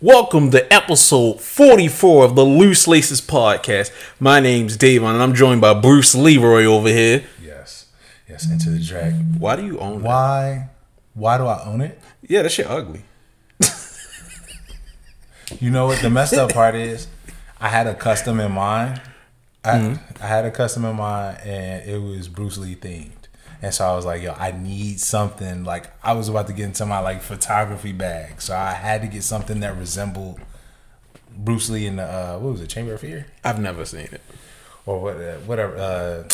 Welcome 0.00 0.50
to 0.50 0.70
episode 0.72 1.40
44 1.40 2.24
of 2.26 2.34
the 2.36 2.44
Loose 2.44 2.86
Laces 2.86 3.20
podcast. 3.22 3.90
My 4.20 4.40
name's 4.40 4.76
Davon 4.76 5.14
and 5.14 5.22
I'm 5.22 5.34
joined 5.34 5.60
by 5.62 5.72
Bruce 5.74 6.14
Leroy 6.14 6.64
over 6.64 6.88
here. 6.88 7.24
Yes. 7.42 7.86
Yes, 8.28 8.50
into 8.50 8.70
the 8.70 8.78
drag. 8.78 9.14
Why 9.38 9.56
do 9.56 9.64
you 9.64 9.78
own 9.78 10.02
that? 10.02 10.06
Why 10.08 10.68
why 11.14 11.38
do 11.38 11.46
I 11.46 11.64
own 11.64 11.80
it? 11.80 11.98
Yeah, 12.26 12.42
that 12.42 12.50
shit 12.52 12.66
ugly. 12.68 13.02
You 15.60 15.70
know 15.70 15.86
what 15.86 16.02
the 16.02 16.10
messed 16.10 16.34
up 16.34 16.52
part 16.52 16.74
is? 16.74 17.06
I 17.60 17.68
had 17.68 17.86
a 17.86 17.94
custom 17.94 18.40
in 18.40 18.50
mind. 18.50 19.00
I, 19.64 19.70
Mm-hmm. 19.78 20.22
I 20.22 20.26
had 20.26 20.44
a 20.44 20.50
custom 20.50 20.84
in 20.84 20.96
mind 20.96 21.38
and 21.44 21.88
it 21.88 21.98
was 22.02 22.26
Bruce 22.28 22.58
Lee 22.58 22.74
themed. 22.74 23.12
And 23.62 23.72
so 23.72 23.86
I 23.86 23.94
was 23.94 24.04
like, 24.04 24.22
yo, 24.22 24.32
I 24.32 24.52
need 24.52 25.00
something 25.00 25.64
like 25.64 25.90
I 26.04 26.12
was 26.12 26.28
about 26.28 26.46
to 26.48 26.52
get 26.52 26.66
into 26.66 26.86
my 26.86 26.98
like 27.00 27.22
photography 27.22 27.92
bag. 27.92 28.40
So 28.40 28.54
I 28.56 28.72
had 28.72 29.02
to 29.02 29.08
get 29.08 29.22
something 29.22 29.60
that 29.60 29.76
resembled 29.76 30.40
Bruce 31.36 31.68
Lee 31.68 31.86
in 31.86 31.96
the 31.96 32.04
uh 32.04 32.38
what 32.38 32.52
was 32.52 32.60
it, 32.60 32.68
Chamber 32.68 32.94
of 32.94 33.00
Fear? 33.00 33.26
I've 33.44 33.60
never 33.60 33.84
seen 33.84 34.08
it. 34.12 34.20
Or 34.84 35.00
what 35.00 35.16
uh, 35.16 35.36
whatever 35.38 35.76
uh 35.76 36.28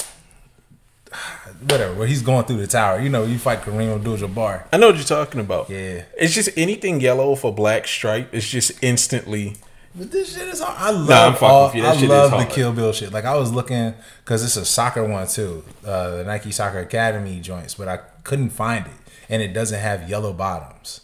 whatever, 1.69 1.95
where 1.95 2.07
he's 2.07 2.23
going 2.23 2.45
through 2.45 2.59
the 2.59 2.67
tower. 2.67 3.01
You 3.01 3.09
know, 3.09 3.25
you 3.25 3.39
fight 3.39 3.63
Kareem 3.63 3.95
Abdul 3.95 4.19
Jabbar. 4.19 4.67
I 4.73 4.77
know 4.77 4.89
what 4.89 4.97
you're 4.97 5.05
talking 5.05 5.41
about. 5.41 5.71
Yeah. 5.71 6.05
It's 6.19 6.35
just 6.35 6.51
anything 6.57 7.01
yellow 7.01 7.35
for 7.35 7.53
black 7.53 7.87
stripe. 7.87 8.31
It's 8.33 8.49
just 8.49 8.73
instantly. 8.83 9.57
But 9.95 10.11
this 10.11 10.35
shit 10.35 10.49
is 10.49 10.61
hard. 10.61 10.77
I 10.79 10.91
love 10.91 11.11
I'm 11.11 11.33
fucking 11.35 11.49
all, 11.49 11.67
with 11.67 11.75
you. 11.75 11.83
That 11.83 11.91
I 11.91 11.95
shit 11.95 12.05
is 12.05 12.09
love 12.11 12.31
the. 12.31 12.55
Kill 12.55 12.73
Bill 12.73 12.93
shit. 12.93 13.13
Like 13.13 13.25
I 13.25 13.37
was 13.37 13.53
looking 13.53 13.95
because 14.25 14.43
it's 14.43 14.57
a 14.57 14.65
soccer 14.65 15.05
one 15.05 15.27
too, 15.27 15.65
uh, 15.85 16.17
the 16.17 16.25
Nike 16.25 16.51
Soccer 16.51 16.79
Academy 16.79 17.41
joints, 17.41 17.75
but 17.75 17.89
I 17.89 17.99
couldn't 18.25 18.51
find 18.51 18.87
it, 18.87 18.93
and 19.29 19.43
it 19.43 19.53
doesn't 19.53 19.79
have 19.79 20.09
yellow 20.09 20.33
bottoms. 20.33 21.01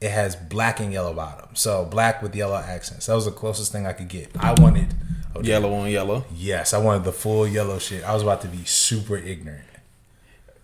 It 0.00 0.10
has 0.10 0.34
black 0.36 0.80
and 0.80 0.92
yellow 0.92 1.14
bottoms, 1.14 1.60
so 1.60 1.84
black 1.84 2.22
with 2.22 2.34
yellow 2.34 2.56
accents. 2.56 3.06
That 3.06 3.14
was 3.14 3.24
the 3.24 3.30
closest 3.30 3.70
thing 3.72 3.86
I 3.86 3.92
could 3.92 4.08
get. 4.08 4.30
I 4.38 4.52
wanted, 4.60 4.92
oh, 5.34 5.40
Yellow 5.42 5.72
on 5.72 5.88
yellow. 5.88 6.24
yes, 6.34 6.74
I 6.74 6.78
wanted 6.78 7.04
the 7.04 7.12
full 7.12 7.46
yellow 7.46 7.78
shit. 7.78 8.04
I 8.04 8.12
was 8.12 8.22
about 8.22 8.42
to 8.42 8.48
be 8.48 8.64
super 8.64 9.16
ignorant. 9.16 9.64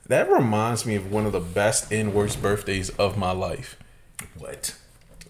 That 0.09 0.28
reminds 0.31 0.84
me 0.84 0.97
of 0.97 1.11
one 1.11 1.25
of 1.25 1.33
the 1.33 1.41
best 1.41 1.92
and 1.92 2.12
worst 2.12 2.42
birthdays 2.42 2.91
of 2.91 3.16
my 3.16 3.31
life. 3.31 3.78
What? 4.37 4.77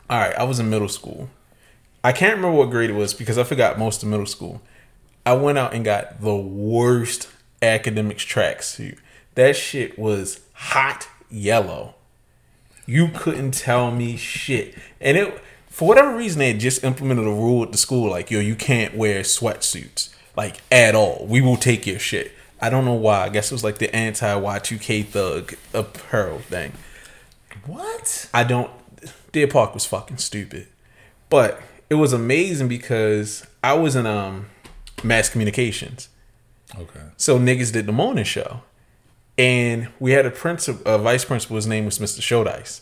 All 0.08 0.18
right, 0.18 0.34
I 0.34 0.42
was 0.44 0.58
in 0.58 0.70
middle 0.70 0.88
school. 0.88 1.28
I 2.02 2.12
can't 2.12 2.36
remember 2.36 2.56
what 2.56 2.70
grade 2.70 2.90
it 2.90 2.94
was 2.94 3.12
because 3.12 3.36
I 3.36 3.44
forgot 3.44 3.78
most 3.78 4.02
of 4.02 4.08
middle 4.08 4.26
school. 4.26 4.62
I 5.26 5.34
went 5.34 5.58
out 5.58 5.74
and 5.74 5.84
got 5.84 6.20
the 6.20 6.34
worst 6.34 7.28
Akademiks 7.60 8.26
tracksuit. 8.26 8.98
That 9.34 9.54
shit 9.54 9.98
was 9.98 10.40
hot 10.54 11.08
yellow. 11.30 11.94
You 12.86 13.08
couldn't 13.08 13.52
tell 13.52 13.90
me 13.90 14.16
shit. 14.16 14.74
And 15.00 15.16
it 15.16 15.42
for 15.68 15.86
whatever 15.86 16.16
reason 16.16 16.40
they 16.40 16.52
just 16.54 16.82
implemented 16.82 17.26
a 17.26 17.30
rule 17.30 17.62
at 17.62 17.72
the 17.72 17.78
school 17.78 18.10
like, 18.10 18.30
yo, 18.30 18.40
you 18.40 18.56
can't 18.56 18.96
wear 18.96 19.20
sweatsuits. 19.20 20.14
Like 20.36 20.60
at 20.72 20.94
all. 20.94 21.26
We 21.28 21.40
will 21.40 21.56
take 21.56 21.86
your 21.86 21.98
shit. 21.98 22.32
I 22.60 22.70
don't 22.70 22.84
know 22.84 22.94
why. 22.94 23.24
I 23.24 23.28
guess 23.28 23.50
it 23.50 23.54
was 23.54 23.64
like 23.64 23.78
the 23.78 23.94
anti 23.94 24.26
Y2K 24.26 25.06
thug 25.06 25.54
apparel 25.72 26.38
thing. 26.38 26.72
What? 27.66 28.28
I 28.32 28.44
don't. 28.44 28.70
Deer 29.32 29.46
Park 29.46 29.74
was 29.74 29.86
fucking 29.86 30.18
stupid, 30.18 30.66
but 31.28 31.62
it 31.90 31.94
was 31.96 32.12
amazing 32.12 32.68
because 32.68 33.46
I 33.62 33.74
was 33.74 33.96
in 33.96 34.06
um 34.06 34.46
mass 35.02 35.28
communications, 35.28 36.08
Okay. 36.78 37.00
so 37.16 37.38
niggas 37.38 37.72
did 37.72 37.86
the 37.86 37.92
morning 37.92 38.24
show, 38.24 38.62
and 39.36 39.88
we 39.98 40.12
had 40.12 40.24
a 40.26 40.30
principal, 40.30 40.80
a 40.90 40.98
vice 40.98 41.24
principal. 41.24 41.56
His 41.56 41.66
name 41.66 41.84
was 41.84 41.98
Mr. 41.98 42.20
Showdice. 42.20 42.80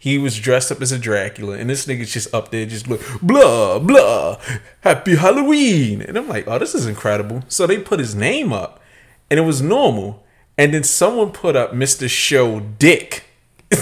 He 0.00 0.16
was 0.16 0.38
dressed 0.38 0.70
up 0.70 0.80
as 0.80 0.92
a 0.92 0.98
Dracula, 0.98 1.56
and 1.58 1.68
this 1.68 1.84
nigga's 1.86 2.12
just 2.12 2.32
up 2.32 2.50
there, 2.52 2.64
just 2.66 2.86
blah 3.20 3.78
blah, 3.80 4.38
happy 4.80 5.16
Halloween, 5.16 6.00
and 6.02 6.16
I'm 6.16 6.28
like, 6.28 6.46
oh, 6.46 6.58
this 6.58 6.74
is 6.74 6.86
incredible. 6.86 7.42
So 7.48 7.66
they 7.66 7.78
put 7.78 7.98
his 7.98 8.14
name 8.14 8.52
up, 8.52 8.80
and 9.28 9.40
it 9.40 9.42
was 9.42 9.60
normal, 9.60 10.24
and 10.56 10.72
then 10.72 10.84
someone 10.84 11.32
put 11.32 11.56
up 11.56 11.72
Mr. 11.72 12.08
Show 12.08 12.60
Dick. 12.60 13.24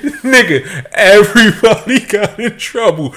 Nigga, 0.00 0.86
everybody 0.92 2.00
got 2.06 2.38
in 2.38 2.56
trouble. 2.58 3.14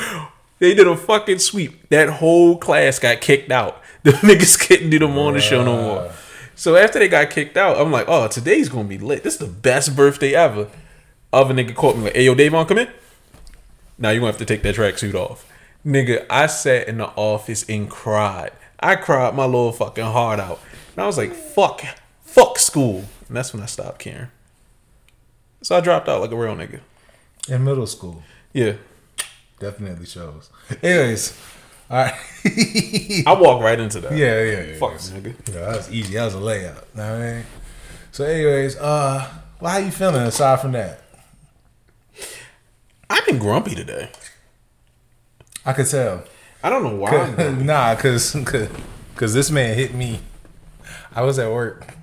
They 0.59 0.73
did 0.73 0.87
a 0.87 0.95
fucking 0.95 1.39
sweep. 1.39 1.89
That 1.89 2.09
whole 2.09 2.57
class 2.57 2.99
got 2.99 3.21
kicked 3.21 3.51
out. 3.51 3.81
The 4.05 4.11
niggas 4.11 4.59
couldn't 4.67 4.91
do 4.91 4.99
the 4.99 5.07
morning 5.07 5.41
show 5.41 5.63
no 5.63 5.81
more. 5.81 6.11
So 6.53 6.75
after 6.75 6.99
they 6.99 7.07
got 7.07 7.31
kicked 7.31 7.57
out, 7.57 7.81
I'm 7.81 7.91
like, 7.91 8.05
oh, 8.07 8.27
today's 8.27 8.69
gonna 8.69 8.87
be 8.87 8.99
lit. 8.99 9.23
This 9.23 9.33
is 9.33 9.39
the 9.39 9.47
best 9.47 9.95
birthday 9.95 10.35
ever. 10.35 10.69
Other 11.33 11.55
nigga 11.55 11.73
called 11.73 11.97
me 11.97 12.03
like, 12.03 12.13
hey 12.13 12.25
yo, 12.25 12.35
Davon, 12.35 12.67
come 12.67 12.77
in. 12.77 12.89
Now 13.97 14.11
you're 14.11 14.19
gonna 14.19 14.31
have 14.31 14.37
to 14.37 14.45
take 14.45 14.61
that 14.61 14.75
tracksuit 14.75 15.15
off. 15.15 15.51
Nigga, 15.83 16.23
I 16.29 16.45
sat 16.45 16.87
in 16.87 16.99
the 16.99 17.07
office 17.15 17.65
and 17.67 17.89
cried. 17.89 18.51
I 18.79 18.95
cried 18.95 19.33
my 19.33 19.45
little 19.45 19.71
fucking 19.71 20.03
heart 20.03 20.39
out. 20.39 20.59
And 20.91 21.03
I 21.03 21.07
was 21.07 21.17
like, 21.17 21.33
fuck, 21.33 21.83
fuck 22.21 22.59
school. 22.59 23.05
And 23.27 23.37
that's 23.37 23.53
when 23.53 23.63
I 23.63 23.65
stopped 23.65 23.97
caring. 23.97 24.29
So 25.65 25.75
I 25.75 25.81
dropped 25.81 26.07
out 26.07 26.21
like 26.21 26.29
a 26.29 26.35
real 26.35 26.55
nigga. 26.55 26.79
In 27.49 27.63
middle 27.63 27.87
school. 27.87 28.21
Yeah. 28.53 28.73
Definitely 29.57 30.05
shows. 30.05 30.51
Anyways, 30.83 31.35
all 31.89 32.03
right. 32.03 32.13
I 33.25 33.35
walk 33.39 33.63
right 33.63 33.79
into 33.79 33.99
that. 34.01 34.11
Yeah, 34.15 34.43
yeah, 34.43 34.61
yeah. 34.61 34.77
Fuck 34.77 34.91
yeah. 34.91 35.19
nigga. 35.19 35.33
Yeah, 35.47 35.61
that 35.61 35.77
was 35.77 35.91
easy. 35.91 36.13
That 36.13 36.25
was 36.25 36.35
a 36.35 36.37
layup. 36.37 36.83
Know 36.93 37.11
what 37.11 37.21
I 37.21 37.33
mean? 37.33 37.45
So, 38.11 38.25
anyways, 38.25 38.77
uh, 38.77 39.27
well, 39.59 39.71
how 39.71 39.79
you 39.79 39.89
feeling 39.89 40.21
aside 40.21 40.61
from 40.61 40.73
that? 40.73 41.01
I've 43.09 43.25
been 43.25 43.39
grumpy 43.39 43.73
today. 43.73 44.11
I 45.65 45.73
could 45.73 45.87
tell. 45.87 46.25
I 46.61 46.69
don't 46.69 46.83
know 46.83 46.95
why. 46.95 47.09
I'm 47.09 47.65
nah, 47.65 47.95
cause, 47.95 48.37
cause, 48.45 48.69
cause 49.15 49.33
this 49.33 49.49
man 49.49 49.75
hit 49.75 49.95
me. 49.95 50.19
I 51.15 51.23
was 51.23 51.39
at 51.39 51.51
work. 51.51 51.94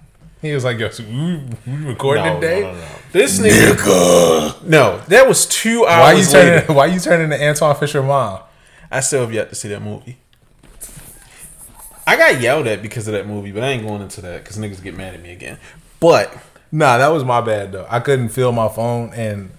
He 0.42 0.52
was 0.52 0.64
like, 0.64 0.78
"Yo, 0.78 0.90
so 0.90 1.04
we, 1.04 1.40
we 1.66 1.84
recording 1.86 2.24
No, 2.24 2.34
today? 2.40 2.60
no, 2.62 2.72
no, 2.72 2.78
no. 2.78 2.86
This 3.12 3.38
nigga. 3.38 4.62
No, 4.66 4.98
that 5.08 5.26
was 5.28 5.46
two 5.46 5.86
hours 5.86 6.02
Why 6.02 6.12
you 6.12 6.26
later. 6.26 6.60
turning? 6.66 6.76
Why 6.76 6.86
you 6.86 7.00
turning 7.00 7.30
to 7.30 7.36
Antwone 7.40 7.76
Fisher 7.76 8.02
mom? 8.02 8.40
I 8.90 9.00
still 9.00 9.20
have 9.20 9.32
yet 9.32 9.48
to 9.50 9.54
see 9.54 9.68
that 9.68 9.80
movie. 9.80 10.18
I 12.06 12.16
got 12.16 12.40
yelled 12.40 12.66
at 12.66 12.82
because 12.82 13.06
of 13.06 13.14
that 13.14 13.26
movie, 13.26 13.52
but 13.52 13.62
I 13.62 13.68
ain't 13.68 13.86
going 13.86 14.02
into 14.02 14.20
that 14.22 14.42
because 14.42 14.58
niggas 14.58 14.82
get 14.82 14.96
mad 14.96 15.14
at 15.14 15.22
me 15.22 15.30
again. 15.32 15.58
But 16.00 16.36
Nah, 16.74 16.98
that 16.98 17.08
was 17.08 17.22
my 17.22 17.40
bad 17.40 17.70
though. 17.72 17.86
I 17.88 18.00
couldn't 18.00 18.30
feel 18.30 18.50
my 18.50 18.68
phone, 18.68 19.12
and 19.14 19.50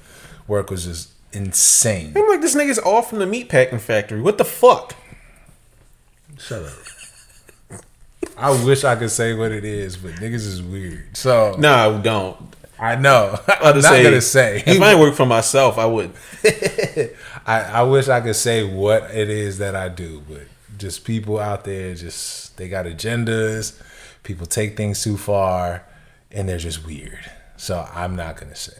work 0.47 0.69
was 0.69 0.83
just 0.83 1.11
insane. 1.31 2.11
I'm 2.15 2.27
like, 2.27 2.41
this 2.41 2.55
nigga's 2.55 2.79
off 2.79 3.09
from 3.09 3.19
the 3.19 3.25
meatpacking 3.25 3.79
factory. 3.79 4.19
What 4.19 4.37
the 4.37 4.43
fuck? 4.45 4.95
Shut 6.37 6.63
up. 6.63 6.73
I 8.43 8.63
wish 8.65 8.83
I 8.83 8.95
could 8.95 9.11
say 9.11 9.33
what 9.33 9.51
it 9.51 9.63
is, 9.65 9.95
but 9.97 10.11
niggas 10.13 10.45
is 10.45 10.61
weird. 10.61 11.15
So 11.15 11.55
No, 11.57 11.99
don't. 12.03 12.37
I 12.79 12.95
know. 12.95 13.39
I'm 13.47 13.75
not 13.75 13.83
say- 13.83 14.03
gonna 14.03 14.21
say. 14.21 14.63
If 14.65 14.81
I 14.81 14.95
work 14.99 15.15
for 15.15 15.25
myself, 15.25 15.77
I 15.77 15.85
would. 15.85 16.11
I, 17.45 17.61
I 17.61 17.83
wish 17.83 18.07
I 18.09 18.21
could 18.21 18.35
say 18.35 18.63
what 18.63 19.11
it 19.11 19.29
is 19.29 19.57
that 19.59 19.75
I 19.75 19.89
do, 19.89 20.21
but 20.27 20.43
just 20.77 21.05
people 21.05 21.39
out 21.39 21.63
there 21.63 21.95
just 21.95 22.57
they 22.57 22.67
got 22.67 22.85
agendas. 22.85 23.79
People 24.23 24.45
take 24.45 24.75
things 24.77 25.03
too 25.03 25.17
far, 25.17 25.85
and 26.31 26.47
they're 26.49 26.57
just 26.57 26.85
weird. 26.85 27.19
So 27.57 27.87
I'm 27.93 28.15
not 28.15 28.37
gonna 28.37 28.55
say. 28.55 28.73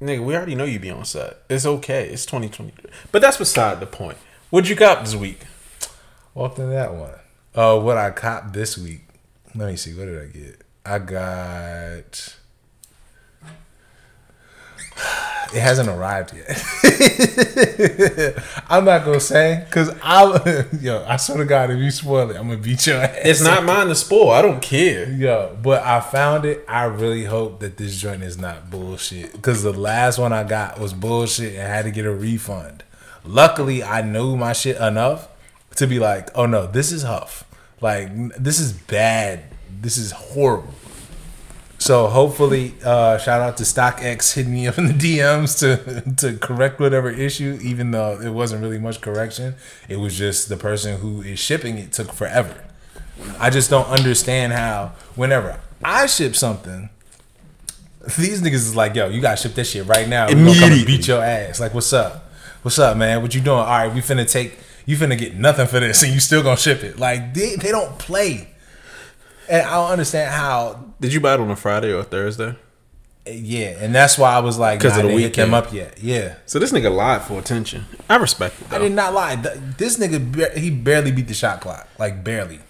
Nigga, 0.00 0.24
we 0.24 0.36
already 0.36 0.54
know 0.54 0.64
you 0.64 0.78
be 0.78 0.90
on 0.90 1.04
set. 1.04 1.38
It's 1.50 1.66
okay. 1.66 2.08
It's 2.08 2.24
2023. 2.26 2.88
But 3.10 3.20
that's 3.22 3.36
beside 3.36 3.80
the 3.80 3.86
point. 3.86 4.18
What'd 4.50 4.70
you 4.70 4.76
got 4.76 5.04
this 5.04 5.16
week? 5.16 5.40
Walked 6.34 6.58
into 6.60 6.70
that 6.70 6.94
one. 6.94 7.14
Uh, 7.54 7.80
what 7.80 7.96
I 7.96 8.10
copped 8.12 8.52
this 8.52 8.78
week. 8.78 9.00
Let 9.58 9.70
me 9.70 9.76
see. 9.76 9.92
What 9.92 10.04
did 10.04 10.22
I 10.22 10.26
get? 10.26 10.62
I 10.86 10.98
got. 11.00 12.36
It 15.54 15.60
hasn't 15.60 15.88
arrived 15.88 16.34
yet. 16.36 16.62
I'm 18.68 18.84
not 18.84 19.06
gonna 19.06 19.18
say 19.18 19.64
because 19.64 19.88
I, 20.02 20.66
yo, 20.82 21.02
I 21.08 21.16
swear 21.16 21.38
to 21.38 21.46
God, 21.46 21.70
if 21.70 21.78
you 21.78 21.90
spoil 21.90 22.30
it, 22.30 22.36
I'm 22.36 22.48
gonna 22.48 22.60
beat 22.60 22.86
your 22.86 22.98
ass. 22.98 23.16
It's 23.24 23.40
not 23.40 23.64
mine 23.64 23.86
to 23.86 23.94
spoil. 23.94 24.28
I 24.28 24.42
don't 24.42 24.60
care. 24.60 25.10
Yo, 25.10 25.56
but 25.62 25.82
I 25.84 26.00
found 26.00 26.44
it. 26.44 26.66
I 26.68 26.84
really 26.84 27.24
hope 27.24 27.60
that 27.60 27.78
this 27.78 27.98
joint 27.98 28.22
is 28.22 28.36
not 28.36 28.70
bullshit. 28.70 29.32
Because 29.32 29.62
the 29.62 29.72
last 29.72 30.18
one 30.18 30.34
I 30.34 30.44
got 30.44 30.78
was 30.78 30.92
bullshit 30.92 31.54
and 31.54 31.62
I 31.62 31.74
had 31.74 31.86
to 31.86 31.90
get 31.90 32.04
a 32.04 32.12
refund. 32.12 32.84
Luckily, 33.24 33.82
I 33.82 34.02
knew 34.02 34.36
my 34.36 34.52
shit 34.52 34.76
enough 34.76 35.28
to 35.76 35.86
be 35.86 35.98
like, 35.98 36.28
oh 36.34 36.44
no, 36.44 36.66
this 36.66 36.92
is 36.92 37.04
Huff. 37.04 37.44
Like, 37.80 38.10
this 38.36 38.58
is 38.58 38.72
bad. 38.72 39.44
This 39.80 39.98
is 39.98 40.10
horrible. 40.12 40.74
So 41.80 42.08
hopefully, 42.08 42.74
uh, 42.84 43.18
shout 43.18 43.40
out 43.40 43.56
to 43.58 43.62
StockX 43.62 44.34
hitting 44.34 44.52
me 44.52 44.66
up 44.66 44.78
in 44.78 44.86
the 44.86 44.92
DMs 44.92 45.58
to 45.60 46.10
to 46.16 46.36
correct 46.38 46.80
whatever 46.80 47.08
issue, 47.08 47.58
even 47.62 47.92
though 47.92 48.20
it 48.20 48.30
wasn't 48.30 48.62
really 48.62 48.78
much 48.78 49.00
correction. 49.00 49.54
It 49.88 49.96
was 49.96 50.18
just 50.18 50.48
the 50.48 50.56
person 50.56 50.98
who 50.98 51.22
is 51.22 51.38
shipping 51.38 51.78
it 51.78 51.92
took 51.92 52.12
forever. 52.12 52.64
I 53.38 53.50
just 53.50 53.70
don't 53.70 53.86
understand 53.88 54.52
how 54.52 54.92
whenever 55.14 55.60
I 55.84 56.06
ship 56.06 56.34
something, 56.34 56.90
These 58.18 58.42
niggas 58.42 58.54
is 58.54 58.76
like, 58.76 58.94
yo, 58.94 59.08
you 59.08 59.20
gotta 59.20 59.36
ship 59.36 59.54
that 59.54 59.64
shit 59.64 59.86
right 59.86 60.08
now. 60.08 60.28
We 60.28 60.34
gonna 60.34 60.54
come 60.58 60.72
and 60.72 60.86
beat 60.86 61.06
your 61.06 61.22
ass. 61.22 61.60
Like, 61.60 61.74
what's 61.74 61.92
up? 61.92 62.30
What's 62.62 62.78
up, 62.78 62.96
man? 62.96 63.22
What 63.22 63.34
you 63.34 63.40
doing? 63.40 63.58
All 63.58 63.64
right, 63.66 63.92
we 63.92 64.00
finna 64.00 64.28
take. 64.30 64.58
You 64.86 64.96
finna 64.96 65.18
get 65.18 65.34
nothing 65.36 65.66
for 65.66 65.78
this, 65.80 66.02
and 66.02 66.12
you 66.12 66.18
still 66.20 66.42
gonna 66.42 66.56
ship 66.56 66.82
it. 66.82 66.98
Like 66.98 67.34
they, 67.34 67.56
they 67.56 67.70
don't 67.70 67.98
play. 67.98 68.48
And 69.48 69.66
I 69.66 69.74
don't 69.74 69.90
understand 69.90 70.32
how. 70.32 70.84
Did 71.00 71.12
you 71.12 71.20
buy 71.20 71.34
it 71.34 71.40
on 71.40 71.50
a 71.50 71.56
Friday 71.56 71.92
or 71.92 72.00
a 72.00 72.04
Thursday? 72.04 72.54
Yeah, 73.26 73.76
and 73.80 73.94
that's 73.94 74.16
why 74.16 74.32
I 74.32 74.38
was 74.38 74.56
like, 74.58 74.80
'Cause 74.80 74.92
nah, 74.92 75.00
of 75.00 75.02
the 75.02 75.08
they 75.16 75.22
hit 75.22 75.34
them 75.34 75.50
weekend. 75.50 75.66
up 75.66 75.72
yet. 75.74 75.98
Yeah, 76.02 76.34
So 76.46 76.58
this 76.58 76.72
nigga 76.72 76.94
lied 76.94 77.20
for 77.22 77.38
attention. 77.38 77.84
I 78.08 78.16
respect 78.16 78.54
it. 78.62 78.72
I 78.72 78.78
did 78.78 78.92
not 78.92 79.12
lie. 79.12 79.36
This 79.76 79.98
nigga, 79.98 80.56
he 80.56 80.70
barely 80.70 81.12
beat 81.12 81.28
the 81.28 81.34
shot 81.34 81.60
clock. 81.60 81.86
Like 81.98 82.24
barely. 82.24 82.60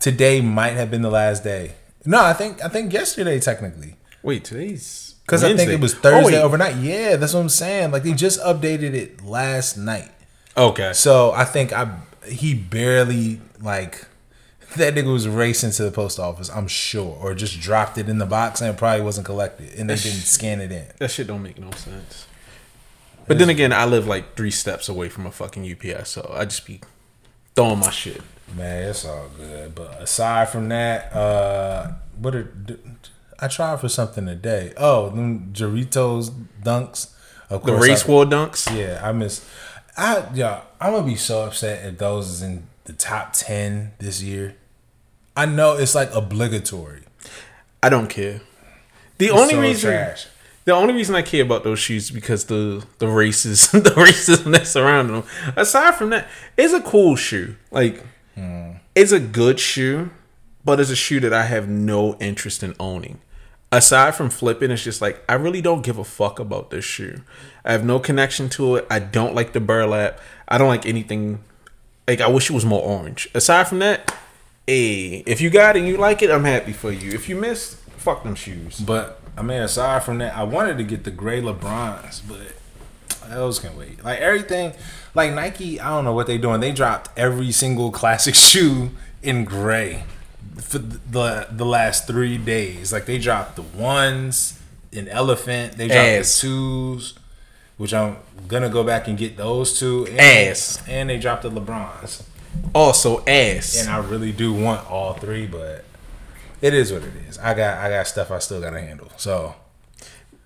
Today 0.00 0.40
might 0.40 0.72
have 0.72 0.90
been 0.90 1.02
the 1.02 1.10
last 1.10 1.44
day. 1.44 1.72
No, 2.04 2.20
I 2.24 2.32
think 2.32 2.64
I 2.64 2.68
think 2.68 2.92
yesterday 2.92 3.38
technically. 3.38 3.94
Wait, 4.22 4.44
today's 4.44 5.14
Because 5.24 5.44
I 5.44 5.54
think 5.54 5.70
it 5.70 5.78
was 5.80 5.94
Oh, 5.94 5.98
Thursday 5.98 6.32
wait. 6.38 6.42
overnight. 6.42 6.76
Yeah, 6.76 7.14
that's 7.14 7.34
what 7.34 7.40
I'm 7.40 7.48
saying. 7.48 7.92
Like 7.92 8.02
they 8.02 8.12
just 8.14 8.40
updated 8.42 8.94
it 8.94 9.24
last 9.24 9.76
night. 9.76 10.10
Okay. 10.56 10.92
So 10.92 11.30
I 11.32 11.44
think 11.44 11.72
I 11.72 11.88
he 12.28 12.52
barely 12.52 13.40
like 13.60 14.06
that 14.76 14.94
nigga 14.94 15.12
was 15.12 15.26
racing 15.28 15.70
to 15.72 15.82
the 15.84 15.90
post 15.90 16.18
office. 16.18 16.50
I'm 16.50 16.68
sure, 16.68 17.16
or 17.20 17.34
just 17.34 17.60
dropped 17.60 17.98
it 17.98 18.08
in 18.08 18.18
the 18.18 18.26
box 18.26 18.60
and 18.60 18.70
it 18.70 18.76
probably 18.78 19.02
wasn't 19.04 19.26
collected, 19.26 19.74
and 19.78 19.88
they 19.90 19.96
didn't 19.96 20.20
scan 20.20 20.60
it 20.60 20.70
in. 20.72 20.86
That 20.98 21.10
shit 21.10 21.26
don't 21.26 21.42
make 21.42 21.58
no 21.58 21.70
sense. 21.72 22.26
But 23.26 23.38
then 23.38 23.50
again, 23.50 23.72
I 23.74 23.84
live 23.84 24.06
like 24.06 24.36
three 24.36 24.50
steps 24.50 24.88
away 24.88 25.08
from 25.10 25.26
a 25.26 25.30
fucking 25.30 25.62
UPS, 25.70 26.10
so 26.10 26.34
I 26.34 26.44
just 26.46 26.64
be 26.66 26.80
throwing 27.54 27.78
my 27.80 27.90
shit. 27.90 28.22
Man, 28.56 28.88
it's 28.88 29.04
all 29.04 29.28
good. 29.36 29.74
But 29.74 30.00
aside 30.00 30.48
from 30.48 30.68
that, 30.70 31.12
uh 31.14 31.92
what 32.18 32.34
are 32.34 32.50
I 33.40 33.48
tried 33.48 33.80
for 33.80 33.88
something 33.88 34.26
today. 34.26 34.72
Oh, 34.76 35.10
them 35.10 35.52
Doritos 35.52 36.30
dunks. 36.62 37.12
Of 37.50 37.62
The 37.64 37.72
course, 37.72 37.88
race 37.88 38.04
I- 38.06 38.10
war 38.10 38.24
dunks. 38.24 38.74
Yeah, 38.76 39.00
I 39.06 39.12
miss. 39.12 39.44
I 39.96 40.24
yeah, 40.32 40.62
I'm 40.80 40.92
gonna 40.94 41.06
be 41.06 41.16
so 41.16 41.42
upset 41.44 41.84
if 41.86 41.98
those 41.98 42.28
is 42.30 42.42
in 42.42 42.66
the 42.88 42.94
top 42.94 43.32
ten 43.34 43.92
this 43.98 44.22
year. 44.22 44.56
I 45.36 45.46
know 45.46 45.76
it's 45.76 45.94
like 45.94 46.12
obligatory. 46.12 47.02
I 47.82 47.88
don't 47.90 48.08
care. 48.08 48.40
The 49.18 49.26
It's 49.26 49.34
only 49.34 49.54
so 49.54 49.60
reason, 49.60 49.90
trash. 49.90 50.26
the 50.64 50.72
only 50.72 50.94
reason 50.94 51.14
I 51.14 51.22
care 51.22 51.42
about 51.42 51.62
those 51.64 51.78
shoes 51.78 52.04
is 52.04 52.10
because 52.10 52.46
the 52.46 52.84
the 52.98 53.06
races, 53.06 53.70
the 53.72 53.90
racism 53.90 54.52
that's 54.52 54.70
surrounding 54.70 55.20
them. 55.20 55.30
Aside 55.56 55.94
from 55.94 56.10
that, 56.10 56.28
it's 56.56 56.72
a 56.72 56.80
cool 56.80 57.14
shoe. 57.14 57.54
Like, 57.70 58.02
hmm. 58.34 58.72
it's 58.96 59.12
a 59.12 59.20
good 59.20 59.60
shoe, 59.60 60.10
but 60.64 60.80
it's 60.80 60.90
a 60.90 60.96
shoe 60.96 61.20
that 61.20 61.32
I 61.32 61.42
have 61.44 61.68
no 61.68 62.16
interest 62.18 62.62
in 62.62 62.74
owning. 62.80 63.20
Aside 63.70 64.14
from 64.14 64.30
flipping, 64.30 64.70
it's 64.70 64.82
just 64.82 65.02
like 65.02 65.22
I 65.28 65.34
really 65.34 65.60
don't 65.60 65.82
give 65.82 65.98
a 65.98 66.04
fuck 66.04 66.38
about 66.40 66.70
this 66.70 66.86
shoe. 66.86 67.20
I 67.66 67.72
have 67.72 67.84
no 67.84 67.98
connection 67.98 68.48
to 68.50 68.76
it. 68.76 68.86
I 68.90 68.98
don't 68.98 69.34
like 69.34 69.52
the 69.52 69.60
burlap. 69.60 70.18
I 70.48 70.56
don't 70.56 70.68
like 70.68 70.86
anything. 70.86 71.44
Like 72.08 72.22
I 72.22 72.26
wish 72.28 72.48
it 72.48 72.54
was 72.54 72.64
more 72.64 72.82
orange. 72.82 73.28
Aside 73.34 73.68
from 73.68 73.80
that, 73.80 74.14
hey, 74.66 75.22
if 75.26 75.42
you 75.42 75.50
got 75.50 75.76
it 75.76 75.80
and 75.80 75.88
you 75.88 75.98
like 75.98 76.22
it, 76.22 76.30
I'm 76.30 76.44
happy 76.44 76.72
for 76.72 76.90
you. 76.90 77.12
If 77.12 77.28
you 77.28 77.36
missed, 77.36 77.76
fuck 77.98 78.22
them 78.22 78.34
shoes. 78.34 78.80
But 78.80 79.20
I 79.36 79.42
mean, 79.42 79.60
aside 79.60 80.02
from 80.04 80.16
that, 80.18 80.34
I 80.34 80.42
wanted 80.44 80.78
to 80.78 80.84
get 80.84 81.04
the 81.04 81.10
gray 81.10 81.42
LeBrons, 81.42 82.22
but 82.26 83.28
those 83.28 83.58
can 83.58 83.76
wait. 83.76 84.02
Like 84.02 84.20
everything, 84.20 84.72
like 85.14 85.34
Nike, 85.34 85.78
I 85.78 85.90
don't 85.90 86.04
know 86.04 86.14
what 86.14 86.26
they're 86.26 86.38
doing. 86.38 86.60
They 86.60 86.72
dropped 86.72 87.10
every 87.18 87.52
single 87.52 87.90
classic 87.90 88.34
shoe 88.34 88.90
in 89.22 89.44
gray 89.44 90.04
for 90.56 90.78
the 90.78 91.46
the 91.50 91.66
last 91.66 92.06
three 92.06 92.38
days. 92.38 92.90
Like 92.90 93.04
they 93.04 93.18
dropped 93.18 93.56
the 93.56 93.62
ones 93.62 94.58
in 94.92 95.08
elephant. 95.08 95.74
They 95.74 95.88
dropped 95.88 96.00
Ass. 96.00 96.40
the 96.40 96.48
twos, 96.48 97.18
which 97.78 97.94
I'm 97.94 98.18
gonna 98.46 98.68
go 98.68 98.84
back 98.84 99.08
and 99.08 99.16
get 99.16 99.36
those 99.38 99.78
two. 99.78 100.06
And, 100.06 100.20
Ass. 100.20 100.82
and 100.86 101.08
they 101.08 101.18
dropped 101.18 101.42
the 101.42 101.50
LeBrons. 101.50 102.22
Also, 102.74 103.24
ass. 103.26 103.78
And 103.80 103.88
I 103.88 103.98
really 103.98 104.32
do 104.32 104.52
want 104.52 104.90
all 104.90 105.14
three, 105.14 105.46
but 105.46 105.84
it 106.60 106.74
is 106.74 106.92
what 106.92 107.02
it 107.02 107.12
is. 107.28 107.38
I 107.38 107.54
got 107.54 107.78
I 107.78 107.88
got 107.90 108.06
stuff 108.06 108.30
I 108.30 108.38
still 108.40 108.60
gotta 108.60 108.80
handle. 108.80 109.10
So. 109.16 109.54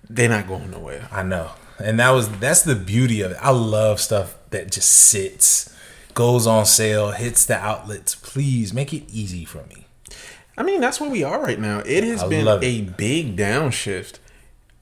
They're 0.09 0.29
not 0.29 0.47
going 0.47 0.69
nowhere. 0.69 1.07
I 1.11 1.23
know. 1.23 1.51
And 1.79 1.99
that 1.99 2.11
was 2.11 2.29
that's 2.39 2.61
the 2.61 2.75
beauty 2.75 3.21
of 3.21 3.31
it. 3.31 3.37
I 3.41 3.49
love 3.51 3.99
stuff 3.99 4.35
that 4.51 4.69
just 4.71 4.89
sits, 4.89 5.73
goes 6.13 6.45
on 6.45 6.65
sale, 6.65 7.11
hits 7.11 7.45
the 7.45 7.55
outlets. 7.55 8.13
Please 8.13 8.73
make 8.73 8.93
it 8.93 9.03
easy 9.11 9.45
for 9.45 9.63
me. 9.69 9.85
I 10.57 10.61
mean, 10.61 10.81
that's 10.81 10.99
where 10.99 11.09
we 11.09 11.23
are 11.23 11.41
right 11.41 11.57
now. 11.59 11.79
It 11.79 12.03
has 12.03 12.21
I 12.21 12.27
been 12.27 12.45
love 12.45 12.61
it. 12.61 12.67
a 12.67 12.81
big 12.81 13.37
downshift. 13.37 14.19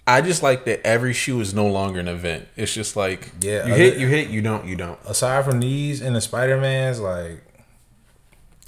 I 0.07 0.21
just 0.21 0.41
like 0.41 0.65
that 0.65 0.85
every 0.85 1.13
shoe 1.13 1.39
is 1.41 1.53
no 1.53 1.67
longer 1.67 1.99
an 1.99 2.07
event. 2.07 2.47
It's 2.55 2.73
just 2.73 2.95
like 2.95 3.31
Yeah, 3.39 3.67
you 3.67 3.73
hit, 3.73 3.97
you 3.97 4.07
hit, 4.07 4.29
you 4.29 4.41
don't, 4.41 4.65
you 4.65 4.75
don't. 4.75 4.99
Aside 5.05 5.45
from 5.45 5.59
these 5.59 6.01
and 6.01 6.15
the 6.15 6.21
Spider 6.21 6.59
Mans, 6.59 6.99
like 6.99 7.43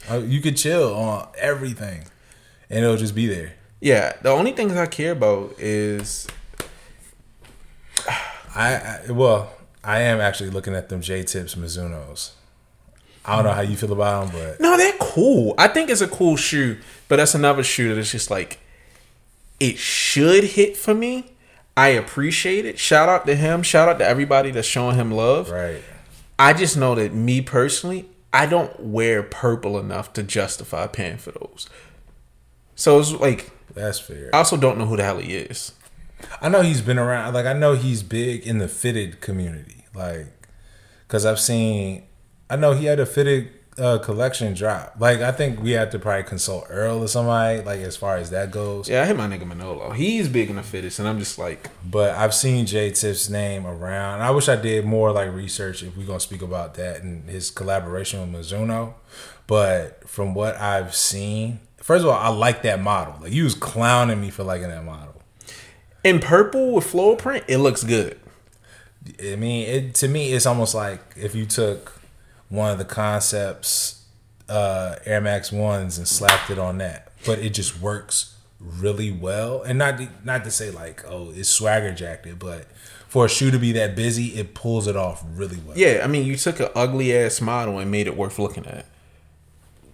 uh, 0.10 0.18
you 0.18 0.42
could 0.42 0.58
chill 0.58 0.94
on 0.94 1.28
everything, 1.38 2.04
and 2.70 2.84
it'll 2.84 2.98
just 2.98 3.16
be 3.16 3.28
there. 3.28 3.54
Yeah, 3.82 4.14
the 4.22 4.30
only 4.30 4.52
things 4.52 4.76
I 4.76 4.86
care 4.86 5.12
about 5.12 5.56
is 5.58 6.28
I, 8.56 8.76
I 9.08 9.12
well, 9.12 9.52
I 9.84 10.00
am 10.02 10.22
actually 10.22 10.52
looking 10.52 10.76
at 10.76 10.90
them 10.90 11.02
Jae 11.02 11.26
Tips 11.26 11.56
Mizuno's. 11.56 12.34
I 13.26 13.36
don't 13.38 13.46
know 13.46 13.54
how 13.54 13.62
you 13.62 13.78
feel 13.78 13.94
about 13.94 14.32
them, 14.32 14.40
but 14.42 14.60
no, 14.60 14.78
they're 14.78 14.94
cool. 15.00 15.56
I 15.58 15.68
think 15.70 15.90
it's 15.90 16.02
a 16.02 16.08
cool 16.08 16.36
shoe, 16.36 16.80
but 17.08 17.16
that's 17.18 17.36
another 17.36 17.64
shoe 17.64 17.90
that 17.90 17.98
is 17.98 18.12
just 18.12 18.30
like 18.30 18.60
it 19.60 19.78
should 19.78 20.44
hit 20.44 20.76
for 20.78 20.94
me. 20.94 21.34
I 21.76 21.90
appreciate 21.90 22.66
it. 22.66 22.78
Shout 22.78 23.10
out 23.10 23.26
to 23.26 23.36
him. 23.36 23.64
Shout 23.64 23.90
out 23.90 24.00
to 24.00 24.06
everybody 24.06 24.52
that's 24.52 24.68
showing 24.68 24.96
him 24.96 25.12
love. 25.12 25.50
right. 25.50 25.82
I 26.38 26.54
just 26.54 26.76
know 26.76 26.96
that 26.96 27.14
me 27.14 27.42
personally, 27.42 28.10
I 28.34 28.48
don't 28.48 28.80
wear 28.80 29.22
purple 29.22 29.80
enough 29.80 30.14
to 30.14 30.24
justify 30.24 30.88
paying 30.88 31.18
for 31.18 31.32
those. 31.32 31.70
So 32.76 33.00
it's 33.00 33.12
like 33.12 33.52
That's 33.76 34.00
fair. 34.00 34.32
I 34.34 34.40
also 34.40 34.58
don't 34.58 34.78
know 34.78 34.86
who 34.86 34.98
the 34.98 35.04
hell 35.04 35.20
he 35.20 35.36
is. 35.36 35.74
I 36.42 36.50
know 36.50 36.62
he's 36.62 36.82
been 36.82 36.98
around. 36.98 37.34
Like 37.34 37.46
I 37.46 37.54
know 37.54 37.74
he's 37.74 38.02
big 38.02 38.48
in 38.48 38.58
the 38.58 38.68
fitted 38.68 39.22
community. 39.22 39.86
Like, 39.94 40.48
cause 41.08 41.26
I've 41.26 41.40
seen. 41.40 42.04
I 42.50 42.56
know 42.56 42.74
he 42.74 42.86
had 42.86 43.00
a 43.00 43.06
fitted 43.06 43.50
uh, 43.78 43.98
collection 44.00 44.54
drop. 44.54 44.96
Like 45.00 45.20
I 45.22 45.31
think 45.31 45.62
we 45.62 45.72
have 45.72 45.90
to 45.92 46.00
probably 46.00 46.24
consult 46.24 46.68
Earl 46.70 47.04
or 47.04 47.08
somebody. 47.08 47.62
Like 47.62 47.80
as 47.80 47.96
far 47.96 48.18
as 48.18 48.30
that 48.30 48.52
goes. 48.52 48.90
Yeah, 48.90 49.04
I 49.04 49.06
hit 49.06 49.18
my 49.18 49.28
nigga 49.28 49.46
Manolo. 49.48 49.92
He's 49.92 50.28
big 50.28 50.50
in 50.50 50.58
the 50.58 50.64
fittest, 50.64 51.00
and 51.00 51.08
I'm 51.08 51.20
just 51.20 51.38
like, 51.38 51.70
But 51.90 52.16
I've 52.16 52.34
seen 52.34 52.66
Jae 52.66 52.98
Tip's 53.00 53.30
name 53.30 53.66
around. 53.66 54.22
I 54.22 54.31
wish 54.31 54.48
I 54.50 54.56
did 54.56 54.86
more 54.86 55.12
like 55.12 55.31
research 55.34 55.84
if 55.84 55.98
we're 55.98 56.06
gonna 56.06 56.20
speak 56.20 56.42
about 56.42 56.75
that 56.75 57.01
and 57.01 57.30
his 57.30 57.50
collaboration 57.51 58.20
with 58.32 58.46
Mizuno. 58.46 58.94
But 59.48 60.08
from 60.08 60.34
what 60.34 60.56
I've 60.56 60.96
seen, 60.96 61.60
first 61.77 62.03
of 62.03 62.10
all, 62.10 62.18
I 62.18 62.30
like 62.30 62.62
that 62.63 62.80
model. 62.82 63.15
Like 63.22 63.32
you 63.34 63.44
was 63.44 63.56
clowning 63.56 64.22
me 64.22 64.30
for 64.30 64.44
liking 64.44 64.70
that 64.70 64.86
model. 64.86 65.22
in 66.03 66.20
purple 66.20 66.74
with 66.74 66.86
floral 66.86 67.15
print, 67.15 67.44
it 67.48 67.58
looks 67.58 67.84
good. 67.84 68.20
I 69.22 69.36
mean, 69.36 69.68
it 69.68 69.96
to 69.96 70.08
me, 70.08 70.32
it's 70.34 70.46
almost 70.46 70.75
like 70.75 71.01
if 71.18 71.34
you 71.36 71.46
took 71.46 72.00
one 72.53 72.69
of 72.69 72.77
the 72.77 72.86
concepts, 72.86 74.05
uh, 74.48 74.95
Air 75.05 75.19
Max 75.22 75.51
ones, 75.51 75.98
and 75.98 76.07
slapped 76.07 76.51
it 76.51 76.60
on 76.60 76.77
that, 76.77 77.12
but 77.25 77.39
it 77.39 77.50
just 77.50 77.81
works 77.81 78.38
really 78.60 79.12
well. 79.12 79.63
And 79.63 79.79
not 79.79 79.98
to, 79.98 80.07
not 80.24 80.43
to 80.43 80.51
say 80.51 80.69
like, 80.69 81.03
oh, 81.10 81.31
it's 81.33 81.50
swagger 81.50 81.91
jacked 81.91 82.27
it, 82.27 82.38
but 82.38 82.67
for 83.07 83.25
a 83.25 83.29
shoe 83.29 83.50
to 83.50 83.57
be 83.57 83.72
that 83.72 83.95
busy, 83.95 84.36
it 84.36 84.53
pulls 84.53 84.86
it 84.86 84.95
off 84.95 85.25
really 85.33 85.57
well. 85.65 85.75
Yeah, 85.75 86.01
I 86.03 86.07
mean, 86.07 86.27
you 86.27 86.36
took 86.36 86.60
an 86.60 86.69
ugly 86.75 87.17
ass 87.17 87.41
model 87.41 87.79
and 87.79 87.89
made 87.89 88.05
it 88.05 88.15
worth 88.15 88.38
looking 88.38 88.67
at. 88.67 88.86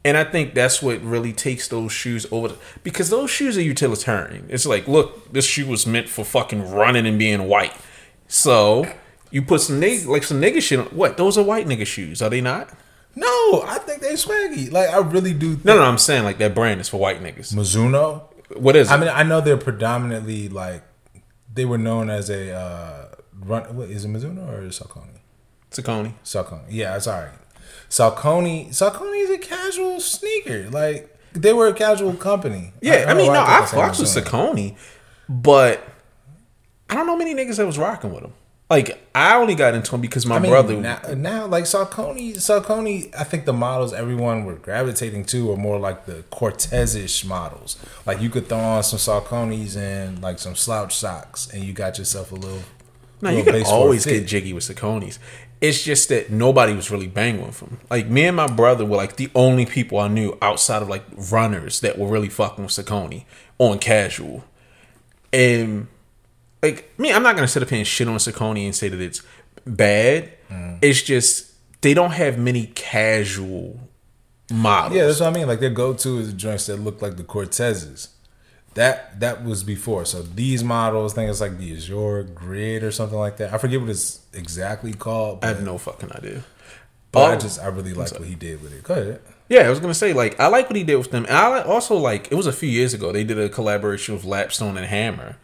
And 0.04 0.18
I 0.18 0.26
think 0.26 0.54
that's 0.54 0.82
what 0.82 1.02
really 1.02 1.32
takes 1.32 1.70
those 1.70 1.94
shoes 1.94 2.26
over 2.30 2.50
the, 2.50 2.58
because 2.84 3.10
those 3.10 3.30
shoes 3.30 3.58
are 3.58 3.62
utilitarian. 3.62 4.48
It's 4.50 4.66
like, 4.66 4.86
look, 4.86 5.32
this 5.32 5.46
shoe 5.46 5.66
was 5.66 5.88
meant 5.88 6.10
for 6.10 6.26
fucking 6.26 6.70
running 6.72 7.08
and 7.08 7.18
being 7.18 7.48
white. 7.48 7.74
So 8.28 8.86
you 9.32 9.42
put 9.42 9.62
some 9.62 9.80
nigga 9.80 10.08
like 10.08 10.24
some 10.24 10.42
nigga 10.42 10.62
shit 10.62 10.80
on 10.80 10.86
what? 10.88 11.18
Those 11.18 11.38
are 11.38 11.44
white 11.44 11.68
nigga 11.68 11.86
shoes, 11.86 12.22
are 12.22 12.30
they 12.30 12.42
not? 12.42 12.70
No, 13.16 13.64
I 13.66 13.80
think 13.86 14.02
they 14.02 14.14
swaggy. 14.14 14.72
Like 14.72 14.90
I 14.90 14.98
really 15.00 15.34
do. 15.34 15.54
Think 15.54 15.66
No, 15.66 15.76
no, 15.76 15.84
I'm 15.84 15.98
saying 15.98 16.24
like 16.24 16.38
that 16.38 16.56
brand 16.56 16.80
is 16.82 16.90
for 16.90 16.98
white 16.98 17.22
niggas. 17.22 17.54
Mizuno. 17.54 18.24
What 18.56 18.76
is 18.76 18.90
it? 18.90 18.94
I 18.94 18.98
mean, 18.98 19.10
I 19.10 19.24
know 19.24 19.42
they're 19.42 19.58
predominantly 19.58 20.50
like 20.50 20.84
they 21.54 21.66
were 21.66 21.78
known 21.78 22.10
as 22.10 22.30
a 22.30 22.54
uh, 22.54 23.16
run. 23.40 23.76
What 23.76 23.90
is 23.90 24.06
it, 24.06 24.08
Mizuno 24.10 24.48
or 24.50 24.64
is 24.64 24.80
it 24.80 24.84
Saucony? 24.84 25.20
Saucony. 25.72 26.14
Saucony. 26.24 26.66
Yeah, 26.70 26.98
sorry. 27.00 27.30
Saucony. 27.90 28.70
Saucony 28.70 29.24
is 29.24 29.30
a 29.30 29.38
casual 29.38 30.00
sneaker. 30.00 30.70
Like 30.70 31.16
they 31.34 31.54
were 31.54 31.68
a 31.68 31.74
casual 31.74 32.14
company. 32.14 32.74
Yeah, 32.82 32.94
I, 32.94 33.06
don't 33.06 33.18
mean, 33.18 33.34
no, 33.34 33.42
I 33.42 33.66
think 33.66 33.84
fucks 33.84 34.00
with. 34.00 34.26
Saucony, 34.26 34.78
but 35.28 35.84
I 36.90 36.96
don't 36.96 37.08
know 37.08 37.18
many 37.18 37.36
niggas 37.36 37.58
that 37.58 37.66
was 37.66 37.78
rocking 37.78 38.12
with 38.12 38.22
them. 38.22 38.34
Like 38.70 39.04
I 39.16 39.36
only 39.36 39.56
got 39.56 39.74
into 39.74 39.92
them 39.92 40.02
because 40.02 40.28
my 40.28 40.36
I 40.36 40.40
mean, 40.40 40.52
brother. 40.52 40.78
now, 40.78 41.02
now 41.16 41.46
like 41.48 41.64
Saucony, 41.64 42.36
Saucony, 42.36 43.14
I 43.18 43.24
think 43.24 43.46
the 43.46 43.54
models 43.54 43.94
everyone 43.94 44.46
were 44.46 44.56
gravitating 44.56 45.26
to 45.26 45.52
are 45.52 45.58
more 45.58 45.80
like 45.80 46.06
the 46.06 46.24
Cortez-ish 46.30 47.26
models. 47.26 47.78
Like 48.06 48.22
you 48.22 48.30
could 48.30 48.48
throw 48.48 48.60
on 48.60 48.84
some 48.84 49.00
Sauconys 49.00 49.76
and 49.76 50.22
like 50.22 50.38
some 50.38 50.56
slouch 50.56 50.96
socks, 50.96 51.50
and 51.52 51.64
you 51.64 51.74
got 51.74 51.98
yourself 51.98 52.32
a 52.32 52.36
little. 52.36 52.62
No, 53.22 53.32
you 53.32 53.44
can 53.44 53.54
base 53.54 53.68
for 53.68 53.74
a 53.74 53.76
always 53.76 54.04
fit. 54.04 54.20
get 54.20 54.28
jiggy 54.28 54.54
with 54.54 54.64
Sauconys. 54.64 55.18
It's 55.62 55.84
just 55.84 56.08
that 56.10 56.32
nobody 56.32 56.74
was 56.74 56.90
really 56.92 57.08
banging 57.08 57.46
with 57.46 57.60
them. 57.60 57.80
Like 57.90 58.08
me 58.08 58.26
and 58.26 58.38
my 58.38 58.48
brother 58.48 58.86
were 58.86 58.96
like 58.98 59.16
the 59.16 59.30
only 59.34 59.66
people 59.66 59.98
I 60.00 60.08
knew 60.08 60.38
outside 60.42 60.82
of 60.84 60.88
like 60.90 61.04
runners 61.32 61.82
that 61.82 61.98
were 61.98 62.08
really 62.08 62.30
fucking 62.30 62.64
with 62.64 62.74
Saucony 62.74 63.26
on 63.58 63.80
casual. 63.80 64.46
And 65.34 65.88
like 66.62 66.98
me, 67.00 67.12
I'm 67.14 67.24
not 67.24 67.36
gonna 67.36 67.48
sit 67.48 67.64
up 67.64 67.70
here 67.70 67.80
and 67.80 67.88
shit 67.88 68.08
on 68.08 68.16
Saucony 68.18 68.66
and 68.66 68.76
say 68.76 68.90
that 68.90 69.00
it's 69.00 69.22
bad. 69.66 70.32
Mm. 70.50 70.80
It's 70.82 71.02
just 71.02 71.52
they 71.82 71.94
don't 71.94 72.12
have 72.12 72.38
many 72.38 72.68
casual 72.68 73.80
models. 74.52 74.96
Yeah, 74.98 75.06
that's 75.08 75.20
what 75.20 75.30
I 75.30 75.32
mean. 75.34 75.48
Like 75.48 75.60
their 75.60 75.70
go-to 75.70 76.18
is 76.20 76.34
joints 76.34 76.66
that 76.68 76.78
look 76.78 77.02
like 77.02 77.18
the 77.18 77.24
Cortezes. 77.24 78.10
That 78.76 79.20
that 79.20 79.44
was 79.44 79.64
before. 79.64 80.06
So 80.06 80.22
these 80.22 80.64
models, 80.64 81.14
I 81.14 81.16
think 81.16 81.30
it's 81.32 81.42
like 81.42 81.58
the 81.58 81.76
Azure 81.76 82.24
Grid 82.24 82.84
or 82.84 82.92
something 82.92 83.18
like 83.18 83.38
that. 83.38 83.54
I 83.54 83.58
forget 83.58 83.80
what 83.82 83.90
it's 83.90 84.20
exactly 84.34 84.94
called. 84.94 85.44
I 85.44 85.48
have 85.48 85.64
no 85.64 85.78
fucking 85.78 86.12
idea. 86.12 86.44
but 87.12 87.32
I 87.32 87.36
Oh. 87.36 87.40
just 87.40 87.60
I 87.60 87.68
really 87.68 87.94
like 87.94 88.12
what 88.12 88.28
he 88.28 88.36
did 88.36 88.62
with 88.62 88.74
it. 88.74 88.84
Go 88.84 88.94
ahead. 88.94 89.22
Yeah, 89.50 89.62
I 89.62 89.70
was 89.72 89.80
gonna 89.80 89.96
say 89.96 90.14
like 90.14 90.40
I 90.40 90.48
like 90.48 90.68
what 90.70 90.76
he 90.76 90.84
did 90.84 90.98
with 90.98 91.10
them. 91.10 91.26
And 91.26 91.36
I 91.36 91.62
also 91.64 91.96
like 91.96 92.32
it 92.32 92.36
was 92.36 92.46
a 92.46 92.54
few 92.54 92.70
years 92.70 92.94
ago 92.94 93.12
they 93.12 93.24
did 93.24 93.40
a 93.40 93.50
collaboration 93.50 94.14
with 94.14 94.24
Lapstone 94.26 94.78
and 94.78 94.86
Hammer. 94.86 95.38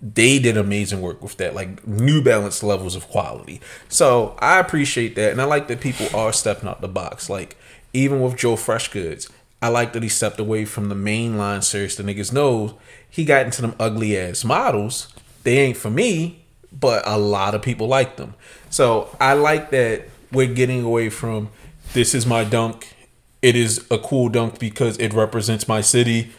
They 0.00 0.38
did 0.38 0.56
amazing 0.56 1.00
work 1.00 1.22
with 1.22 1.36
that, 1.38 1.54
like 1.54 1.86
New 1.86 2.22
Balance 2.22 2.62
levels 2.62 2.94
of 2.94 3.08
quality. 3.08 3.60
So 3.88 4.36
I 4.38 4.60
appreciate 4.60 5.16
that, 5.16 5.32
and 5.32 5.40
I 5.40 5.44
like 5.44 5.68
that 5.68 5.80
people 5.80 6.06
are 6.14 6.32
stepping 6.32 6.68
out 6.68 6.80
the 6.80 6.88
box. 6.88 7.28
Like 7.28 7.56
even 7.92 8.20
with 8.20 8.36
Joe 8.36 8.54
Freshgoods, 8.54 9.30
I 9.60 9.68
like 9.68 9.92
that 9.94 10.02
he 10.02 10.08
stepped 10.08 10.38
away 10.38 10.64
from 10.64 10.88
the 10.88 10.94
mainline 10.94 11.64
series. 11.64 11.96
The 11.96 12.04
niggas 12.04 12.32
knows 12.32 12.74
he 13.10 13.24
got 13.24 13.46
into 13.46 13.60
them 13.60 13.74
ugly 13.80 14.16
ass 14.16 14.44
models. 14.44 15.12
They 15.42 15.58
ain't 15.58 15.76
for 15.76 15.90
me, 15.90 16.44
but 16.72 17.02
a 17.06 17.18
lot 17.18 17.54
of 17.54 17.62
people 17.62 17.88
like 17.88 18.16
them. 18.16 18.34
So 18.70 19.16
I 19.20 19.32
like 19.32 19.70
that 19.70 20.08
we're 20.30 20.52
getting 20.52 20.84
away 20.84 21.08
from 21.08 21.50
this 21.92 22.14
is 22.14 22.26
my 22.26 22.44
dunk. 22.44 22.94
It 23.40 23.56
is 23.56 23.86
a 23.90 23.98
cool 23.98 24.28
dunk 24.28 24.58
because 24.58 24.96
it 24.98 25.12
represents 25.12 25.66
my 25.66 25.80
city. 25.80 26.32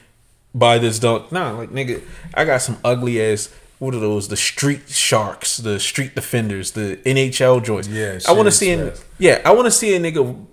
Buy 0.53 0.79
this 0.79 0.99
dunk. 0.99 1.31
Nah, 1.31 1.51
like 1.51 1.69
nigga, 1.69 2.01
I 2.33 2.45
got 2.45 2.61
some 2.61 2.77
ugly 2.83 3.21
ass. 3.21 3.53
What 3.77 3.93
are 3.93 3.99
those? 3.99 4.27
The 4.27 4.37
street 4.37 4.89
sharks, 4.89 5.57
the 5.57 5.79
street 5.79 6.15
defenders, 6.15 6.71
the 6.71 6.99
NHL 7.05 7.63
joints. 7.63 7.87
Yeah, 7.87 8.19
I 8.27 8.33
want 8.33 8.47
to 8.47 8.51
see. 8.51 8.71
An, 8.71 8.91
yeah, 9.19 9.41
I 9.45 9.51
want 9.53 9.65
to 9.65 9.71
see 9.71 9.95
a 9.95 9.99
nigga. 9.99 10.45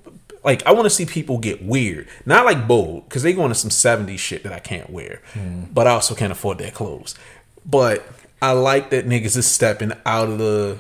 Like 0.45 0.65
I 0.65 0.73
want 0.73 0.85
to 0.85 0.91
see 0.91 1.07
people 1.07 1.39
get 1.39 1.65
weird, 1.65 2.09
not 2.25 2.45
like 2.45 2.69
bold, 2.69 3.09
because 3.09 3.23
they 3.23 3.33
going 3.33 3.49
to 3.49 3.55
some 3.55 3.71
'70s 3.71 4.19
shit 4.19 4.43
that 4.45 4.53
I 4.53 4.61
can't 4.61 4.91
wear, 4.91 5.23
hmm. 5.33 5.65
but 5.73 5.87
I 5.87 5.91
also 5.91 6.15
can't 6.15 6.31
afford 6.31 6.59
their 6.59 6.71
clothes. 6.71 7.17
But 7.65 8.07
I 8.41 8.53
like 8.53 8.91
that 8.91 9.07
niggas 9.07 9.37
is 9.37 9.47
stepping 9.47 9.93
out 10.05 10.29
of 10.29 10.39
the 10.39 10.79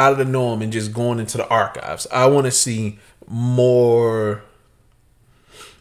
out 0.00 0.12
of 0.12 0.18
the 0.18 0.24
norm 0.24 0.62
and 0.62 0.72
just 0.72 0.92
going 0.92 1.20
into 1.20 1.36
the 1.36 1.46
archives. 1.48 2.06
I 2.10 2.26
want 2.26 2.46
to 2.46 2.50
see 2.50 2.98
more 3.28 4.42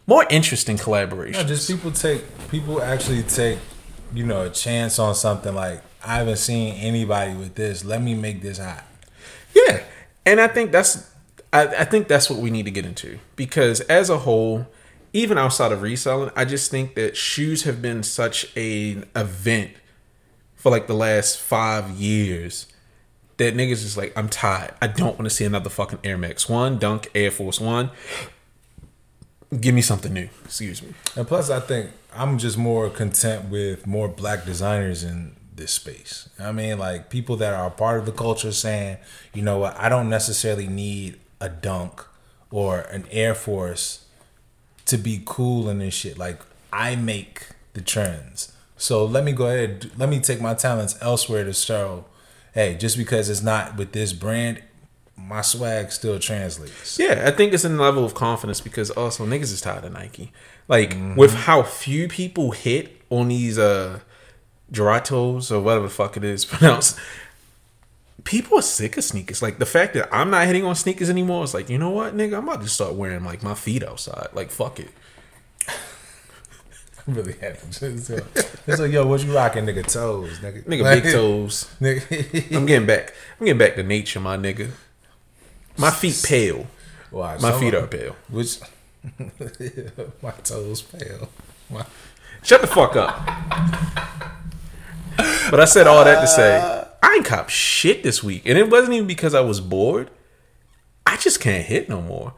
more 0.06 0.26
interesting 0.30 0.78
collaborations. 0.78 1.34
No, 1.34 1.44
just 1.44 1.70
people 1.70 1.92
take 1.92 2.24
people 2.50 2.82
actually 2.82 3.24
take, 3.24 3.60
you 4.14 4.26
know, 4.26 4.46
a 4.46 4.50
chance 4.50 5.00
on 5.00 5.16
something 5.16 5.54
like 5.56 5.82
I 6.04 6.18
haven't 6.18 6.38
seen 6.38 6.76
anybody 6.76 7.34
with 7.34 7.56
this. 7.56 7.86
Let 7.86 8.02
me 8.02 8.14
make 8.16 8.42
this 8.42 8.58
hot. 8.58 8.84
Yeah, 9.56 9.84
and 10.26 10.42
I 10.42 10.48
think 10.48 10.72
that's 10.72 11.10
I, 11.52 11.68
I 11.68 11.86
think 11.86 12.08
that's 12.08 12.30
what 12.30 12.40
we 12.40 12.50
need 12.50 12.66
to 12.66 12.72
get 12.72 12.86
into 12.86 13.20
because 13.36 13.80
as 13.82 14.10
a 14.10 14.20
whole, 14.20 14.68
even 15.14 15.38
outside 15.38 15.72
of 15.72 15.82
reselling, 15.82 16.32
I 16.36 16.46
just 16.46 16.72
think 16.72 16.96
that 16.96 17.16
shoes 17.16 17.64
have 17.64 17.82
been 17.82 18.04
such 18.04 18.56
an 18.58 19.06
event 19.16 19.72
for 20.56 20.72
like 20.72 20.88
the 20.88 20.96
last 20.96 21.40
five 21.40 21.92
years 21.92 22.68
that 23.38 23.56
niggas 23.56 23.84
is 23.84 23.98
like, 23.98 24.18
I'm 24.18 24.30
tired. 24.30 24.74
I 24.82 24.88
don't 24.88 25.18
want 25.18 25.24
to 25.24 25.30
see 25.30 25.46
another 25.46 25.70
fucking 25.70 26.00
Air 26.04 26.18
Max 26.18 26.48
One, 26.48 26.78
Dunk, 26.78 27.10
Air 27.14 27.32
Force 27.32 27.60
One. 27.60 27.92
Give 29.60 29.76
me 29.76 29.82
something 29.82 30.14
new. 30.14 30.30
Excuse 30.46 30.82
me. 30.82 30.94
And 31.16 31.28
plus, 31.28 31.50
I 31.50 31.60
think 31.60 31.92
I'm 32.16 32.38
just 32.38 32.58
more 32.58 32.90
content 32.90 33.50
with 33.50 33.86
more 33.86 34.08
black 34.08 34.46
designers 34.46 35.04
in 35.04 35.36
this 35.56 35.72
space. 35.72 36.30
I 36.40 36.52
mean, 36.52 36.80
like 36.80 37.10
people 37.10 37.36
that 37.38 37.54
are 37.54 37.70
part 37.70 38.00
of 38.00 38.06
the 38.06 38.12
culture 38.12 38.52
saying, 38.52 38.98
you 39.34 39.42
know 39.42 39.60
what, 39.60 39.78
I 39.78 39.90
don't 39.90 40.10
necessarily 40.10 40.68
need 40.68 41.20
a 41.40 41.50
dunk 41.50 42.04
or 42.50 42.82
an 42.82 43.06
Air 43.12 43.36
Force 43.36 44.06
to 44.86 44.98
be 44.98 45.22
cool 45.26 45.70
in 45.70 45.80
this 45.80 45.94
shit. 45.94 46.18
Like 46.18 46.42
I 46.72 46.96
make 46.96 47.48
the 47.74 47.82
trends. 47.82 48.54
So 48.78 49.06
let 49.06 49.24
me 49.24 49.32
go 49.32 49.48
ahead, 49.48 49.92
let 49.98 50.10
me 50.10 50.20
take 50.20 50.42
my 50.42 50.54
talents 50.54 50.98
elsewhere 51.02 51.44
to 51.44 51.54
show, 51.54 52.06
hey, 52.54 52.76
just 52.76 52.98
because 52.98 53.30
it's 53.30 53.42
not 53.42 53.78
with 53.78 53.92
this 53.92 54.14
brand, 54.14 54.62
my 55.16 55.42
swag 55.42 55.92
still 55.92 56.20
translates. 56.20 56.98
Yeah, 57.00 57.24
I 57.26 57.32
think 57.32 57.54
it's 57.54 57.66
in 57.66 57.78
the 57.78 57.84
level 57.84 58.04
of 58.06 58.14
confidence 58.14 58.62
because 58.62 58.90
also 58.90 59.26
niggas 59.26 59.52
is 59.54 59.62
tired 59.62 59.84
of 59.86 59.94
Nike. 59.94 60.32
Like 60.68 60.96
with 61.16 61.34
how 61.34 61.64
few 61.64 62.08
people 62.08 62.52
hit 62.52 63.02
on 63.10 63.28
these 63.28 63.58
uh 63.58 64.00
Geratos 64.72 65.52
or 65.52 65.60
whatever 65.62 65.84
the 65.86 65.94
fuck 65.94 66.18
it 66.18 66.24
is 66.24 66.46
pronounced. 66.54 67.00
People 68.24 68.58
are 68.58 68.64
sick 68.64 68.98
of 68.98 69.04
sneakers. 69.04 69.42
Like 69.42 69.60
the 69.60 69.66
fact 69.66 69.94
that 69.96 70.10
I'm 70.12 70.30
not 70.30 70.48
hitting 70.48 70.64
on 70.66 70.76
sneakers 70.76 71.10
anymore 71.10 71.44
is 71.44 71.54
like, 71.54 71.70
you 71.70 71.78
know 71.78 71.90
what, 71.90 72.16
nigga, 72.16 72.38
I'm 72.38 72.48
about 72.48 72.62
to 72.62 72.70
start 72.70 72.94
wearing 72.96 73.24
like 73.24 73.44
my 73.44 73.54
feet 73.54 73.84
outside. 73.84 74.30
Like 74.34 74.50
fuck 74.50 74.80
it. 74.80 74.90
really 77.08 77.34
had 77.34 77.60
to 77.60 77.68
just, 77.68 78.12
uh, 78.12 78.22
It's 78.66 78.80
like, 78.80 78.92
yo, 78.92 79.06
what 79.06 79.24
you 79.24 79.36
rocking, 79.36 79.66
nigga? 79.66 79.86
Toes, 79.86 80.40
nigga. 80.40 80.64
Nigga, 80.64 81.02
big 81.02 81.04
toes. 81.14 81.70
Nigga. 81.82 82.56
I'm 82.56 82.66
getting 82.66 82.88
back. 82.88 83.14
I'm 83.40 83.46
getting 83.46 83.60
back 83.60 83.76
to 83.76 83.84
nature, 83.84 84.22
my 84.22 84.38
nigga. 84.38 84.72
My 85.78 85.92
feet 85.92 86.22
pale. 86.26 86.68
My 87.12 87.60
feet 87.60 87.74
are 87.74 87.88
pale. 87.88 88.16
Which 88.30 88.60
my 90.22 90.32
toes 90.44 90.82
pale. 90.82 91.30
My, 91.70 91.86
Shut 92.44 92.62
the 92.62 92.68
fuck 92.68 92.96
up. 92.96 93.16
But 95.50 95.60
I 95.60 95.66
said 95.66 95.88
all 95.88 96.04
that 96.04 96.22
to 96.22 96.28
say 96.28 96.84
I 97.02 97.16
ain't 97.16 97.26
cop 97.26 97.50
shit 97.50 98.04
this 98.04 98.24
week, 98.24 98.44
and 98.46 98.58
it 98.58 98.70
wasn't 98.70 98.94
even 98.94 99.08
because 99.08 99.34
I 99.34 99.42
was 99.42 99.62
bored. 99.62 100.10
I 101.06 101.18
just 101.18 101.40
can't 101.40 101.66
hit 101.66 101.90
no 101.90 102.02
more. 102.02 102.34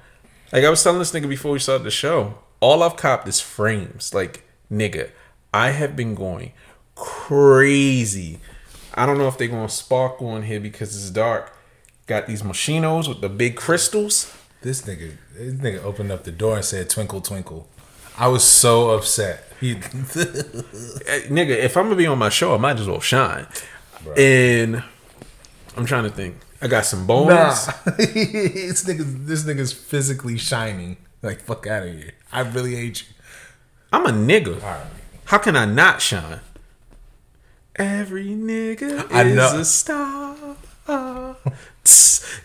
Like 0.52 0.64
I 0.64 0.70
was 0.70 0.84
telling 0.84 1.00
this 1.00 1.12
nigga 1.12 1.30
before 1.30 1.52
we 1.52 1.60
started 1.60 1.84
the 1.84 1.92
show, 1.92 2.40
all 2.60 2.84
I've 2.84 2.98
copped 2.98 3.28
is 3.28 3.40
frames. 3.40 4.14
Like 4.14 4.44
nigga, 4.72 5.10
I 5.54 5.72
have 5.72 5.96
been 5.96 6.14
going 6.16 6.52
crazy. 6.96 8.40
I 8.94 9.06
don't 9.06 9.18
know 9.18 9.28
if 9.28 9.38
they're 9.38 9.48
gonna 9.48 9.70
sparkle 9.70 10.28
on 10.28 10.44
here 10.44 10.60
because 10.60 10.96
it's 10.96 11.10
dark. 11.10 11.56
Got 12.08 12.28
these 12.28 12.44
machinos 12.44 13.08
with 13.08 13.22
the 13.22 13.30
big 13.30 13.56
crystals. 13.56 14.32
this 14.62 14.82
nigga, 14.84 15.14
this 15.34 15.54
nigga 15.56 15.84
opened 15.84 16.12
up 16.12 16.24
the 16.24 16.32
door 16.32 16.56
and 16.58 16.66
said, 16.66 16.90
"Twinkle, 16.90 17.22
twinkle." 17.22 17.68
I 18.18 18.28
was 18.28 18.44
so 18.44 18.92
upset. 18.92 19.44
He, 19.60 19.72
Eh, 19.76 21.22
nigga, 21.30 21.50
if 21.58 21.76
I'm 21.78 21.86
gonna 21.86 21.96
be 21.96 22.06
on 22.08 22.18
my 22.18 22.30
show, 22.30 22.54
I 22.54 22.58
might 22.58 22.80
as 22.80 22.88
well 22.88 23.00
shine. 23.02 23.48
And 24.18 24.84
I'm 25.76 25.86
trying 25.86 26.04
to 26.04 26.10
think. 26.10 26.38
I 26.62 26.68
got 26.68 26.86
some 26.86 27.06
bones. 27.08 27.30
nah, 27.30 27.54
this 27.98 28.86
nigga, 28.86 29.26
this 29.26 29.44
nigga's 29.44 29.74
physically 29.74 30.38
shining. 30.38 30.98
Like 31.22 31.42
fuck 31.42 31.66
out 31.68 31.84
of 31.88 31.94
here. 31.94 32.12
I 32.32 32.42
really 32.42 32.76
hate 32.76 33.02
you. 33.02 33.08
I'm 33.92 34.06
a 34.06 34.12
nigga. 34.12 34.62
Right. 34.62 34.86
How 35.26 35.38
can 35.40 35.56
I 35.56 35.66
not 35.66 36.02
shine? 36.02 36.40
Every 37.76 38.28
nigga 38.28 39.12
I 39.12 39.24
is 39.24 39.36
know. 39.36 39.60
a 39.60 39.66
star. 39.66 40.36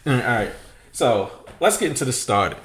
All 0.07 0.13
right. 0.15 0.53
So 0.93 1.31
let's 1.61 1.77
get 1.77 1.91
into 1.91 2.05
the 2.05 2.13
started. 2.13 2.59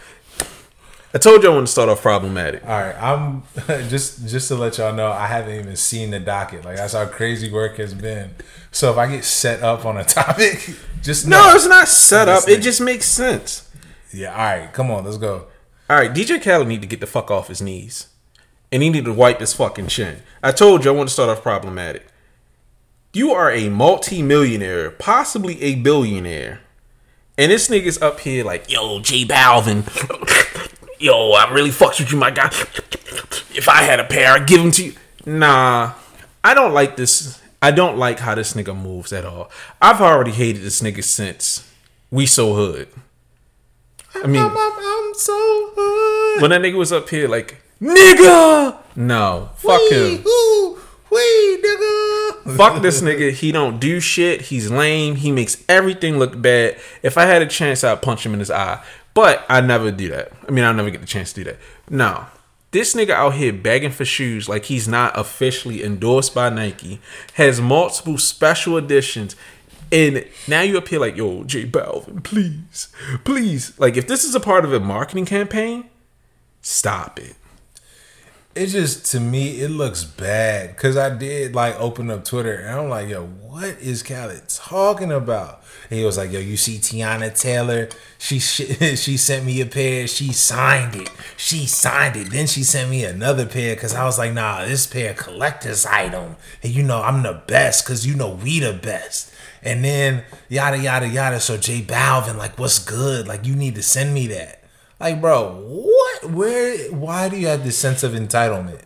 I 1.13 1.17
told 1.17 1.43
you 1.43 1.49
I 1.51 1.53
want 1.55 1.67
to 1.67 1.71
start 1.71 1.87
off 1.87 2.01
problematic. 2.01 2.61
All 2.65 2.69
right, 2.71 2.95
I'm 3.01 3.43
just 3.89 4.27
just 4.27 4.49
to 4.49 4.55
let 4.55 4.77
y'all 4.77 4.93
know, 4.93 5.11
I 5.13 5.27
haven't 5.27 5.55
even 5.57 5.75
seen 5.77 6.11
the 6.11 6.19
docket. 6.19 6.65
Like 6.65 6.75
that's 6.75 6.91
how 6.91 7.05
crazy 7.05 7.49
work 7.49 7.77
has 7.77 7.93
been. 7.93 8.35
So 8.71 8.91
if 8.91 8.97
I 8.97 9.07
get 9.09 9.23
set 9.23 9.63
up 9.63 9.85
on 9.85 9.95
a 9.95 10.03
topic, 10.19 10.75
just 11.01 11.25
No, 11.25 11.41
know. 11.41 11.55
it's 11.55 11.67
not 11.67 11.87
set 11.87 12.27
up. 12.27 12.49
It 12.49 12.59
just 12.61 12.81
makes 12.81 13.05
sense. 13.05 13.71
yeah. 14.13 14.31
All 14.31 14.37
right, 14.37 14.73
come 14.73 14.91
on, 14.91 15.05
let's 15.05 15.17
go. 15.17 15.47
All 15.89 15.95
right, 15.97 16.11
DJ 16.13 16.41
Khaled 16.43 16.67
need 16.67 16.81
to 16.81 16.87
get 16.87 16.99
the 16.99 17.07
fuck 17.07 17.31
off 17.31 17.47
his 17.47 17.61
knees, 17.61 18.07
and 18.69 18.83
he 18.83 18.89
need 18.89 19.05
to 19.05 19.13
wipe 19.13 19.39
his 19.39 19.53
fucking 19.53 19.87
chin. 19.87 20.17
I 20.43 20.51
told 20.51 20.83
you 20.83 20.91
I 20.91 20.93
want 20.95 21.07
to 21.07 21.13
start 21.13 21.29
off 21.29 21.41
problematic. 21.43 22.07
You 23.13 23.31
are 23.31 23.49
a 23.51 23.69
multi-millionaire, 23.69 24.91
possibly 24.91 25.61
a 25.61 25.75
billionaire, 25.75 26.59
and 27.37 27.51
this 27.51 27.67
nigga's 27.69 28.01
up 28.01 28.19
here 28.19 28.43
like, 28.43 28.71
yo, 28.71 28.99
J 28.99 29.25
Balvin, 29.25 29.83
yo, 30.99 31.31
I 31.31 31.51
really 31.53 31.69
fucks 31.69 31.99
with 31.99 32.11
you, 32.11 32.17
my 32.17 32.31
guy. 32.31 32.47
If 33.53 33.69
I 33.69 33.83
had 33.83 33.99
a 33.99 34.03
pair, 34.03 34.33
I'd 34.33 34.47
give 34.47 34.61
them 34.61 34.71
to 34.71 34.83
you. 34.85 34.93
Nah, 35.25 35.93
I 36.43 36.53
don't 36.53 36.73
like 36.73 36.95
this. 36.97 37.41
I 37.61 37.71
don't 37.71 37.97
like 37.97 38.19
how 38.19 38.35
this 38.35 38.53
nigga 38.53 38.79
moves 38.79 39.11
at 39.11 39.25
all. 39.25 39.49
I've 39.81 40.01
already 40.01 40.31
hated 40.31 40.61
this 40.61 40.81
nigga 40.81 41.03
since 41.03 41.67
we 42.11 42.25
so 42.25 42.53
hood. 42.53 42.87
I 44.13 44.27
mean, 44.27 44.41
I'm, 44.41 44.55
I'm, 44.55 44.73
I'm 44.77 45.13
so 45.15 45.71
hood. 45.75 46.41
when 46.41 46.51
that 46.51 46.61
nigga 46.61 46.77
was 46.77 46.91
up 46.91 47.09
here, 47.09 47.27
like 47.27 47.61
nigga, 47.81 48.77
no, 48.95 49.49
fuck 49.55 49.81
him. 49.91 50.23
Ooh, 50.25 50.79
wee, 51.09 51.59
nigga. 51.63 52.04
Fuck 52.57 52.83
this 52.83 53.01
nigga. 53.01 53.31
He 53.31 53.51
don't 53.51 53.79
do 53.79 53.99
shit. 53.99 54.41
He's 54.41 54.69
lame. 54.69 55.15
He 55.15 55.31
makes 55.31 55.63
everything 55.67 56.19
look 56.19 56.39
bad. 56.39 56.77
If 57.01 57.17
I 57.17 57.25
had 57.25 57.41
a 57.41 57.47
chance, 57.47 57.83
I'd 57.83 58.03
punch 58.03 58.25
him 58.25 58.33
in 58.33 58.39
his 58.39 58.51
eye. 58.51 58.83
But 59.15 59.45
I 59.49 59.61
never 59.61 59.91
do 59.91 60.09
that. 60.09 60.31
I 60.47 60.51
mean, 60.51 60.63
I 60.63 60.71
never 60.71 60.91
get 60.91 61.01
the 61.01 61.07
chance 61.07 61.33
to 61.33 61.43
do 61.43 61.51
that. 61.51 61.59
No. 61.89 62.27
This 62.69 62.93
nigga 62.93 63.11
out 63.11 63.35
here 63.35 63.53
begging 63.53 63.91
for 63.91 64.05
shoes 64.05 64.47
like 64.47 64.65
he's 64.65 64.87
not 64.87 65.17
officially 65.17 65.81
endorsed 65.81 66.35
by 66.35 66.49
Nike, 66.49 66.99
has 67.35 67.61
multiple 67.61 68.17
special 68.17 68.77
editions, 68.77 69.35
and 69.91 70.25
now 70.47 70.61
you 70.61 70.81
here 70.81 70.99
like, 70.99 71.15
yo, 71.15 71.45
J 71.45 71.65
Balvin, 71.65 72.21
please, 72.21 72.89
please. 73.23 73.79
Like, 73.79 73.95
if 73.95 74.07
this 74.07 74.25
is 74.25 74.35
a 74.35 74.41
part 74.41 74.65
of 74.65 74.73
a 74.73 74.79
marketing 74.81 75.25
campaign, 75.25 75.89
stop 76.61 77.17
it. 77.17 77.35
It 78.55 78.67
just 78.67 79.11
to 79.11 79.19
me 79.19 79.59
it 79.59 79.69
looks 79.69 80.05
bad 80.05 80.77
because 80.77 80.95
I 80.95 81.09
did 81.09 81.53
like 81.53 81.77
open 81.77 82.09
up 82.09 82.23
Twitter 82.23 82.53
and 82.53 82.79
I'm 82.79 82.89
like, 82.89 83.09
yo, 83.09 83.25
what 83.25 83.77
is 83.81 84.01
Khaled 84.01 84.47
talking 84.47 85.11
about? 85.11 85.61
And 85.89 85.99
he 85.99 86.05
was 86.05 86.17
like, 86.17 86.31
yo, 86.31 86.39
you 86.39 86.55
see 86.55 86.77
Teyana 86.77 87.37
Taylor? 87.37 87.89
She 88.17 88.39
sh- 88.39 88.77
she 88.97 89.17
sent 89.17 89.45
me 89.45 89.59
a 89.59 89.65
pair. 89.65 90.07
She 90.07 90.31
signed 90.31 90.95
it. 90.95 91.09
She 91.35 91.65
signed 91.65 92.15
it. 92.15 92.31
Then 92.31 92.47
she 92.47 92.63
sent 92.63 92.89
me 92.89 93.03
another 93.03 93.45
pair 93.45 93.75
because 93.75 93.93
I 93.93 94.05
was 94.05 94.17
like, 94.17 94.31
nah, 94.31 94.63
this 94.63 94.87
pair 94.87 95.13
collector's 95.13 95.85
item. 95.85 96.37
And 96.63 96.73
you 96.73 96.81
know 96.81 97.01
I'm 97.01 97.23
the 97.23 97.41
best 97.47 97.85
because 97.85 98.07
you 98.07 98.15
know 98.15 98.35
we 98.35 98.59
the 98.61 98.71
best. 98.71 99.33
And 99.63 99.83
then 99.83 100.23
yada 100.47 100.77
yada 100.77 101.09
yada. 101.09 101.41
So 101.41 101.57
J 101.57 101.81
Balvin, 101.81 102.37
like, 102.37 102.57
what's 102.57 102.79
good? 102.79 103.27
Like, 103.27 103.45
you 103.45 103.55
need 103.55 103.75
to 103.75 103.83
send 103.83 104.13
me 104.13 104.27
that. 104.27 104.61
Like, 105.05 105.21
bro, 105.21 105.61
what? 105.67 106.31
Where? 106.31 106.91
Why 106.91 107.29
do 107.29 107.37
you 107.37 107.45
have 107.45 107.63
this 107.63 107.77
sense 107.77 108.01
of 108.01 108.13
entitlement? 108.13 108.81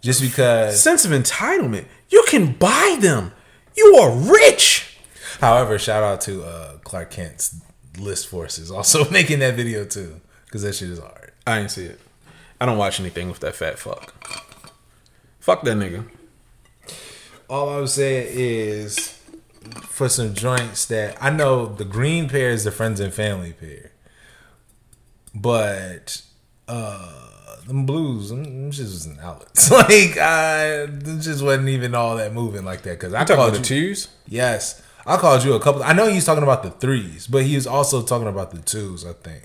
Just 0.00 0.20
because? 0.20 0.80
Sense 0.80 1.04
of 1.04 1.10
entitlement. 1.10 1.86
You 2.08 2.24
can 2.28 2.52
buy 2.52 2.98
them. 3.00 3.32
You 3.76 3.96
are 3.96 4.12
rich. 4.12 4.96
However, 5.40 5.76
shout 5.76 6.04
out 6.04 6.20
to 6.20 6.44
uh, 6.44 6.76
Clark 6.84 7.10
Kent's 7.10 7.60
list 7.98 8.28
forces 8.28 8.70
also 8.70 9.10
making 9.10 9.40
that 9.40 9.56
video 9.56 9.84
too, 9.84 10.20
because 10.44 10.62
that 10.62 10.76
shit 10.76 10.88
is 10.88 11.00
hard. 11.00 11.32
I 11.44 11.58
ain't 11.58 11.72
see 11.72 11.86
it. 11.86 11.98
I 12.60 12.66
don't 12.66 12.78
watch 12.78 13.00
anything 13.00 13.26
with 13.28 13.40
that 13.40 13.56
fat 13.56 13.76
fuck. 13.76 14.14
Fuck 15.40 15.64
that 15.64 15.76
nigga. 15.76 16.08
All 17.50 17.70
I'm 17.70 17.88
saying 17.88 18.28
is, 18.30 19.20
for 19.82 20.08
some 20.08 20.32
joints 20.32 20.84
that 20.86 21.20
I 21.20 21.30
know, 21.30 21.66
the 21.66 21.84
green 21.84 22.28
pair 22.28 22.50
is 22.50 22.62
the 22.62 22.70
friends 22.70 23.00
and 23.00 23.12
family 23.12 23.52
pair, 23.52 23.90
but 25.40 26.22
uh 26.68 27.12
them 27.66 27.84
blues, 27.84 28.28
them, 28.30 28.70
shits 28.70 28.78
was 28.82 29.06
in 29.06 29.18
outlets. 29.20 29.70
like 29.72 30.16
I 30.18 30.86
just 31.20 31.42
wasn't 31.42 31.68
even 31.68 31.94
all 31.94 32.16
that 32.16 32.32
moving 32.32 32.64
like 32.64 32.82
that. 32.82 32.92
Because 32.98 33.12
I 33.14 33.20
Talking 33.20 33.36
called 33.36 33.48
about 33.50 33.58
the 33.62 33.64
twos. 33.64 34.08
yes, 34.28 34.82
I 35.04 35.16
called 35.16 35.44
you 35.44 35.54
a 35.54 35.60
couple. 35.60 35.82
I 35.82 35.92
know 35.92 36.06
he's 36.08 36.24
talking 36.24 36.42
about 36.44 36.62
the 36.62 36.70
threes, 36.70 37.26
but 37.26 37.42
he 37.44 37.54
was 37.56 37.66
also 37.66 38.02
talking 38.02 38.28
about 38.28 38.50
the 38.52 38.58
twos. 38.60 39.04
I 39.04 39.12
think. 39.14 39.42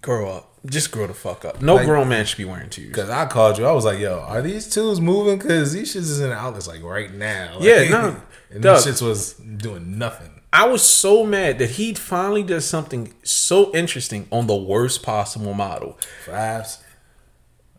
Grow 0.00 0.30
up. 0.30 0.44
Just 0.66 0.90
grow 0.92 1.06
the 1.06 1.14
fuck 1.14 1.44
up. 1.44 1.62
No 1.62 1.76
Like- 1.76 1.86
grown 1.86 2.08
man 2.08 2.24
should 2.26 2.38
be 2.38 2.44
wearing 2.44 2.68
twos. 2.70 2.94
Cause 2.94 3.08
I 3.10 3.26
called 3.26 3.58
you, 3.58 3.66
I 3.66 3.72
was 3.72 3.84
like, 3.84 3.98
"Yo, 3.98 4.18
are 4.20 4.42
these 4.42 4.68
twos 4.72 5.00
moving? 5.00 5.38
Cause 5.38 5.72
these 5.72 5.92
shits 5.92 6.00
is 6.00 6.20
in 6.20 6.30
the 6.30 6.36
outlets 6.36 6.66
like 6.68 6.82
right 6.82 7.12
now." 7.12 7.54
Like, 7.54 7.64
Yeah, 7.64 7.88
no, 7.90 8.16
and 8.50 8.62
Doug. 8.62 8.84
these 8.84 8.94
shits 8.94 9.02
was 9.02 9.32
doing 9.34 9.98
nothing. 9.98 10.37
I 10.52 10.66
was 10.66 10.82
so 10.82 11.24
mad 11.26 11.58
that 11.58 11.70
he 11.72 11.92
finally 11.94 12.42
does 12.42 12.64
something 12.66 13.12
so 13.22 13.74
interesting 13.74 14.26
on 14.32 14.46
the 14.46 14.56
worst 14.56 15.02
possible 15.02 15.52
model. 15.54 15.98
Fives. 16.24 16.82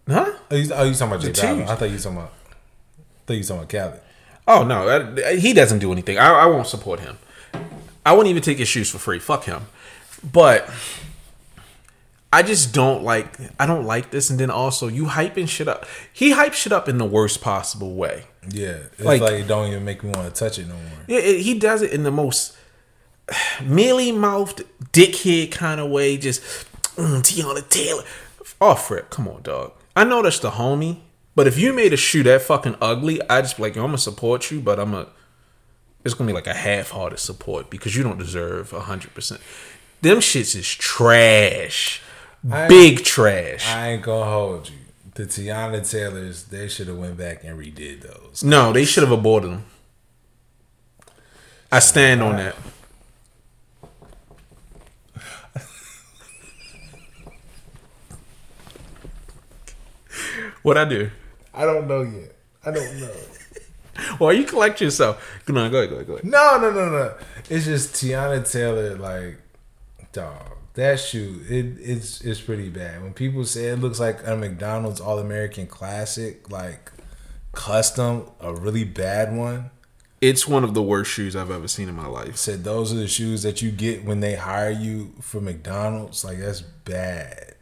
Huh? 0.08 0.32
Oh, 0.52 0.56
you, 0.56 0.72
oh, 0.74 0.84
you 0.84 0.94
talking 0.94 1.08
about 1.08 1.22
J 1.22 1.28
The 1.32 1.42
Balvin? 1.42 1.68
I 1.68 1.76
thought 1.76 1.86
you 1.86 1.94
was 1.94 2.04
talking 2.04 2.18
about. 2.18 2.32
I 2.32 3.26
thought 3.26 3.34
you 3.34 3.38
was 3.40 3.48
talking 3.48 3.64
about 3.64 3.70
Khaled. 3.70 4.02
Oh 4.48 4.64
no, 4.64 4.86
that- 5.14 5.40
he 5.40 5.54
doesn't 5.54 5.80
do 5.80 5.92
anything. 5.92 6.18
I, 6.18 6.30
I 6.32 6.46
won't 6.48 6.68
support 6.68 7.00
him. 7.00 7.18
I 8.06 8.14
wouldn't 8.14 8.30
even 8.30 8.42
take 8.42 8.58
his 8.58 8.68
shoes 8.68 8.90
for 8.90 8.98
free. 8.98 9.20
Fuck 9.20 9.44
him. 9.44 9.68
But 10.24 10.70
I 12.32 12.44
just 12.44 12.74
don't 12.74 13.04
like. 13.04 13.36
I 13.60 13.66
don't 13.66 13.86
like 13.86 14.12
this. 14.12 14.30
And 14.30 14.40
then 14.40 14.50
also, 14.50 14.88
you 14.88 15.06
hyping 15.06 15.48
shit 15.48 15.68
up. 15.68 15.86
He 16.12 16.34
hypes 16.34 16.54
shit 16.54 16.72
up 16.72 16.88
in 16.90 16.98
the 16.98 17.06
worst 17.06 17.42
possible 17.42 17.94
way. 17.96 18.26
Yeah, 18.50 18.78
it's 18.94 19.02
Like- 19.02 19.22
like, 19.22 19.34
it 19.34 19.48
don't 19.48 19.68
even 19.70 19.86
make 19.86 20.04
me 20.04 20.12
want 20.12 20.34
to 20.34 20.40
touch 20.40 20.58
it 20.60 20.68
no 20.68 20.74
more. 20.76 20.84
Yeah, 21.08 21.20
it, 21.20 21.42
he 21.42 21.60
does 21.60 21.82
it 21.84 21.92
in 21.92 22.04
the 22.04 22.12
most 22.12 22.56
mealy 23.64 24.12
mouthed, 24.12 24.64
dickhead 24.92 25.52
kind 25.52 25.80
of 25.80 25.90
way. 25.90 26.18
Just 26.18 26.42
mm, 26.96 27.22
Teyana 27.22 27.68
Taylor. 27.70 28.04
Oh, 28.62 28.76
Fred, 28.76 29.10
come 29.10 29.28
on, 29.28 29.42
dog. 29.42 29.74
I 29.96 30.04
know 30.04 30.22
that's 30.22 30.40
the 30.40 30.52
homie, 30.52 31.00
but 31.36 31.48
if 31.48 31.58
you 31.58 31.74
made 31.74 31.94
a 31.94 31.98
shoe 31.98 32.24
that 32.24 32.42
fucking 32.42 32.76
ugly, 32.82 33.22
I 33.30 33.42
just 33.42 33.58
be 33.58 33.64
like, 33.64 33.76
yo, 33.76 33.84
I'm 33.84 33.90
gonna 33.90 33.98
support 33.98 34.52
you, 34.52 34.60
but 34.62 34.80
I'm 34.80 34.94
a. 34.94 35.08
It's 36.06 36.14
gonna 36.14 36.28
be 36.30 36.34
like 36.34 36.48
a 36.48 36.54
half-hearted 36.54 37.20
support 37.20 37.70
because 37.70 37.96
you 37.96 38.04
don't 38.04 38.18
deserve 38.18 38.72
hundred 38.72 39.14
percent. 39.14 39.42
Them 40.02 40.18
shits 40.20 40.56
is 40.56 40.74
trash, 40.74 42.02
I- 42.50 42.68
big 42.68 43.04
trash. 43.04 43.68
I 43.68 43.90
ain't 43.92 44.04
gonna 44.04 44.30
hold 44.30 44.70
you. 44.70 44.76
The 45.16 45.26
Teyana 45.26 45.90
Taylors, 45.90 46.46
they 46.46 46.70
should 46.70 46.88
have 46.88 46.98
went 46.98 47.18
back 47.18 47.44
and 47.44 47.60
redid 47.60 48.02
those. 48.02 48.42
no, 48.44 48.72
they 48.72 48.86
should 48.86 49.04
have 49.04 49.12
aborted 49.12 49.52
them. 49.52 49.66
I 51.72 51.80
stand 51.80 52.22
on 52.24 52.38
that. 52.38 52.56
What 60.64 60.78
I 60.78 60.86
do? 60.86 61.12
I 61.54 61.66
don't 61.66 61.88
know 61.88 62.02
yet. 62.02 62.36
I 62.66 62.72
don't 62.72 63.00
know. 63.00 63.12
Well, 64.18 64.32
you 64.32 64.46
collect 64.46 64.80
yourself. 64.80 65.42
On, 65.50 65.54
go 65.54 65.60
ahead, 65.60 65.72
go 65.72 65.96
ahead, 65.96 66.08
go 66.08 66.14
ahead. 66.14 66.24
No, 66.24 66.58
no, 66.58 66.72
no, 66.72 66.90
no. 66.90 67.14
It's 67.50 67.66
just 67.66 67.94
Teyana 67.96 68.50
Taylor, 68.50 68.96
like, 68.96 69.40
dog. 70.14 70.54
That 70.76 71.00
shoe, 71.02 71.42
it, 71.50 71.76
it's 71.82 72.22
it's 72.22 72.40
pretty 72.40 72.70
bad. 72.70 73.02
When 73.02 73.14
people 73.14 73.44
say 73.44 73.66
it 73.66 73.80
looks 73.80 74.00
like 74.00 74.26
a 74.26 74.38
McDonald's 74.38 75.02
All 75.02 75.20
American 75.20 75.68
Classic, 75.68 76.50
like 76.50 76.92
custom, 77.52 78.30
a 78.40 78.54
really 78.54 78.86
bad 78.86 79.36
one. 79.36 79.72
It's 80.22 80.48
one 80.48 80.64
of 80.64 80.74
the 80.74 80.82
worst 80.82 81.12
shoes 81.12 81.36
I've 81.36 81.52
ever 81.52 81.68
seen 81.68 81.90
in 81.90 81.96
my 81.96 82.08
life. 82.08 82.38
Said 82.38 82.64
those 82.64 82.94
are 82.94 82.98
the 82.98 83.08
shoes 83.08 83.44
that 83.44 83.62
you 83.62 83.72
get 83.72 84.06
when 84.06 84.20
they 84.20 84.36
hire 84.36 84.70
you 84.70 85.14
for 85.20 85.42
McDonald's. 85.42 86.24
Like 86.24 86.40
that's 86.40 86.62
bad. 86.62 87.56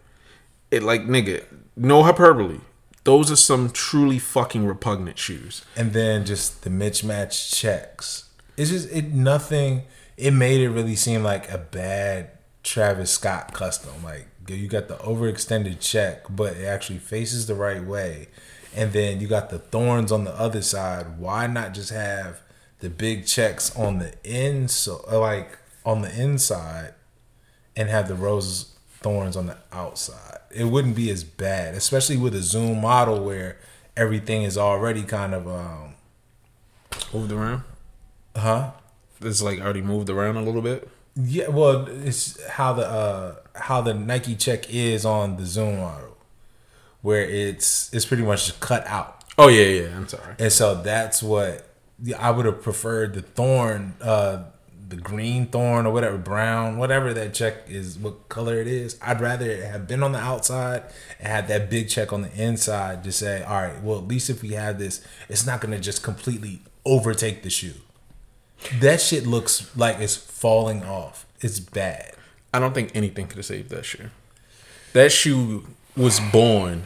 It 0.70 0.84
like 0.84 1.04
nigga, 1.04 1.44
no 1.76 2.04
hyperbole. 2.04 2.60
Those 3.08 3.32
are 3.32 3.38
some 3.38 3.70
truly 3.70 4.20
fucking 4.20 4.66
repugnant 4.66 5.18
shoes. 5.18 5.64
And 5.78 5.94
then 5.94 6.26
just 6.26 6.64
the 6.64 6.70
mismatched 6.70 7.54
checks. 7.54 8.26
It's 8.58 8.70
just 8.70 8.92
it 8.92 9.14
nothing. 9.14 9.84
It 10.18 10.32
made 10.32 10.60
it 10.60 10.70
really 10.70 10.98
seem 10.98 11.24
like 11.24 11.50
a 11.50 11.58
bad 11.58 12.32
Travis 12.64 13.12
Scott 13.12 13.54
custom. 13.54 14.04
Like 14.04 14.28
you 14.50 14.68
got 14.68 14.90
the 14.90 14.98
overextended 14.98 15.80
check, 15.80 16.26
but 16.30 16.58
it 16.58 16.66
actually 16.66 17.00
faces 17.00 17.48
the 17.48 17.56
right 17.56 17.82
way. 17.82 18.28
And 18.76 18.92
then 18.92 19.22
you 19.22 19.28
got 19.28 19.52
the 19.52 19.60
thorns 19.60 20.12
on 20.12 20.26
the 20.26 20.38
other 20.38 20.62
side. 20.62 21.18
Why 21.18 21.48
not 21.48 21.74
just 21.74 21.92
have 21.92 22.42
the 22.82 22.90
big 22.90 23.26
checks 23.26 23.74
on 23.74 24.00
the 24.00 24.16
in 24.26 24.68
so 24.68 25.02
like 25.10 25.58
on 25.86 26.02
the 26.02 26.14
inside 26.14 26.94
and 27.74 27.88
have 27.88 28.10
the 28.10 28.16
roses 28.16 28.78
thorns 29.00 29.38
on 29.38 29.46
the 29.46 29.60
outside? 29.72 30.40
It 30.52 30.66
wouldn't 30.66 30.96
be 30.96 31.10
as 31.12 31.24
bad, 31.24 31.76
especially 31.76 32.18
with 32.18 32.34
a 32.36 32.42
zoom 32.42 32.82
model 32.82 33.24
where 33.24 33.58
everything 33.96 34.44
is 34.44 34.58
already 34.58 35.04
kind 35.04 35.34
of 35.34 35.48
um 35.48 35.94
Moved 37.14 37.32
around. 37.32 37.64
huh 38.36 38.72
It's 39.22 39.42
like 39.42 39.60
already 39.60 39.82
moved 39.82 40.10
around 40.10 40.38
a 40.38 40.42
little 40.42 40.62
bit. 40.62 40.90
Yeah, 41.16 41.48
well, 41.50 41.88
it's 41.88 42.42
how 42.48 42.74
the 42.74 42.86
uh 42.88 43.36
how 43.56 43.82
the 43.82 43.94
Nike 43.94 44.36
check 44.36 44.70
is 44.70 45.06
on 45.06 45.38
the 45.38 45.46
Zoom 45.46 45.78
model, 45.80 46.16
where 47.02 47.22
it's 47.22 47.92
it's 47.94 48.06
pretty 48.06 48.24
much 48.24 48.60
cut 48.60 48.86
out, 48.88 49.24
Oh 49.38 49.48
yeah, 49.48 49.66
yeah. 49.82 49.96
I'm 49.98 50.08
sorry. 50.08 50.36
and 50.40 50.52
so 50.52 50.76
that's 50.82 51.24
what 51.24 51.68
I 52.20 52.30
would 52.32 52.46
have 52.46 52.62
preferred 52.62 53.16
the 53.16 53.22
thorn, 53.24 53.96
uh, 54.02 54.44
the 54.90 54.96
green 54.96 55.48
thorn 55.48 55.86
or 55.86 55.94
whatever, 55.94 56.18
brown, 56.18 56.78
whatever 56.78 57.14
that 57.14 57.34
check 57.34 57.70
is, 57.70 57.98
what 57.98 58.30
color 58.30 58.60
it 58.60 58.68
is. 58.68 58.98
I'd 59.02 59.22
rather 59.22 59.50
it 59.50 59.64
have 59.64 59.88
been 59.88 60.04
on 60.04 60.12
the 60.12 60.20
outside 60.20 60.84
and 61.20 61.28
had 61.28 61.48
that 61.48 61.70
big 61.70 61.90
check 61.90 62.14
on 62.14 62.22
the 62.22 62.34
inside 62.42 63.04
to 63.04 63.12
say, 63.12 63.44
all 63.44 63.62
right, 63.62 63.82
well, 63.82 63.98
at 63.98 64.08
least 64.08 64.30
if 64.30 64.42
we 64.42 64.50
have 64.50 64.80
this, 64.80 65.06
it's 65.30 65.46
not 65.46 65.62
gonna 65.62 65.80
just 65.80 66.04
completely 66.04 66.62
overtake 66.86 67.44
the 67.44 67.50
shoe. 67.50 67.74
That 68.80 69.02
shit 69.02 69.28
looks 69.28 69.76
like 69.76 70.00
it's 70.00 70.16
falling 70.16 70.84
off. 70.84 71.26
It's 71.42 71.60
bad. 71.60 72.14
I 72.54 72.60
don't 72.60 72.74
think 72.74 72.92
anything 72.96 73.28
could 73.28 73.38
have 73.38 73.46
saved 73.46 73.70
that 73.70 73.86
shoe. 73.86 74.10
That 74.94 75.12
shoe 75.12 75.68
was 75.96 76.20
born 76.32 76.86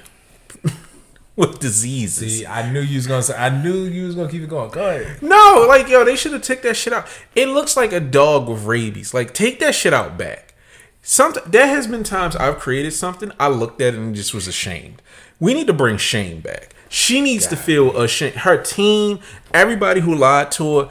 with 1.42 1.60
diseases. 1.60 2.40
See, 2.40 2.46
I 2.46 2.72
knew 2.72 2.80
you 2.80 2.98
was 2.98 3.08
gonna 3.08 3.24
say. 3.24 3.36
I 3.36 3.50
knew 3.50 3.84
you 3.84 4.06
was 4.06 4.16
gonna 4.16 4.30
keep 4.30 4.44
it 4.44 4.50
going. 4.50 4.70
Go 4.70 4.88
ahead. 4.88 5.22
No, 5.24 5.66
like 5.68 5.90
yo, 5.90 6.06
they 6.06 6.16
should 6.16 6.34
have 6.34 6.44
took 6.44 6.62
that 6.62 6.78
shit 6.78 6.94
out. 6.94 7.08
It 7.36 7.48
looks 7.48 7.76
like 7.76 7.92
a 7.92 8.00
dog 8.00 8.48
with 8.48 8.64
rabies. 8.64 9.14
Like 9.14 9.34
take 9.34 9.60
that 9.60 9.74
shit 9.74 9.92
out 9.92 10.18
back. 10.18 10.54
Some 11.02 11.34
there 11.48 11.66
has 11.66 11.88
been 11.88 12.04
times 12.04 12.36
I've 12.36 12.60
created 12.60 12.94
something, 12.94 13.32
I 13.40 13.48
looked 13.48 13.82
at 13.82 13.96
it 13.96 14.00
and 14.00 14.16
just 14.16 14.36
was 14.36 14.48
ashamed. 14.48 15.02
We 15.40 15.56
need 15.56 15.66
to 15.66 15.74
bring 15.74 15.98
shame 15.98 16.42
back. 16.42 16.76
She 16.90 17.22
needs 17.22 17.48
to 17.48 17.56
feel 17.56 17.98
ashamed. 18.00 18.36
Her 18.36 18.62
team, 18.62 19.20
everybody 19.52 20.02
who 20.02 20.14
lied 20.14 20.52
to 20.54 20.80
her, 20.80 20.90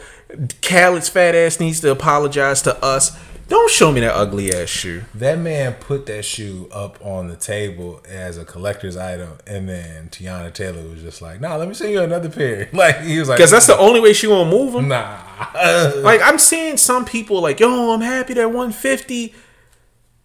Khaled's 0.63 1.09
fat 1.09 1.37
ass 1.37 1.61
needs 1.61 1.79
to 1.81 1.93
apologize 1.93 2.61
to 2.63 2.83
us. 2.83 3.17
Don't 3.51 3.69
show 3.69 3.91
me 3.91 3.99
that 4.01 4.15
ugly 4.15 4.55
ass 4.55 4.69
shoe. 4.69 5.03
That 5.13 5.41
man 5.41 5.75
put 5.75 6.07
that 6.07 6.25
shoe 6.25 6.69
up 6.71 7.05
on 7.05 7.27
the 7.27 7.35
table 7.35 8.01
as 8.09 8.39
a 8.39 8.45
collector's 8.45 8.97
item, 8.97 9.39
and 9.45 9.69
then 9.69 10.09
Teyana 10.09 10.55
Taylor 10.55 10.89
was 10.89 11.03
just 11.03 11.21
like, 11.21 11.41
"Nah, 11.41 11.57
let 11.57 11.67
me 11.67 11.75
send 11.75 11.91
you 11.91 12.01
another 12.01 12.29
pair." 12.31 12.69
Like 12.73 13.01
he 13.01 13.19
was 13.19 13.29
like, 13.29 13.39
Because 13.39 13.51
that's 13.51 13.67
the 13.67 13.77
only 13.77 13.99
way 13.99 14.13
she 14.13 14.29
gonna 14.29 14.49
move 14.49 14.73
them. 14.75 14.87
nah." 14.87 15.19
Like 15.97 16.21
I'm 16.23 16.39
seeing 16.39 16.77
some 16.77 17.05
people 17.05 17.41
like, 17.41 17.59
yo, 17.59 17.93
I'm 17.93 18.03
happy 18.03 18.35
that 18.35 18.47
150. 18.47 19.35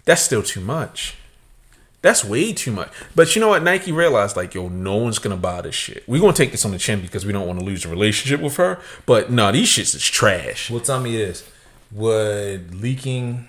That's 0.05 0.21
still 0.21 0.43
too 0.43 0.61
much. 0.61 1.15
That's 2.03 2.23
way 2.23 2.53
too 2.53 2.71
much. 2.71 2.91
But 3.15 3.35
you 3.35 3.39
know 3.41 3.47
what? 3.47 3.63
Nike 3.63 3.91
realized 3.91 4.35
like, 4.37 4.53
yo, 4.53 4.67
no 4.69 4.97
one's 4.97 5.17
gonna 5.17 5.35
buy 5.35 5.61
this 5.61 5.73
shit. 5.73 6.03
We're 6.07 6.21
gonna 6.21 6.33
take 6.33 6.51
this 6.51 6.63
on 6.63 6.69
the 6.69 6.77
chin 6.77 7.01
because 7.01 7.25
we 7.25 7.33
don't 7.33 7.47
want 7.47 7.57
to 7.57 7.65
lose 7.65 7.85
a 7.85 7.89
relationship 7.89 8.39
with 8.39 8.57
her. 8.57 8.79
But 9.07 9.31
no, 9.31 9.51
these 9.51 9.69
shits 9.69 9.95
is 9.95 10.07
trash. 10.07 10.69
well, 10.69 10.79
tell 10.79 10.99
me 11.01 11.17
this: 11.17 11.43
Would 11.91 12.75
leaking? 12.75 13.47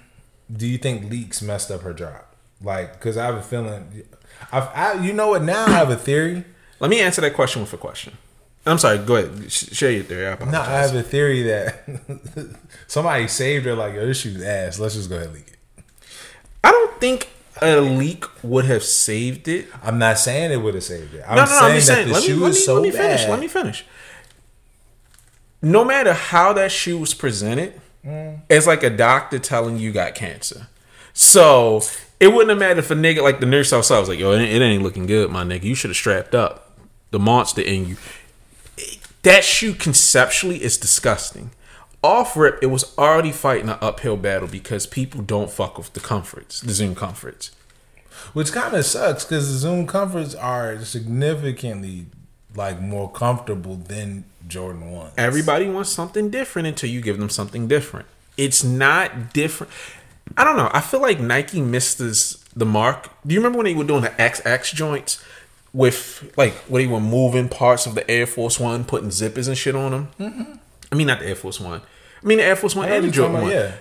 Do 0.55 0.66
you 0.66 0.79
think 0.79 1.11
leaks 1.11 1.42
messed 1.42 1.70
up 1.70 1.83
her 1.83 1.92
drop? 1.92 2.35
Like, 2.62 2.92
because 2.94 3.16
I 3.16 3.27
have 3.27 3.35
a 3.37 3.42
feeling. 3.42 4.05
I've, 4.53 4.68
I, 4.75 4.92
you 5.05 5.12
know 5.12 5.29
what? 5.29 5.42
Now 5.42 5.66
I 5.66 5.70
have 5.70 5.90
a 5.90 5.96
theory. 5.96 6.44
Let 6.79 6.90
me 6.90 7.01
answer 7.01 7.20
that 7.22 7.35
question 7.35 7.62
with 7.62 7.72
a 7.72 7.77
question. 7.79 8.16
I'm 8.64 8.79
sorry. 8.79 8.99
Go 8.99 9.16
ahead. 9.16 9.51
Sh- 9.51 9.72
share 9.72 9.90
your 9.90 10.05
theory. 10.05 10.27
I 10.27 10.44
No. 10.44 10.61
I 10.61 10.64
have 10.81 10.94
a 10.94 11.03
theory 11.03 11.42
that 11.44 11.85
somebody 12.87 13.29
saved 13.29 13.64
her. 13.66 13.75
Like, 13.75 13.94
yo, 13.94 14.07
this 14.07 14.20
shoe's 14.20 14.42
ass. 14.42 14.79
Let's 14.79 14.94
just 14.94 15.09
go 15.09 15.16
ahead 15.16 15.29
and 15.29 15.37
leak 15.37 15.46
it. 15.49 15.85
I 16.64 16.70
don't 16.72 17.01
think 17.01 17.29
a 17.62 17.81
leak 17.81 18.25
would 18.44 18.64
have 18.66 18.83
saved 18.83 19.49
it. 19.49 19.68
I'm 19.83 19.99
not 19.99 20.18
saying 20.18 20.51
it 20.53 20.57
would 20.59 20.75
have 20.75 20.85
saved 20.85 21.14
it. 21.14 21.25
I'm 21.27 21.37
no, 21.37 21.44
no, 21.44 21.51
no. 21.51 21.59
saying 21.59 21.64
I'm 21.70 21.75
that 21.77 21.83
saying. 21.83 22.07
the 22.09 22.12
Let 22.14 22.22
me, 22.22 22.27
shoe 22.29 22.40
me, 22.40 22.46
is 22.49 22.64
so 22.64 22.75
let 22.75 22.83
me 22.83 22.90
bad. 22.90 22.99
finish. 23.18 23.29
Let 23.31 23.40
me 23.40 23.49
finish. 23.49 23.85
No 25.62 25.85
matter 25.85 26.12
how 26.12 26.53
that 26.55 26.70
shoe 26.70 26.99
was 26.99 27.14
presented, 27.14 27.81
Mm. 28.06 28.40
it's 28.48 28.66
like 28.66 28.84
a 28.84 28.90
doctor 28.90 29.38
telling 29.38 29.78
you 29.78 29.92
got 29.92 30.14
cancer. 30.14 30.68
So 31.12 31.82
it 32.20 32.28
wouldn't 32.28 32.50
have 32.50 32.58
mattered 32.58 32.78
if 32.78 32.90
a 32.90 32.94
nigga 32.94 33.22
like 33.22 33.40
the 33.40 33.46
nurse 33.46 33.72
outside 33.72 33.98
was 33.98 34.08
like, 34.08 34.18
"Yo, 34.18 34.32
it, 34.32 34.42
it 34.42 34.62
ain't 34.62 34.82
looking 34.82 35.06
good, 35.06 35.30
my 35.30 35.42
nigga. 35.44 35.64
You 35.64 35.74
should 35.74 35.90
have 35.90 35.96
strapped 35.96 36.34
up 36.34 36.78
the 37.10 37.18
monster 37.18 37.62
in 37.62 37.88
you." 37.88 37.96
That 39.22 39.42
shoe 39.42 39.74
conceptually 39.74 40.62
is 40.62 40.76
disgusting. 40.76 41.50
Off 42.04 42.36
rip, 42.36 42.62
it 42.62 42.66
was 42.66 42.96
already 42.96 43.32
fighting 43.32 43.68
an 43.68 43.78
uphill 43.80 44.16
battle 44.16 44.46
because 44.46 44.86
people 44.86 45.22
don't 45.22 45.50
fuck 45.50 45.76
with 45.76 45.92
the 45.94 46.00
comforts, 46.00 46.60
the 46.60 46.72
Zoom 46.72 46.94
comforts. 46.94 47.50
Which 48.32 48.52
kind 48.52 48.74
of 48.74 48.84
sucks 48.84 49.24
because 49.24 49.50
the 49.50 49.58
Zoom 49.58 49.86
comforts 49.86 50.34
are 50.34 50.78
significantly 50.84 52.06
like 52.54 52.80
more 52.80 53.10
comfortable 53.10 53.74
than 53.74 54.24
Jordan 54.46 54.90
ones. 54.92 55.12
Everybody 55.16 55.68
wants 55.68 55.90
something 55.90 56.30
different 56.30 56.68
until 56.68 56.90
you 56.90 57.00
give 57.00 57.18
them 57.18 57.30
something 57.30 57.68
different. 57.68 58.06
It's 58.37 58.62
not 58.62 59.32
different. 59.32 59.72
I 60.37 60.44
don't 60.44 60.56
know. 60.56 60.70
I 60.72 60.80
feel 60.80 61.00
like 61.00 61.20
Nike 61.20 61.61
missed 61.61 61.98
this, 61.98 62.35
the 62.54 62.66
mark. 62.66 63.11
Do 63.26 63.35
you 63.35 63.40
remember 63.40 63.59
when 63.59 63.66
they 63.66 63.74
were 63.74 63.85
doing 63.85 64.02
the 64.02 64.11
XX 64.11 64.74
joints 64.74 65.24
with 65.72 66.32
like 66.37 66.54
when 66.68 66.82
they 66.82 66.92
were 66.92 67.00
moving 67.00 67.48
parts 67.48 67.87
of 67.87 67.94
the 67.94 68.09
Air 68.11 68.26
Force 68.26 68.59
One, 68.59 68.85
putting 68.85 69.11
zippers 69.11 69.48
and 69.48 69.56
shit 69.56 69.74
on 69.74 69.92
them? 69.92 70.09
Mm-hmm. 70.18 70.52
I 70.90 70.94
mean, 70.94 71.06
not 71.06 71.20
the 71.20 71.26
Air 71.26 71.35
Force 71.35 71.61
One. 71.61 71.80
I 72.22 72.26
mean 72.26 72.38
the 72.38 72.44
Air 72.44 72.56
Force 72.56 72.74
One 72.74 72.88
and 72.88 73.04
the 73.04 73.11
Jordan 73.11 73.42
One. 73.42 73.50
yeah. 73.50 73.76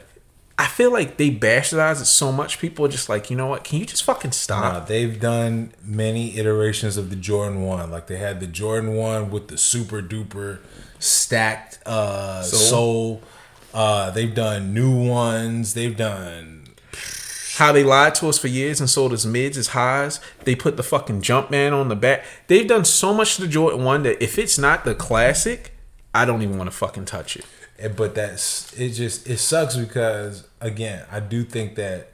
I 0.57 0.67
feel 0.67 0.91
like 0.91 1.17
they 1.17 1.31
bastardized 1.31 2.01
it 2.01 2.05
so 2.05 2.31
much. 2.31 2.59
People 2.59 2.85
are 2.85 2.89
just 2.89 3.09
like, 3.09 3.29
you 3.29 3.35
know 3.35 3.47
what? 3.47 3.63
Can 3.65 3.79
you 3.79 3.85
just 3.85 4.03
fucking 4.03 4.31
stop? 4.31 4.73
Nah, 4.73 4.79
they've 4.79 5.19
done 5.19 5.73
many 5.83 6.37
iterations 6.37 6.95
of 6.95 7.09
the 7.09 7.17
Jordan 7.17 7.63
one. 7.63 7.91
Like 7.91 8.07
they 8.07 8.17
had 8.17 8.39
the 8.39 8.47
Jordan 8.47 8.95
one 8.95 9.31
with 9.31 9.49
the 9.49 9.57
super 9.57 10.01
duper 10.01 10.59
stacked 10.99 11.79
uh 11.85 12.41
Sole. 12.41 12.59
sole. 12.59 13.21
Uh, 13.73 14.09
they've 14.11 14.33
done 14.33 14.73
new 14.73 14.95
ones. 15.09 15.73
They've 15.73 15.97
done 15.97 16.65
how 17.57 17.71
they 17.71 17.83
lied 17.83 18.15
to 18.15 18.27
us 18.27 18.37
for 18.37 18.47
years 18.47 18.79
and 18.79 18.89
sold 18.89 19.13
us 19.13 19.25
mids 19.25 19.57
as 19.57 19.69
highs. 19.69 20.19
They 20.43 20.55
put 20.55 20.77
the 20.77 20.83
fucking 20.83 21.21
Jumpman 21.21 21.73
on 21.73 21.89
the 21.89 21.95
back. 21.95 22.23
They've 22.47 22.67
done 22.67 22.85
so 22.85 23.13
much 23.13 23.35
to 23.35 23.41
the 23.41 23.47
Jordan 23.47 23.83
1 23.83 24.03
that 24.03 24.21
if 24.23 24.37
it's 24.37 24.57
not 24.57 24.83
the 24.85 24.95
classic, 24.95 25.73
I 26.13 26.25
don't 26.25 26.41
even 26.41 26.57
want 26.57 26.69
to 26.69 26.75
fucking 26.75 27.05
touch 27.05 27.37
it. 27.37 27.45
But 27.77 28.15
that's 28.15 28.73
it 28.73 28.89
just 28.91 29.27
it 29.29 29.37
sucks 29.37 29.75
because 29.75 30.47
again 30.61 31.05
i 31.11 31.19
do 31.19 31.43
think 31.43 31.75
that 31.75 32.11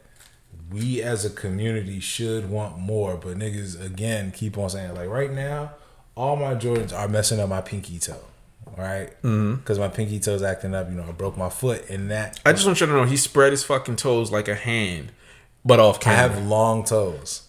we 0.71 1.02
as 1.02 1.24
a 1.24 1.30
community 1.30 2.00
should 2.00 2.50
want 2.50 2.78
more 2.80 3.15
but 3.15 3.38
niggas 3.38 3.84
again 3.84 4.32
keep 4.32 4.58
on 4.58 4.69
saying 4.69 4.95
like 4.95 5.08
right 5.08 5.32
now 5.32 5.71
all 6.15 6.36
my 6.36 6.56
jordans 6.56 6.97
are 6.97 7.08
messing 7.08 7.39
up 7.39 7.50
my 7.50 7.62
pinky 7.62 8.00
toe 8.00 8.24
right? 8.78 9.10
Mm-hmm. 9.21 9.56
Because 9.56 9.80
my 9.80 9.89
pinky 9.89 10.19
toe's 10.19 10.41
acting 10.41 10.74
up 10.74 10.89
you 10.89 10.95
know 10.95 11.04
i 11.04 11.12
broke 11.12 11.38
my 11.38 11.50
foot 11.50 11.89
and 11.89 12.10
that 12.10 12.39
I 12.45 12.54
just 12.54 12.65
want 12.65 12.80
you 12.80 12.88
to 12.88 12.93
know 12.93 13.04
he 13.04 13.17
spread 13.17 13.52
his 13.52 13.63
fucking 13.63 13.97
toes 13.97 14.32
like 14.32 14.47
a 14.47 14.56
hand, 14.56 15.12
but 15.63 15.80
off 15.80 16.00
camera. 16.00 16.17
i 16.17 16.21
have 16.21 16.47
long 16.47 16.84
toes 16.84 17.47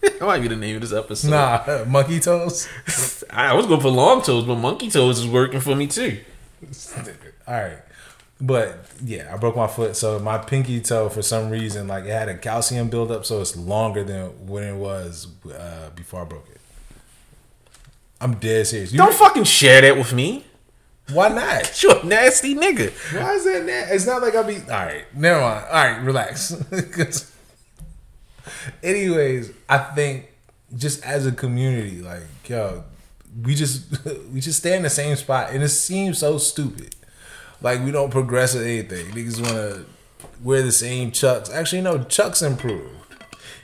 that 0.00 0.20
might 0.20 0.40
be 0.42 0.48
the 0.48 0.56
name 0.56 0.76
of 0.76 0.82
this 0.82 0.92
episode. 0.92 1.30
nah 1.30 1.84
monkey 1.86 2.20
toes? 2.20 2.68
I 3.30 3.54
was 3.54 3.66
going 3.66 3.80
for 3.80 3.90
long 3.90 4.22
toes, 4.22 4.44
but 4.44 4.56
monkey 4.56 4.90
toes 4.90 5.18
is 5.20 5.26
working 5.26 5.60
for 5.60 5.74
me 5.76 5.86
too. 5.86 6.18
all 7.46 7.54
right. 7.54 7.78
But 8.40 8.84
yeah 9.02 9.30
i 9.34 9.36
broke 9.36 9.56
my 9.56 9.66
foot. 9.66 9.96
So 9.96 10.18
my 10.20 10.38
pinky 10.38 10.80
toe 10.80 11.08
for 11.08 11.22
some 11.22 11.50
reason 11.50 11.88
like 11.88 12.04
it 12.04 12.10
had 12.10 12.28
a 12.28 12.36
calcium 12.38 12.88
buildup 12.88 13.26
so 13.26 13.40
it's 13.40 13.56
longer 13.56 14.04
than 14.04 14.46
when 14.46 14.62
it 14.62 14.76
was 14.76 15.26
uh, 15.52 15.90
before 15.96 16.22
i 16.22 16.24
broke 16.24 16.48
it. 16.48 16.60
I'm 18.20 18.34
dead 18.36 18.66
serious. 18.66 18.92
You- 18.92 18.98
Don't 18.98 19.14
fucking 19.14 19.44
share 19.44 19.80
that 19.82 19.96
with 19.96 20.12
me. 20.12 20.44
why 21.12 21.28
not? 21.28 21.82
You're 21.82 21.98
a 21.98 22.04
nasty 22.06 22.54
nigga. 22.54 22.92
why 23.20 23.32
is 23.34 23.44
that 23.44 23.64
na- 23.64 23.94
it's 23.94 24.06
not 24.06 24.22
like 24.22 24.34
i'll 24.36 24.44
be 24.44 24.56
all 24.56 24.86
right 24.86 25.04
never 25.16 25.40
mind. 25.40 25.64
All 25.66 25.72
right 25.72 26.02
relax 26.02 26.52
anyways 28.82 29.52
i 29.68 29.78
think 29.78 30.28
just 30.76 31.04
as 31.04 31.26
a 31.26 31.32
community 31.32 32.00
like 32.02 32.22
yo 32.46 32.84
we 33.42 33.54
just 33.54 34.06
we 34.32 34.40
just 34.40 34.58
stay 34.60 34.76
in 34.76 34.82
the 34.82 34.90
same 34.90 35.16
spot 35.16 35.50
and 35.52 35.62
it 35.62 35.68
seems 35.68 36.18
so 36.18 36.38
stupid 36.38 36.94
like 37.60 37.82
we 37.84 37.90
don't 37.90 38.10
progress 38.10 38.54
with 38.54 38.64
anything 38.64 39.06
niggas 39.06 39.40
want 39.40 39.54
to 39.54 39.84
wear 40.42 40.62
the 40.62 40.72
same 40.72 41.10
chucks 41.10 41.50
actually 41.50 41.80
no 41.80 42.02
chucks 42.04 42.42
improved 42.42 42.94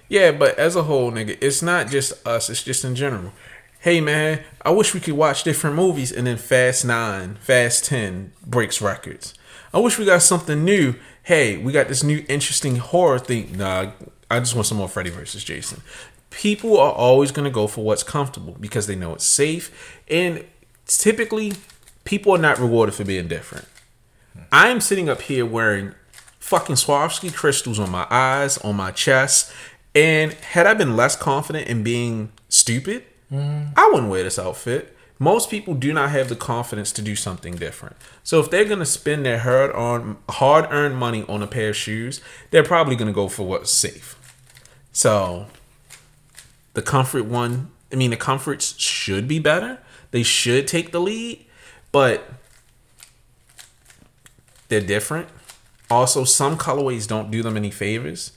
Yeah, 0.09 0.33
but 0.33 0.59
as 0.59 0.77
a 0.77 0.83
whole, 0.83 1.11
nigga, 1.11 1.37
it's 1.41 1.63
not 1.63 1.89
just 1.89 2.13
us. 2.27 2.51
It's 2.51 2.63
just 2.63 2.85
in 2.85 2.95
general. 2.95 3.33
Hey, 3.81 4.01
man, 4.01 4.43
I 4.63 4.71
wish 4.71 4.95
we 4.95 5.01
could 5.01 5.15
watch 5.15 5.45
different 5.45 5.77
movies, 5.77 6.13
and 6.13 6.27
then 6.27 6.37
Fast 6.37 6.85
Nine, 6.85 7.37
Fast 7.37 7.87
Ten 7.87 8.33
breaks 8.47 8.81
records. 8.83 9.35
I 9.73 9.79
wish 9.79 9.99
we 9.99 10.05
got 10.05 10.23
something 10.23 10.65
new. 10.65 10.95
Hey, 11.23 11.57
we 11.57 11.73
got 11.73 11.89
this 11.89 12.03
new 12.03 12.25
interesting 12.29 12.77
horror 12.77 13.19
thing. 13.19 13.57
Nah, 13.57 13.93
I 14.35 14.41
just 14.41 14.55
want 14.55 14.67
some 14.67 14.79
more 14.79 14.89
Freddy 14.89 15.11
versus 15.11 15.45
Jason. 15.45 15.83
People 16.31 16.79
are 16.79 16.93
always 16.93 17.31
gonna 17.31 17.51
go 17.51 17.67
for 17.67 17.85
what's 17.85 18.03
comfortable 18.03 18.57
because 18.59 18.87
they 18.87 18.97
know 18.97 19.15
it's 19.15 19.27
safe, 19.27 20.01
and 20.09 20.45
typically, 20.87 21.53
people 22.05 22.33
are 22.33 22.39
not 22.39 22.59
rewarded 22.59 22.95
for 22.95 23.05
being 23.05 23.29
different. 23.29 23.67
I 24.51 24.69
am 24.69 24.81
sitting 24.81 25.09
up 25.09 25.23
here 25.23 25.47
wearing 25.47 25.95
fucking 26.39 26.77
Swarovski 26.77 27.33
crystals 27.33 27.79
on 27.79 27.91
my 27.91 28.07
eyes, 28.11 28.59
on 28.59 28.77
my 28.77 28.91
chest, 28.91 29.53
and 29.95 30.33
had 30.33 30.67
I 30.67 30.75
been 30.75 30.97
less 30.97 31.17
confident 31.17 31.69
in 31.69 31.83
being 31.83 32.33
stupid, 32.49 33.05
mm-hmm. 33.33 33.73
I 33.77 33.89
wouldn't 33.93 34.11
wear 34.11 34.25
this 34.25 34.39
outfit. 34.39 34.97
Most 35.19 35.49
people 35.49 35.75
do 35.75 35.93
not 35.93 36.11
have 36.11 36.29
the 36.29 36.37
confidence 36.37 36.91
to 36.93 37.03
do 37.03 37.15
something 37.15 37.55
different. 37.55 37.97
So 38.25 38.41
if 38.41 38.51
they're 38.51 38.65
gonna 38.65 38.85
spend 38.85 39.25
their 39.25 39.39
hard 39.39 39.73
on 39.73 40.19
hard 40.29 40.67
earned 40.71 40.97
money 40.97 41.25
on 41.29 41.43
a 41.43 41.47
pair 41.47 41.71
of 41.71 41.77
shoes, 41.77 42.21
they're 42.51 42.65
probably 42.65 42.97
gonna 42.97 43.13
go 43.13 43.29
for 43.29 43.47
what's 43.47 43.71
safe. 43.71 44.17
So 44.95 45.49
the 46.73 46.81
comfort 46.81 47.27
one, 47.27 47.71
I 47.93 47.97
mean 47.97 48.11
the 48.11 48.17
comforts 48.17 48.79
should 48.79 49.29
be 49.29 49.39
better. 49.39 49.81
They 50.13 50.23
should 50.23 50.67
take 50.67 50.93
the 50.93 51.01
lead, 51.01 51.45
but 51.93 52.31
they're 54.69 54.81
different. 54.81 55.29
Also, 55.91 56.25
some 56.25 56.57
colorways 56.57 57.07
don't 57.07 57.31
do 57.31 57.43
them 57.43 57.57
any 57.57 57.71
favors. 57.71 58.33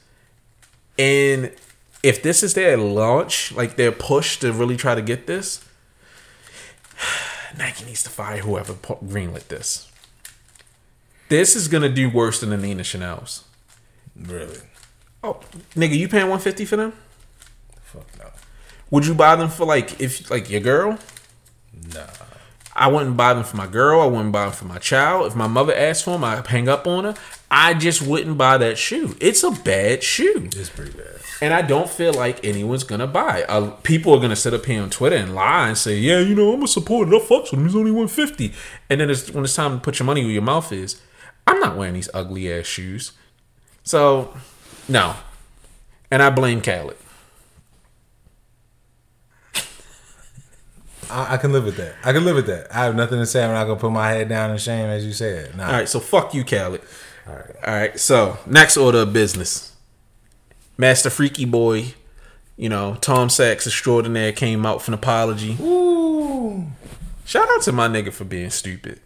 And 0.99 1.53
if 2.03 2.21
this 2.23 2.41
is 2.41 2.55
their 2.55 2.75
launch, 2.75 3.51
like 3.51 3.75
their 3.75 3.91
push 3.91 4.37
to 4.39 4.51
really 4.51 4.75
try 4.75 4.95
to 4.95 5.01
get 5.01 5.27
this, 5.27 5.63
Nike 7.57 7.85
needs 7.85 8.03
to 8.03 8.09
fire 8.09 8.39
whoever 8.39 8.73
greenlit 8.73 9.47
this. 9.47 9.89
This 11.29 11.55
is 11.55 11.67
gonna 11.67 11.89
do 11.89 12.09
worse 12.09 12.39
than 12.39 12.49
the 12.49 12.57
Nina 12.57 12.83
Chanel's. 12.83 13.43
really 14.15 14.57
Oh, 15.23 15.39
nigga, 15.75 15.97
you 15.97 16.07
paying 16.07 16.29
one 16.29 16.39
fifty 16.39 16.65
for 16.65 16.75
them? 16.75 16.93
fuck 17.81 18.05
no 18.19 18.25
Would 18.91 19.05
you 19.05 19.13
buy 19.13 19.35
them 19.35 19.49
for 19.49 19.65
like 19.65 19.99
if 19.99 20.29
like 20.29 20.49
your 20.49 20.61
girl? 20.61 20.97
Nah. 21.93 22.07
I 22.75 22.87
wouldn't 22.87 23.17
buy 23.17 23.33
them 23.33 23.43
for 23.43 23.57
my 23.57 23.65
girl. 23.65 24.01
I 24.01 24.05
wouldn't 24.05 24.31
buy 24.31 24.43
them 24.45 24.53
for 24.53 24.65
my 24.65 24.77
child. 24.77 25.25
If 25.25 25.35
my 25.35 25.47
mother 25.47 25.73
asked 25.75 26.03
for 26.03 26.11
them, 26.11 26.23
I'd 26.23 26.45
hang 26.45 26.69
up 26.69 26.85
on 26.85 27.05
her. 27.05 27.15
I 27.49 27.73
just 27.73 28.03
wouldn't 28.03 28.37
buy 28.37 28.59
that 28.59 28.77
shoe. 28.77 29.15
It's 29.19 29.43
a 29.43 29.49
bad 29.49 30.03
shoe. 30.03 30.49
It's 30.55 30.69
pretty 30.69 30.91
bad. 30.91 31.15
And 31.41 31.55
I 31.55 31.63
don't 31.63 31.89
feel 31.89 32.13
like 32.13 32.45
anyone's 32.45 32.83
gonna 32.83 33.07
buy. 33.07 33.39
it. 33.39 33.49
Uh, 33.49 33.71
people 33.81 34.13
are 34.13 34.19
gonna 34.19 34.35
sit 34.35 34.53
up 34.53 34.65
here 34.65 34.81
on 34.81 34.91
Twitter 34.91 35.15
and 35.15 35.33
lie 35.33 35.69
and 35.69 35.77
say, 35.77 35.97
"Yeah, 35.97 36.19
you 36.19 36.35
know, 36.35 36.51
I'm 36.51 36.59
gonna 36.59 36.67
support 36.67 37.07
it. 37.07 37.15
I 37.15 37.19
fucks 37.19 37.51
with 37.51 37.53
him. 37.53 37.65
He's 37.65 37.75
only 37.75 37.91
150." 37.91 38.53
And 38.91 39.01
then 39.01 39.09
it's, 39.09 39.31
when 39.31 39.43
it's 39.43 39.55
time 39.55 39.77
to 39.77 39.81
put 39.83 39.97
your 39.97 40.05
money 40.05 40.21
where 40.23 40.31
your 40.31 40.41
mouth 40.43 40.71
is, 40.71 41.01
I'm 41.47 41.59
not 41.59 41.77
wearing 41.77 41.95
these 41.95 42.09
ugly 42.13 42.51
ass 42.51 42.65
shoes. 42.65 43.13
So, 43.83 44.35
no. 44.87 45.15
And 46.09 46.23
I 46.23 46.29
blame 46.29 46.61
Khaled. 46.61 46.97
I, 51.09 51.33
I 51.33 51.37
can 51.37 51.51
live 51.51 51.65
with 51.65 51.77
that. 51.77 51.95
I 52.03 52.13
can 52.13 52.25
live 52.25 52.35
with 52.35 52.47
that. 52.47 52.73
I 52.73 52.85
have 52.85 52.95
nothing 52.95 53.19
to 53.19 53.25
say. 53.25 53.43
I'm 53.43 53.51
not 53.51 53.65
gonna 53.65 53.79
put 53.79 53.91
my 53.91 54.09
head 54.09 54.29
down 54.29 54.51
in 54.51 54.57
shame, 54.57 54.89
as 54.89 55.05
you 55.05 55.13
said. 55.13 55.55
Nah. 55.55 55.67
All 55.67 55.71
right, 55.73 55.89
so 55.89 55.99
fuck 55.99 56.33
you, 56.33 56.43
Khaled. 56.43 56.81
All 57.27 57.35
right. 57.35 57.55
All 57.65 57.73
right, 57.73 57.99
so 57.99 58.37
next 58.45 58.77
order 58.77 58.99
of 58.99 59.13
business. 59.13 59.73
Master 60.77 61.09
Freaky 61.09 61.45
Boy, 61.45 61.93
you 62.55 62.69
know, 62.69 62.95
Tom 63.01 63.29
Sachs 63.29 63.65
extraordinaire 63.65 64.31
came 64.31 64.65
out 64.65 64.81
for 64.81 64.91
an 64.91 64.95
apology. 64.95 65.57
Ooh. 65.59 66.67
Shout 67.25 67.49
out 67.49 67.61
to 67.63 67.71
my 67.71 67.87
nigga 67.87 68.13
for 68.13 68.23
being 68.23 68.49
stupid. 68.49 69.01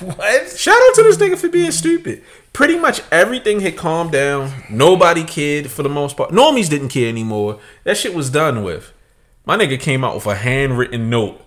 What? 0.00 0.50
Shout 0.56 0.76
out 0.76 0.94
to 0.94 1.02
this 1.02 1.16
nigga 1.16 1.38
for 1.38 1.48
being 1.48 1.70
stupid. 1.70 2.22
Pretty 2.52 2.78
much 2.78 3.02
everything 3.10 3.60
had 3.60 3.76
calmed 3.76 4.12
down. 4.12 4.52
Nobody 4.70 5.24
cared 5.24 5.70
for 5.70 5.82
the 5.82 5.88
most 5.88 6.16
part. 6.16 6.30
Normies 6.30 6.70
didn't 6.70 6.90
care 6.90 7.08
anymore. 7.08 7.58
That 7.84 7.96
shit 7.96 8.14
was 8.14 8.30
done 8.30 8.62
with. 8.62 8.92
My 9.44 9.56
nigga 9.56 9.80
came 9.80 10.04
out 10.04 10.14
with 10.14 10.26
a 10.26 10.34
handwritten 10.36 11.10
note. 11.10 11.40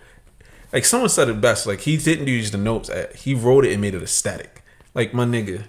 Like 0.74 0.86
someone 0.86 1.10
said 1.10 1.30
it 1.30 1.40
best. 1.40 1.68
Like 1.68 1.82
he 1.82 1.98
didn't 1.98 2.28
use 2.28 2.52
the 2.52 2.58
notes. 2.58 2.90
He 3.16 3.34
wrote 3.34 3.66
it 3.66 3.74
and 3.74 3.82
made 3.82 3.96
it 3.96 4.04
aesthetic. 4.04 4.64
Like 4.94 5.14
my 5.14 5.26
nigga, 5.26 5.64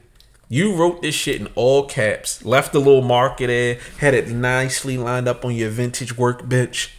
you 0.49 0.75
wrote 0.75 1.03
this 1.03 1.15
shit 1.15 1.41
in 1.41 1.49
all 1.55 1.87
caps. 1.87 2.45
Left 2.45 2.75
a 2.75 2.79
little 2.79 3.03
marker 3.03 3.47
there. 3.47 3.79
Had 3.99 4.15
it 4.15 4.29
nicely 4.29 4.97
lined 4.97 5.29
up 5.29 5.45
on 5.45 5.55
your 5.55 5.71
vintage 5.71 6.17
workbench 6.17 6.95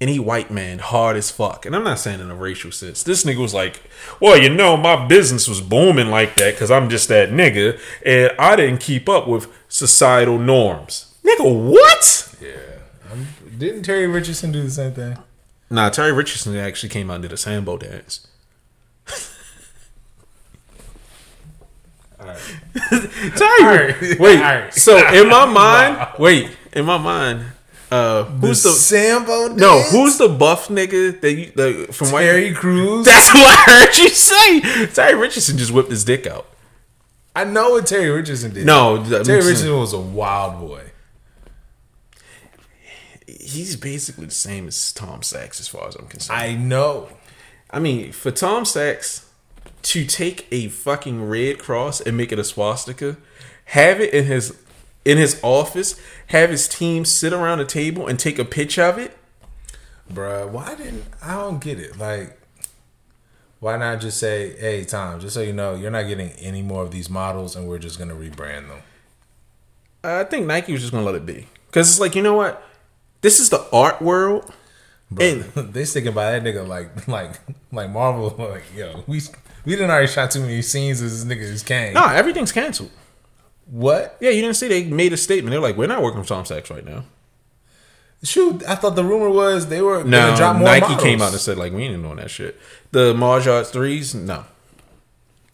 any 0.00 0.18
white 0.18 0.50
man 0.50 0.78
hard 0.78 1.16
as 1.16 1.30
fuck. 1.30 1.64
And 1.64 1.74
I'm 1.74 1.84
not 1.84 1.98
saying 1.98 2.20
in 2.20 2.30
a 2.30 2.34
racial 2.34 2.70
sense. 2.70 3.02
This 3.02 3.24
nigga 3.24 3.38
was 3.38 3.54
like, 3.54 3.82
well, 4.20 4.38
you 4.38 4.50
know, 4.50 4.76
my 4.76 5.06
business 5.06 5.48
was 5.48 5.60
booming 5.60 6.08
like 6.08 6.36
that 6.36 6.54
because 6.54 6.70
I'm 6.70 6.88
just 6.90 7.08
that 7.08 7.30
nigga. 7.30 7.80
And 8.04 8.32
I 8.38 8.56
didn't 8.56 8.78
keep 8.78 9.08
up 9.08 9.26
with 9.26 9.50
societal 9.68 10.38
norms. 10.38 11.14
Nigga, 11.24 11.70
what? 11.70 12.34
Yeah. 12.40 13.10
Um, 13.10 13.26
didn't 13.56 13.82
Terry 13.82 14.06
Richardson 14.06 14.52
do 14.52 14.62
the 14.62 14.70
same 14.70 14.92
thing? 14.92 15.16
Nah, 15.70 15.88
Terry 15.88 16.12
Richardson 16.12 16.54
actually 16.56 16.90
came 16.90 17.10
out 17.10 17.14
and 17.14 17.22
did 17.22 17.32
a 17.32 17.36
sambo 17.36 17.76
dance. 17.76 18.26
All 22.20 22.26
right. 22.26 22.38
Terry, 23.36 24.16
wait. 24.18 24.72
So 24.74 24.96
in 25.12 25.28
my 25.28 25.44
mind, 25.44 26.08
wait, 26.18 26.50
in 26.72 26.84
my 26.84 26.98
mind, 26.98 27.46
uh, 27.90 28.24
who's 28.24 28.62
the, 28.62 28.70
Sambo? 28.70 29.48
no? 29.48 29.80
Who's 29.82 30.18
the 30.18 30.28
buff 30.28 30.68
nigga 30.68 31.20
that 31.20 31.32
you 31.32 31.52
the 31.54 31.92
from 31.92 32.10
White? 32.10 32.22
Terry 32.22 32.52
Crews? 32.52 33.06
That's 33.06 33.28
what 33.34 33.46
I 33.46 33.70
heard 33.70 33.96
you 33.98 34.08
say. 34.08 34.86
Terry 34.88 35.14
Richardson 35.14 35.56
just 35.56 35.70
whipped 35.72 35.90
his 35.90 36.04
dick 36.04 36.26
out. 36.26 36.46
I 37.34 37.44
know 37.44 37.70
what 37.70 37.86
Terry 37.86 38.10
Richardson 38.10 38.52
did. 38.54 38.66
No, 38.66 38.96
Terry 39.04 39.20
I'm 39.20 39.46
Richardson 39.46 39.76
was 39.78 39.92
a 39.92 40.00
wild 40.00 40.58
boy. 40.58 40.82
he's 43.26 43.76
basically 43.76 44.26
the 44.26 44.34
same 44.34 44.68
as 44.68 44.92
Tom 44.92 45.22
Sachs 45.22 45.60
as 45.60 45.68
far 45.68 45.88
as 45.88 45.94
I'm 45.96 46.06
concerned. 46.06 46.40
I 46.40 46.54
know. 46.54 47.08
I 47.70 47.78
mean, 47.78 48.12
for 48.12 48.30
Tom 48.30 48.64
Sachs 48.64 49.28
to 49.82 50.04
take 50.04 50.46
a 50.50 50.68
fucking 50.68 51.28
red 51.28 51.58
cross 51.58 52.00
and 52.00 52.16
make 52.16 52.32
it 52.32 52.38
a 52.38 52.44
swastika, 52.44 53.16
have 53.66 54.00
it 54.00 54.12
in 54.14 54.24
his 54.24 54.50
in 55.06 55.18
his 55.18 55.38
office, 55.42 55.98
have 56.26 56.50
his 56.50 56.66
team 56.66 57.04
sit 57.04 57.32
around 57.32 57.60
a 57.60 57.64
table 57.64 58.08
and 58.08 58.18
take 58.18 58.40
a 58.40 58.44
pitch 58.44 58.76
of 58.76 58.98
it. 58.98 59.16
Bruh, 60.12 60.48
why 60.48 60.74
didn't 60.74 61.04
I 61.22 61.36
don't 61.36 61.62
get 61.62 61.78
it? 61.78 61.96
Like, 61.96 62.38
why 63.60 63.76
not 63.76 64.00
just 64.00 64.18
say, 64.18 64.56
hey 64.58 64.84
Tom, 64.84 65.20
just 65.20 65.34
so 65.34 65.40
you 65.40 65.52
know, 65.52 65.76
you're 65.76 65.92
not 65.92 66.08
getting 66.08 66.30
any 66.32 66.60
more 66.60 66.82
of 66.82 66.90
these 66.90 67.08
models 67.08 67.54
and 67.54 67.68
we're 67.68 67.78
just 67.78 67.98
gonna 67.98 68.14
rebrand 68.14 68.68
them. 68.68 68.80
I 70.02 70.24
think 70.24 70.46
Nike 70.46 70.72
was 70.72 70.80
just 70.80 70.92
gonna 70.92 71.06
let 71.06 71.14
it 71.14 71.24
be 71.24 71.46
because 71.66 71.88
it's 71.88 72.00
like 72.00 72.16
you 72.16 72.22
know 72.22 72.34
what, 72.34 72.62
this 73.20 73.38
is 73.38 73.48
the 73.48 73.64
art 73.72 74.02
world. 74.02 74.52
Bro, 75.08 75.24
they 75.54 75.84
sticking 75.84 76.14
by 76.14 76.32
that 76.32 76.42
nigga 76.42 76.66
like 76.66 77.06
like 77.06 77.38
like 77.70 77.90
Marvel, 77.90 78.34
like, 78.50 78.64
yo, 78.76 79.04
we 79.06 79.20
we 79.64 79.72
didn't 79.76 79.90
already 79.90 80.08
shot 80.08 80.32
too 80.32 80.40
many 80.40 80.62
scenes 80.62 81.00
as 81.00 81.24
this 81.24 81.36
nigga 81.36 81.42
is 81.42 81.62
Kang. 81.62 81.94
Nah, 81.94 82.12
everything's 82.12 82.50
canceled. 82.50 82.90
What? 83.70 84.16
Yeah, 84.20 84.30
you 84.30 84.42
didn't 84.42 84.56
see 84.56 84.68
they 84.68 84.84
made 84.84 85.12
a 85.12 85.16
statement. 85.16 85.50
They're 85.50 85.60
like, 85.60 85.76
we're 85.76 85.86
not 85.88 86.02
working 86.02 86.20
with 86.20 86.28
Tom 86.28 86.44
Sachs 86.44 86.70
right 86.70 86.84
now. 86.84 87.04
Shoot, 88.22 88.62
I 88.66 88.74
thought 88.76 88.96
the 88.96 89.04
rumor 89.04 89.28
was 89.30 89.66
they 89.68 89.82
were 89.82 90.02
No, 90.02 90.18
gonna 90.28 90.36
drop 90.36 90.56
more 90.56 90.64
Nike 90.68 90.80
models. 90.82 91.02
came 91.02 91.22
out 91.22 91.32
and 91.32 91.40
said 91.40 91.58
like 91.58 91.72
we 91.72 91.84
ain't 91.84 92.02
doing 92.02 92.16
that 92.16 92.30
shit. 92.30 92.58
The 92.90 93.12
Mars 93.14 93.44
Yard 93.44 93.66
threes, 93.66 94.14
no, 94.14 94.44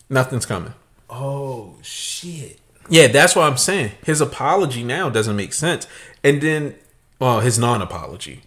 nothing's 0.08 0.46
coming. 0.46 0.72
Oh 1.10 1.76
shit. 1.82 2.58
Yeah, 2.88 3.08
that's 3.08 3.34
what 3.36 3.44
I'm 3.50 3.56
saying. 3.58 3.92
His 4.04 4.20
apology 4.20 4.82
now 4.84 5.08
doesn't 5.10 5.36
make 5.36 5.52
sense, 5.52 5.86
and 6.24 6.40
then, 6.40 6.74
well, 7.18 7.40
his 7.40 7.58
non-apology. 7.58 8.42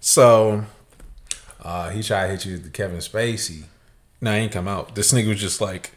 So, 0.00 0.64
Uh, 1.62 1.90
he 1.90 2.02
tried 2.02 2.26
to 2.26 2.32
hit 2.32 2.44
you 2.46 2.52
with 2.54 2.64
the 2.64 2.70
Kevin 2.70 2.98
Spacey. 2.98 3.64
nah, 4.20 4.32
he 4.32 4.38
ain't 4.40 4.52
come 4.52 4.66
out. 4.68 4.94
This 4.96 5.12
nigga 5.12 5.28
was 5.28 5.40
just 5.40 5.60
like, 5.60 5.92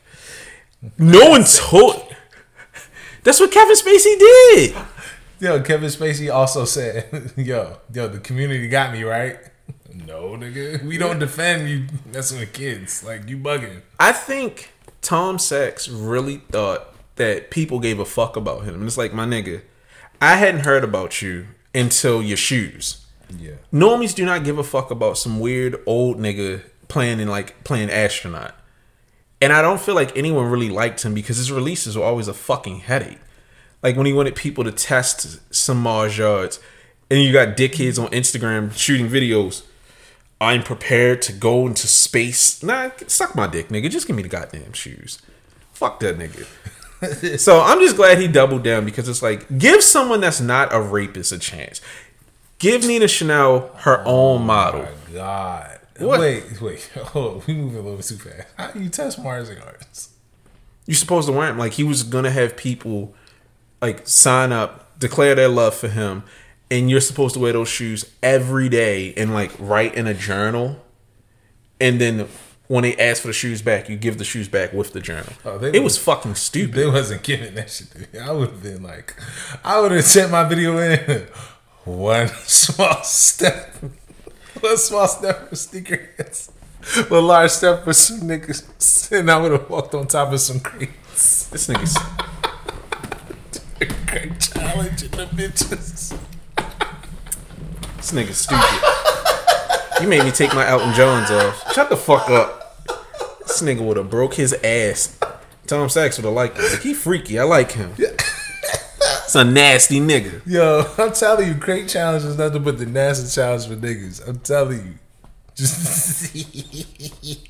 no 0.97 1.29
one 1.29 1.43
told. 1.43 2.04
That's 3.25 3.39
what 3.39 3.51
Kevin 3.51 3.75
Spacey 3.75 4.19
did. 4.19 4.75
Yo, 5.39 5.61
Kevin 5.63 5.89
Spacey 5.89 6.33
also 6.33 6.63
said, 6.63 7.33
"Yo, 7.35 7.79
yo, 7.91 8.07
the 8.07 8.19
community 8.19 8.69
got 8.69 8.93
me 8.93 9.03
right." 9.03 9.37
No, 10.05 10.35
nigga, 10.35 10.83
we 10.83 10.97
don't 10.97 11.19
defend 11.19 11.69
you 11.69 11.87
messing 12.11 12.37
with 12.37 12.51
kids. 12.51 13.01
Like 13.01 13.29
you 13.29 13.37
bugging. 13.37 13.81
I 13.97 14.11
think 14.11 14.73
Tom 15.01 15.39
Sachs 15.39 15.87
really 15.87 16.39
thought 16.51 16.93
that 17.15 17.49
people 17.49 17.79
gave 17.79 17.97
a 17.97 18.05
fuck 18.05 18.35
about 18.35 18.65
him. 18.65 18.75
And 18.75 18.83
it's 18.83 18.97
like, 18.97 19.13
my 19.13 19.25
nigga, 19.25 19.61
I 20.21 20.35
hadn't 20.35 20.65
heard 20.65 20.83
about 20.83 21.21
you 21.21 21.47
until 21.73 22.21
your 22.21 22.35
shoes. 22.35 23.05
Yeah. 23.39 23.53
Normies 23.73 24.13
do 24.13 24.25
not 24.25 24.43
give 24.43 24.57
a 24.57 24.63
fuck 24.63 24.91
about 24.91 25.17
some 25.17 25.39
weird 25.39 25.81
old 25.85 26.19
nigga 26.19 26.61
playing 26.89 27.21
in 27.21 27.29
like 27.29 27.63
playing 27.63 27.89
astronaut. 27.89 28.53
And 29.41 29.51
I 29.51 29.61
don't 29.61 29.81
feel 29.81 29.95
like 29.95 30.15
anyone 30.17 30.49
really 30.49 30.69
liked 30.69 31.03
him 31.03 31.13
because 31.13 31.37
his 31.37 31.51
releases 31.51 31.97
were 31.97 32.03
always 32.03 32.27
a 32.27 32.33
fucking 32.33 32.79
headache. 32.81 33.19
Like 33.83 33.95
when 33.95 34.05
he 34.05 34.13
wanted 34.13 34.35
people 34.35 34.63
to 34.63 34.71
test 34.71 35.53
some 35.53 35.81
Mars 35.81 36.17
yards, 36.17 36.59
and 37.09 37.21
you 37.21 37.31
got 37.31 37.55
dickheads 37.55 38.01
on 38.01 38.09
Instagram 38.11 38.75
shooting 38.75 39.07
videos. 39.07 39.63
I'm 40.41 40.63
prepared 40.63 41.21
to 41.23 41.33
go 41.33 41.65
into 41.67 41.87
space. 41.87 42.61
Nah, 42.61 42.91
suck 43.07 43.35
my 43.35 43.47
dick, 43.47 43.69
nigga. 43.69 43.89
Just 43.89 44.07
give 44.07 44.15
me 44.15 44.23
the 44.23 44.29
goddamn 44.29 44.73
shoes. 44.73 45.21
Fuck 45.73 45.99
that 46.01 46.17
nigga. 46.17 46.45
so 47.39 47.61
I'm 47.61 47.79
just 47.79 47.95
glad 47.95 48.19
he 48.19 48.27
doubled 48.27 48.63
down 48.63 48.85
because 48.85 49.07
it's 49.07 49.21
like 49.21 49.57
give 49.57 49.83
someone 49.83 50.21
that's 50.21 50.41
not 50.41 50.73
a 50.73 50.81
rapist 50.81 51.31
a 51.31 51.39
chance. 51.39 51.81
Give 52.57 52.85
Nina 52.85 53.07
Chanel 53.07 53.69
her 53.79 54.01
oh 54.05 54.35
own 54.35 54.45
model. 54.45 54.81
My 54.81 55.13
God. 55.13 55.74
What? 55.99 56.19
Wait, 56.19 56.61
wait. 56.61 56.89
Oh, 57.15 57.41
we 57.47 57.53
moving 57.53 57.77
a 57.77 57.81
little 57.81 57.95
bit 57.97 58.05
too 58.05 58.15
fast. 58.17 58.47
How 58.57 58.71
do 58.71 58.81
you 58.81 58.89
test 58.89 59.17
Mars 59.21 59.49
yards? 59.49 60.09
You're 60.85 60.95
supposed 60.95 61.27
to 61.27 61.33
wear 61.33 61.49
him 61.49 61.57
like 61.57 61.73
he 61.73 61.83
was 61.83 62.03
gonna 62.03 62.31
have 62.31 62.55
people 62.57 63.13
like 63.81 64.07
sign 64.07 64.51
up, 64.51 64.99
declare 64.99 65.35
their 65.35 65.47
love 65.49 65.73
for 65.75 65.87
him, 65.87 66.23
and 66.69 66.89
you're 66.89 67.01
supposed 67.01 67.33
to 67.35 67.39
wear 67.39 67.53
those 67.53 67.69
shoes 67.69 68.11
every 68.21 68.69
day 68.69 69.13
and 69.15 69.33
like 69.33 69.51
write 69.59 69.95
in 69.95 70.05
a 70.07 70.13
journal. 70.13 70.83
And 71.79 71.99
then 72.01 72.27
when 72.67 72.83
they 72.83 72.95
ask 72.97 73.21
for 73.21 73.27
the 73.27 73.33
shoes 73.33 73.61
back, 73.61 73.89
you 73.89 73.95
give 73.95 74.17
the 74.17 74.23
shoes 74.23 74.47
back 74.47 74.73
with 74.73 74.93
the 74.93 74.99
journal. 75.01 75.33
Oh, 75.45 75.57
they 75.57 75.67
it 75.69 75.83
was- 75.83 75.93
was 75.95 75.97
fucking 75.99 76.35
stupid. 76.35 76.75
They 76.75 76.87
wasn't 76.87 77.23
giving 77.23 77.55
that 77.55 77.69
shit 77.69 77.91
to 77.91 77.99
me. 77.99 78.05
I 78.21 78.31
would 78.31 78.49
have 78.49 78.63
been 78.63 78.83
like, 78.83 79.15
I 79.63 79.79
would 79.79 79.91
have 79.91 80.03
sent 80.05 80.31
my 80.31 80.43
video 80.43 80.77
in. 80.77 81.27
One 81.85 82.27
small 82.45 83.03
step, 83.03 83.75
one 84.59 84.77
small 84.77 85.07
step 85.07 85.49
for 85.49 85.55
sneakerheads, 85.55 86.51
one 87.09 87.25
large 87.27 87.51
step 87.51 87.83
for 87.83 87.93
some 87.93 88.21
niggas, 88.21 89.11
and 89.11 89.29
I 89.29 89.39
would 89.39 89.51
have 89.51 89.69
walked 89.69 89.93
on 89.95 90.07
top 90.07 90.31
of 90.33 90.39
some 90.39 90.59
crates. 90.59 91.47
This 91.47 91.67
nigga's 91.67 91.97
Great 94.07 94.39
challenge 94.39 95.03
in 95.03 95.11
the 95.11 95.25
bitches. 95.25 96.17
this 97.97 98.11
nigga's 98.11 98.37
stupid. 98.37 100.01
you 100.01 100.07
made 100.07 100.23
me 100.23 100.31
take 100.31 100.53
my 100.53 100.65
Elton 100.67 100.93
Johns 100.93 101.29
off. 101.31 101.73
Shut 101.73 101.89
the 101.89 101.97
fuck 101.97 102.29
up. 102.29 102.85
This 103.39 103.61
nigga 103.61 103.81
would 103.85 103.97
have 103.97 104.09
broke 104.09 104.35
his 104.35 104.53
ass. 104.63 105.19
Tom 105.67 105.89
Sachs 105.89 106.17
would 106.17 106.25
have 106.25 106.33
liked 106.33 106.57
him. 106.57 106.63
Like, 106.63 106.81
he 106.81 106.93
freaky. 106.93 107.39
I 107.39 107.43
like 107.43 107.73
him. 107.73 107.93
It's 109.25 109.35
a 109.35 109.43
nasty 109.43 109.99
nigga. 109.99 110.41
Yo, 110.45 110.85
I'm 110.97 111.11
telling 111.11 111.47
you, 111.47 111.55
Crate 111.55 111.87
Challenge 111.89 112.23
is 112.23 112.37
nothing 112.37 112.63
but 112.63 112.77
the 112.77 112.85
nasty 112.85 113.33
challenge 113.33 113.67
for 113.67 113.75
niggas. 113.75 114.27
I'm 114.27 114.39
telling 114.39 114.77
you. 114.85 114.93
Just 115.55 116.35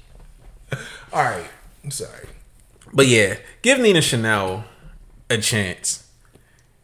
All 1.13 1.23
right. 1.23 1.45
I'm 1.83 1.91
sorry. 1.91 2.27
But 2.93 3.07
yeah, 3.07 3.38
give 3.61 3.79
Nina 3.79 4.01
Chanel 4.01 4.65
a 5.29 5.38
chance. 5.38 6.09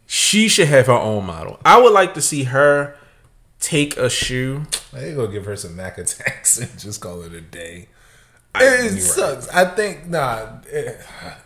She 0.08 0.48
should 0.50 0.68
have 0.68 0.88
her 0.88 0.94
own 0.94 1.26
model. 1.26 1.60
I 1.64 1.80
would 1.82 1.94
like 1.94 2.14
to 2.16 2.22
see 2.22 2.44
her 2.44 2.96
take 3.60 3.96
a 3.98 4.10
shoe. 4.10 4.64
I 4.94 5.06
ain't 5.06 5.16
gonna 5.16 5.32
give 5.32 5.46
her 5.46 5.56
some 5.56 5.76
Mac 5.76 5.98
attacks 5.98 6.58
and 6.60 6.78
just 6.78 7.00
call 7.02 7.22
it 7.24 7.34
a 7.34 7.42
day. 7.42 7.88
I- 8.54 8.64
it 8.66 9.00
sucks. 9.02 9.48
I 9.50 9.66
think 9.74 10.08
nah. 10.08 10.60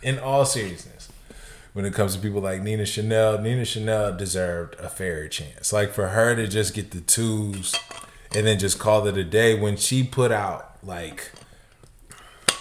In 0.02 0.18
all 0.18 0.44
seriousness, 0.44 0.95
when 1.76 1.84
it 1.84 1.92
comes 1.92 2.14
to 2.16 2.20
people 2.22 2.40
like 2.40 2.62
Nina 2.62 2.86
Chanel, 2.86 3.38
Nina 3.38 3.66
Chanel 3.66 4.16
deserved 4.16 4.76
a 4.80 4.88
fair 4.88 5.28
chance. 5.28 5.74
Like 5.74 5.92
for 5.92 6.08
her 6.08 6.34
to 6.34 6.48
just 6.48 6.72
get 6.72 6.90
the 6.92 7.02
twos 7.02 7.74
and 8.34 8.46
then 8.46 8.58
just 8.58 8.78
call 8.78 9.06
it 9.06 9.18
a 9.18 9.22
day 9.24 9.54
when 9.60 9.76
she 9.76 10.02
put 10.02 10.32
out 10.32 10.78
like 10.82 11.30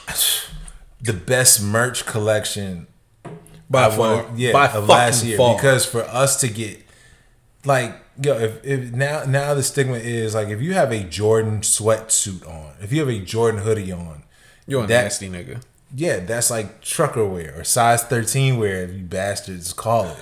the 1.01 1.13
best 1.13 1.63
merch 1.63 2.05
collection 2.05 2.87
By 3.69 3.89
far. 3.89 4.25
yeah, 4.35 4.51
By 4.51 4.67
of 4.67 4.89
last 4.89 5.23
year. 5.23 5.37
far. 5.37 5.55
Because 5.55 5.85
for 5.85 6.01
us 6.03 6.39
to 6.41 6.49
get 6.49 6.81
like 7.63 7.95
yo, 8.21 8.37
if, 8.37 8.65
if 8.65 8.91
now 8.91 9.23
now 9.23 9.53
the 9.53 9.63
stigma 9.63 9.95
is 9.95 10.35
like 10.35 10.49
if 10.49 10.61
you 10.61 10.73
have 10.73 10.91
a 10.91 11.03
Jordan 11.03 11.61
sweatsuit 11.61 12.45
on, 12.47 12.73
if 12.81 12.91
you 12.91 12.99
have 12.99 13.09
a 13.09 13.19
Jordan 13.19 13.61
hoodie 13.61 13.93
on, 13.93 14.23
You're 14.67 14.83
a 14.83 14.87
that- 14.87 15.03
nasty 15.03 15.29
nigga. 15.29 15.61
Yeah, 15.93 16.19
that's 16.19 16.49
like 16.49 16.81
trucker 16.81 17.25
wear 17.25 17.59
or 17.59 17.63
size 17.63 18.03
thirteen 18.03 18.57
wear, 18.57 18.83
if 18.83 18.93
you 18.93 19.03
bastards 19.03 19.73
call 19.73 20.05
it. 20.09 20.17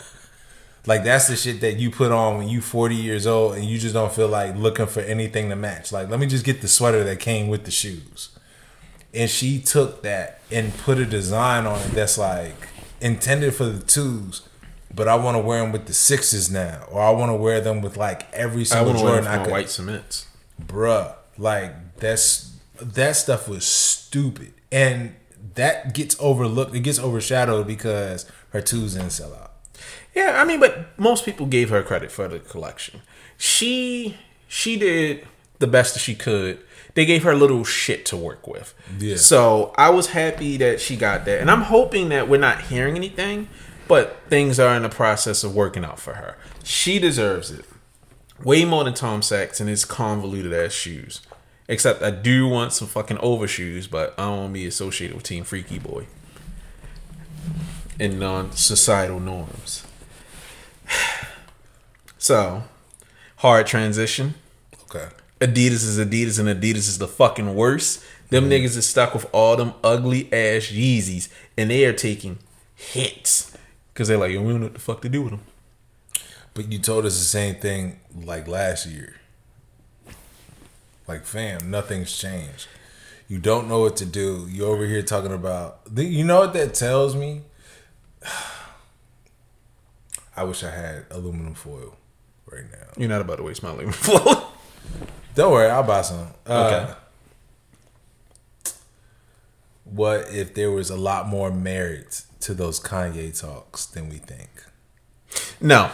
Like 0.86 1.04
that's 1.04 1.28
the 1.28 1.36
shit 1.36 1.62
that 1.62 1.78
you 1.78 1.90
put 1.90 2.12
on 2.12 2.38
when 2.38 2.50
you 2.50 2.60
forty 2.60 2.96
years 2.96 3.26
old 3.26 3.56
and 3.56 3.64
you 3.64 3.78
just 3.78 3.94
don't 3.94 4.12
feel 4.12 4.28
like 4.28 4.56
looking 4.56 4.88
for 4.88 5.00
anything 5.00 5.50
to 5.50 5.56
match. 5.56 5.92
Like, 5.92 6.10
let 6.10 6.20
me 6.20 6.26
just 6.26 6.44
get 6.44 6.62
the 6.62 6.68
sweater 6.68 7.04
that 7.06 7.20
came 7.20 7.48
with 7.48 7.64
the 7.64 7.72
shoes. 7.72 8.30
And 9.14 9.30
she 9.30 9.60
took 9.60 10.02
that 10.02 10.42
and 10.52 10.76
put 10.80 10.98
a 10.98 11.06
design 11.06 11.66
on 11.66 11.80
it 11.80 11.92
that's 11.92 12.18
like 12.18 12.68
intended 13.00 13.54
for 13.54 13.66
the 13.66 13.84
twos, 13.84 14.42
but 14.94 15.08
I 15.08 15.16
want 15.16 15.36
to 15.36 15.40
wear 15.42 15.62
them 15.62 15.72
with 15.72 15.86
the 15.86 15.94
sixes 15.94 16.50
now, 16.52 16.86
or 16.90 17.02
I 17.02 17.12
want 17.12 17.30
to 17.30 17.36
wear 17.36 17.62
them 17.62 17.82
with 17.82 17.96
like 17.96 18.32
every 18.34 18.62
I 18.62 18.66
single 18.66 18.94
wear 18.94 19.22
Jordan 19.22 19.28
I 19.28 19.44
could 19.44 19.52
white 19.52 19.70
cements. 19.70 20.28
bruh, 20.62 21.14
like 21.38 21.96
that's 21.98 22.56
that 22.82 23.16
stuff 23.16 23.48
was 23.48 23.66
stupid, 23.66 24.54
and 24.72 25.16
that 25.56 25.94
gets 25.94 26.16
overlooked. 26.20 26.76
It 26.76 26.82
gets 26.82 27.00
overshadowed 27.00 27.68
because 27.68 28.30
her 28.50 28.62
twos 28.62 28.94
didn't 28.94 29.12
sell 29.12 29.34
out. 29.34 29.52
Yeah, 30.16 30.40
I 30.42 30.46
mean, 30.46 30.60
but 30.60 30.98
most 31.00 31.26
people 31.26 31.46
gave 31.46 31.70
her 31.70 31.82
credit 31.82 32.12
for 32.12 32.28
the 32.28 32.40
collection. 32.40 33.02
She 33.38 34.18
she 34.48 34.78
did 34.78 35.28
the 35.60 35.68
best 35.68 35.94
that 35.96 36.00
she 36.00 36.16
could. 36.16 36.60
They 36.94 37.06
gave 37.06 37.24
her 37.24 37.32
a 37.32 37.36
little 37.36 37.64
shit 37.64 38.06
to 38.08 38.18
work 38.18 38.48
with. 38.48 38.76
Yeah. 39.00 39.16
So 39.16 39.74
I 39.78 39.90
was 39.90 40.08
happy 40.08 40.58
that 40.58 40.80
she 40.80 40.96
got 40.96 41.26
that, 41.26 41.42
and 41.42 41.50
I'm 41.50 41.64
hoping 41.64 42.10
that 42.10 42.30
we're 42.30 42.40
not 42.40 42.62
hearing 42.62 42.96
anything, 42.96 43.50
but 43.88 44.22
things 44.30 44.60
are 44.60 44.76
in 44.76 44.84
the 44.84 44.90
process 44.90 45.44
of 45.44 45.56
working 45.56 45.84
out 45.84 46.00
for 46.00 46.14
her. 46.16 46.38
She 46.64 47.00
deserves 47.00 47.50
it 47.50 47.66
way 48.44 48.66
more 48.66 48.84
than 48.84 48.94
Tom 48.94 49.22
Sachs 49.22 49.60
and 49.60 49.70
his 49.70 49.86
convoluted 49.86 50.54
ass 50.54 50.72
shoes. 50.72 51.22
Except 51.68 52.04
I 52.04 52.12
do 52.12 52.48
want 52.48 52.74
some 52.74 52.88
fucking 52.88 53.18
overshoes, 53.20 53.88
but 53.88 54.14
I 54.18 54.24
don't 54.24 54.38
want 54.38 54.50
to 54.50 54.54
be 54.54 54.68
associated 54.68 55.16
with 55.16 55.24
Team 55.24 55.44
Freaky 55.44 55.80
Boy 55.80 56.08
and 58.00 58.20
non 58.20 58.52
societal 58.52 59.20
norms. 59.20 59.86
So, 62.18 62.64
hard 63.40 63.68
transition. 63.68 64.36
Okay, 64.84 65.10
Adidas 65.42 65.84
is 65.84 66.00
Adidas 66.00 66.40
and 66.40 66.48
Adidas 66.48 66.88
is 66.88 66.98
the 66.98 67.08
fucking 67.08 67.54
worst. 67.54 68.02
Them 68.30 68.46
mm-hmm. 68.46 68.54
niggas 68.54 68.78
is 68.78 68.88
stuck 68.88 69.14
with 69.14 69.28
all 69.34 69.58
them 69.58 69.74
ugly 69.84 70.32
ass 70.32 70.68
Yeezys 70.68 71.28
and 71.58 71.70
they 71.70 71.84
are 71.84 71.92
taking 71.92 72.40
hits 72.76 73.56
because 73.94 74.08
they're 74.08 74.18
like, 74.18 74.32
yo, 74.32 74.42
we 74.42 74.54
don't 74.54 74.62
know 74.62 74.68
what 74.68 74.74
the 74.74 74.80
fuck 74.80 75.02
to 75.02 75.10
do 75.10 75.22
with 75.22 75.32
them. 75.32 75.42
but 76.54 76.72
you 76.72 76.80
told 76.80 77.06
us 77.06 77.20
the 77.20 77.26
same 77.26 77.56
thing 77.56 78.00
like 78.16 78.48
last 78.48 78.86
year. 78.86 79.16
Like, 81.08 81.26
fam, 81.26 81.70
nothing's 81.70 82.16
changed. 82.18 82.68
You 83.28 83.40
don't 83.40 83.68
know 83.68 83.80
what 83.80 83.96
to 83.98 84.06
do. 84.06 84.48
You 84.50 84.66
over 84.66 84.86
here 84.86 85.02
talking 85.02 85.34
about. 85.34 85.80
You 85.96 86.24
know 86.24 86.40
what 86.40 86.54
that 86.54 86.74
tells 86.74 87.16
me? 87.16 87.42
I 90.36 90.44
wish 90.44 90.64
I 90.64 90.72
had 90.72 91.06
aluminum 91.12 91.54
foil 91.54 91.96
right 92.52 92.64
now. 92.72 92.88
You're 92.98 93.10
not 93.10 93.22
about 93.22 93.38
to 93.38 93.44
waste 93.44 93.62
my 93.64 93.70
aluminum 93.70 93.92
foil. 93.94 94.52
Don't 95.36 95.52
worry, 95.52 95.70
I'll 95.70 95.84
buy 95.84 96.02
some. 96.02 96.28
Uh, 96.46 96.68
Okay. 96.86 96.94
What 99.86 100.28
if 100.34 100.54
there 100.56 100.72
was 100.72 100.90
a 100.90 100.96
lot 100.98 101.28
more 101.28 101.52
merit 101.52 102.24
to 102.42 102.54
those 102.54 102.80
Kanye 102.80 103.38
talks 103.40 103.86
than 103.86 104.10
we 104.10 104.18
think? 104.18 104.50
no. 105.60 105.90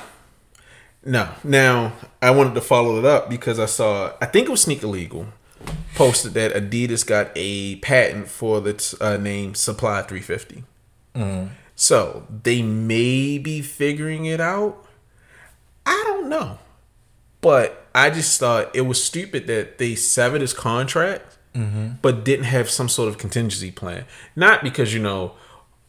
No. 1.06 1.30
Now, 1.44 1.94
I 2.22 2.32
wanted 2.32 2.56
to 2.56 2.62
follow 2.62 3.00
it 3.00 3.06
up 3.06 3.30
because 3.30 3.60
I 3.60 3.66
saw, 3.66 4.14
I 4.22 4.26
think 4.26 4.48
it 4.48 4.52
was 4.52 4.62
Sneaker 4.62 4.88
Legal, 4.88 5.28
posted 5.96 6.34
that 6.34 6.54
Adidas 6.54 7.06
got 7.06 7.32
a 7.36 7.78
patent 7.78 8.28
for 8.28 8.62
the 8.62 8.98
uh, 9.02 9.18
name 9.18 9.56
Supply 9.56 10.02
350. 10.02 10.64
So 11.76 12.28
they 12.44 12.62
may 12.62 13.38
be 13.38 13.62
figuring 13.62 14.26
it 14.26 14.42
out. 14.42 14.86
I 15.86 16.04
don't 16.08 16.30
know. 16.30 16.60
But 17.42 17.88
I 17.96 18.10
just 18.10 18.38
thought 18.40 18.76
it 18.76 18.82
was 18.82 19.02
stupid 19.02 19.48
that 19.48 19.78
they 19.78 19.96
severed 19.96 20.42
his 20.42 20.54
contract, 20.54 21.38
but 22.02 22.24
didn't 22.26 22.46
have 22.46 22.70
some 22.70 22.90
sort 22.90 23.08
of 23.10 23.18
contingency 23.18 23.72
plan. 23.72 24.06
Not 24.36 24.62
because, 24.64 24.94
you 24.94 25.00
know, 25.02 25.34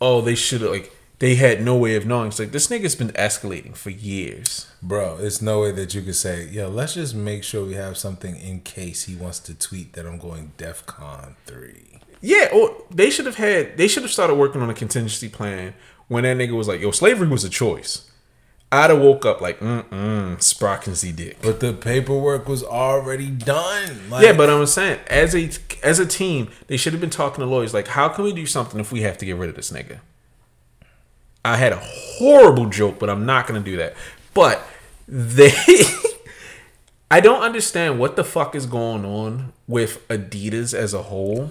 oh, 0.00 0.20
they 0.20 0.34
should 0.36 0.60
have, 0.62 0.70
like, 0.70 0.92
they 1.20 1.34
had 1.34 1.62
no 1.62 1.76
way 1.76 1.96
of 1.96 2.06
knowing. 2.06 2.28
It's 2.28 2.38
like, 2.38 2.50
this 2.50 2.68
nigga's 2.68 2.96
been 2.96 3.10
escalating 3.10 3.76
for 3.76 3.90
years. 3.90 4.70
Bro, 4.82 5.18
it's 5.20 5.40
no 5.42 5.60
way 5.60 5.70
that 5.72 5.94
you 5.94 6.00
could 6.00 6.16
say, 6.16 6.46
yo, 6.46 6.68
let's 6.68 6.94
just 6.94 7.14
make 7.14 7.44
sure 7.44 7.64
we 7.64 7.74
have 7.74 7.98
something 7.98 8.36
in 8.36 8.60
case 8.60 9.04
he 9.04 9.14
wants 9.14 9.38
to 9.40 9.54
tweet 9.54 9.92
that 9.92 10.06
I'm 10.06 10.18
going 10.18 10.52
DEF 10.56 10.86
CON 10.86 11.36
3. 11.44 12.00
Yeah, 12.22 12.48
or 12.52 12.74
they 12.90 13.10
should 13.10 13.26
have 13.26 13.36
had, 13.36 13.76
they 13.76 13.86
should 13.86 14.02
have 14.02 14.12
started 14.12 14.34
working 14.34 14.62
on 14.62 14.70
a 14.70 14.74
contingency 14.74 15.28
plan 15.28 15.74
when 16.08 16.24
that 16.24 16.38
nigga 16.38 16.56
was 16.56 16.68
like, 16.68 16.80
yo, 16.80 16.90
slavery 16.90 17.28
was 17.28 17.44
a 17.44 17.50
choice. 17.50 18.10
I'd 18.72 18.88
have 18.88 19.00
woke 19.00 19.26
up 19.26 19.40
like, 19.42 19.58
mm 19.60 19.84
mm, 19.88 20.36
Sprockensy 20.36 21.14
dick. 21.14 21.38
But 21.42 21.60
the 21.60 21.74
paperwork 21.74 22.48
was 22.48 22.62
already 22.62 23.28
done. 23.28 24.08
Like, 24.08 24.24
Yeah, 24.24 24.32
but 24.32 24.48
I'm 24.48 24.64
saying 24.66 25.00
as 25.08 25.34
a 25.34 25.50
as 25.82 25.98
a 25.98 26.06
team, 26.06 26.48
they 26.68 26.76
should 26.76 26.92
have 26.92 27.00
been 27.00 27.10
talking 27.10 27.42
to 27.42 27.50
lawyers 27.50 27.74
like, 27.74 27.88
how 27.88 28.08
can 28.08 28.24
we 28.24 28.32
do 28.32 28.46
something 28.46 28.78
if 28.78 28.92
we 28.92 29.02
have 29.02 29.18
to 29.18 29.26
get 29.26 29.36
rid 29.36 29.50
of 29.50 29.56
this 29.56 29.72
nigga? 29.72 29.98
I 31.44 31.56
had 31.56 31.72
a 31.72 31.80
horrible 31.82 32.66
joke, 32.66 32.98
but 32.98 33.08
I'm 33.10 33.24
not 33.26 33.46
gonna 33.46 33.60
do 33.60 33.76
that. 33.78 33.94
But 34.34 34.62
they, 35.08 35.52
I 37.10 37.20
don't 37.20 37.42
understand 37.42 37.98
what 37.98 38.16
the 38.16 38.24
fuck 38.24 38.54
is 38.54 38.66
going 38.66 39.04
on 39.04 39.52
with 39.66 40.06
Adidas 40.08 40.74
as 40.74 40.94
a 40.94 41.02
whole. 41.02 41.50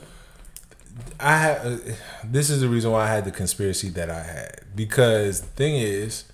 I 1.20 1.38
have, 1.38 1.66
uh, 1.66 1.78
this 2.24 2.50
is 2.50 2.62
the 2.62 2.68
reason 2.70 2.92
why 2.92 3.04
I 3.06 3.08
had 3.08 3.26
the 3.26 3.32
conspiracy 3.32 3.90
that 3.90 4.10
I 4.10 4.22
had 4.24 4.62
because 4.76 5.40
thing 5.42 5.76
is 5.76 6.26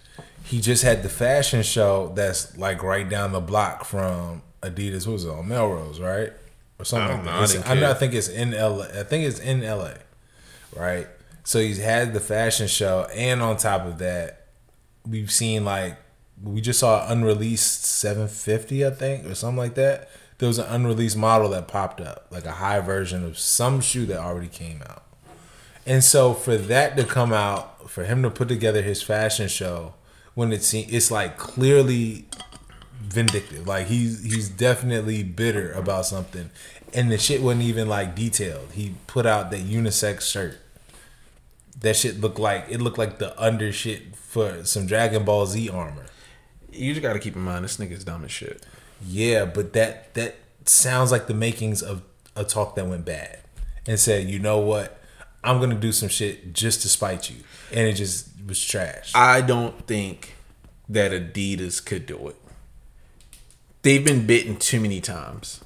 he 0.43 0.59
just 0.61 0.83
had 0.83 1.01
the 1.03 1.09
fashion 1.09 1.63
show 1.63 2.11
that's 2.15 2.55
like 2.57 2.83
right 2.83 3.07
down 3.07 3.31
the 3.31 3.39
block 3.39 3.85
from 3.85 4.41
Adidas. 4.61 5.07
What 5.07 5.13
was 5.13 5.25
it 5.25 5.29
on 5.31 5.47
Melrose, 5.47 5.99
right? 5.99 6.33
Or 6.77 6.85
something 6.85 7.07
I 7.07 7.15
like 7.15 7.25
don't 7.25 7.25
that. 7.25 7.65
know. 7.65 7.69
I 7.69 7.71
I, 7.71 7.79
know, 7.79 7.91
I 7.91 7.93
think 7.93 8.13
it's 8.13 8.27
in 8.27 8.51
LA. 8.51 8.85
I 8.85 9.03
think 9.03 9.25
it's 9.25 9.39
in 9.39 9.61
LA, 9.61 9.93
right? 10.75 11.07
So 11.45 11.59
he's 11.59 11.77
had 11.77 12.13
the 12.13 12.19
fashion 12.19 12.67
show, 12.67 13.07
and 13.13 13.41
on 13.41 13.57
top 13.57 13.85
of 13.85 13.99
that, 13.99 14.47
we've 15.07 15.31
seen 15.31 15.63
like 15.63 15.97
we 16.43 16.59
just 16.59 16.79
saw 16.79 17.05
an 17.05 17.19
unreleased 17.19 17.85
750, 17.85 18.85
I 18.85 18.89
think, 18.89 19.25
or 19.25 19.35
something 19.35 19.57
like 19.57 19.75
that. 19.75 20.09
There 20.37 20.47
was 20.47 20.59
an 20.59 20.65
unreleased 20.67 21.15
model 21.15 21.49
that 21.49 21.67
popped 21.67 22.01
up, 22.01 22.27
like 22.29 22.45
a 22.45 22.53
high 22.53 22.81
version 22.81 23.23
of 23.23 23.39
some 23.39 23.79
shoe 23.79 24.05
that 24.07 24.17
already 24.17 24.49
came 24.49 24.81
out. 24.81 25.03
And 25.85 26.03
so 26.03 26.33
for 26.33 26.57
that 26.57 26.97
to 26.97 27.05
come 27.05 27.31
out, 27.31 27.89
for 27.89 28.03
him 28.03 28.23
to 28.23 28.29
put 28.29 28.49
together 28.49 28.81
his 28.81 29.01
fashion 29.01 29.47
show, 29.47 29.93
when 30.33 30.51
it's 30.51 30.73
it's 30.73 31.09
like 31.11 31.37
clearly 31.37 32.25
vindictive. 33.01 33.67
Like 33.67 33.87
he's 33.87 34.23
he's 34.23 34.49
definitely 34.49 35.23
bitter 35.23 35.71
about 35.71 36.05
something, 36.05 36.49
and 36.93 37.11
the 37.11 37.17
shit 37.17 37.41
wasn't 37.41 37.63
even 37.63 37.87
like 37.87 38.15
detailed. 38.15 38.71
He 38.73 38.95
put 39.07 39.25
out 39.25 39.51
that 39.51 39.61
unisex 39.61 40.21
shirt. 40.21 40.57
That 41.79 41.95
shit 41.95 42.19
looked 42.21 42.39
like 42.39 42.65
it 42.69 42.79
looked 42.79 42.97
like 42.97 43.19
the 43.19 43.39
under 43.41 43.71
shit 43.71 44.15
for 44.15 44.63
some 44.63 44.85
Dragon 44.85 45.25
Ball 45.25 45.45
Z 45.45 45.69
armor. 45.69 46.05
You 46.71 46.93
just 46.93 47.01
gotta 47.01 47.19
keep 47.19 47.35
in 47.35 47.41
mind 47.41 47.63
this 47.63 47.77
nigga's 47.77 48.03
dumb 48.03 48.23
as 48.23 48.31
shit. 48.31 48.65
Yeah, 49.05 49.45
but 49.45 49.73
that 49.73 50.13
that 50.13 50.35
sounds 50.65 51.11
like 51.11 51.27
the 51.27 51.33
makings 51.33 51.81
of 51.81 52.01
a 52.35 52.43
talk 52.43 52.75
that 52.75 52.87
went 52.87 53.05
bad, 53.05 53.39
and 53.87 53.99
said, 53.99 54.29
you 54.29 54.39
know 54.39 54.59
what, 54.59 54.99
I'm 55.43 55.59
gonna 55.59 55.75
do 55.75 55.91
some 55.91 56.09
shit 56.09 56.53
just 56.53 56.81
to 56.81 56.89
spite 56.89 57.29
you, 57.29 57.37
and 57.71 57.87
it 57.87 57.93
just 57.93 58.29
was 58.47 58.63
trash. 58.63 59.11
I 59.13 59.41
don't 59.41 59.85
think 59.85 60.35
that 60.89 61.11
Adidas 61.11 61.83
could 61.83 62.05
do 62.05 62.29
it. 62.29 62.35
They've 63.81 64.03
been 64.03 64.25
bitten 64.25 64.57
too 64.57 64.79
many 64.79 65.01
times. 65.01 65.61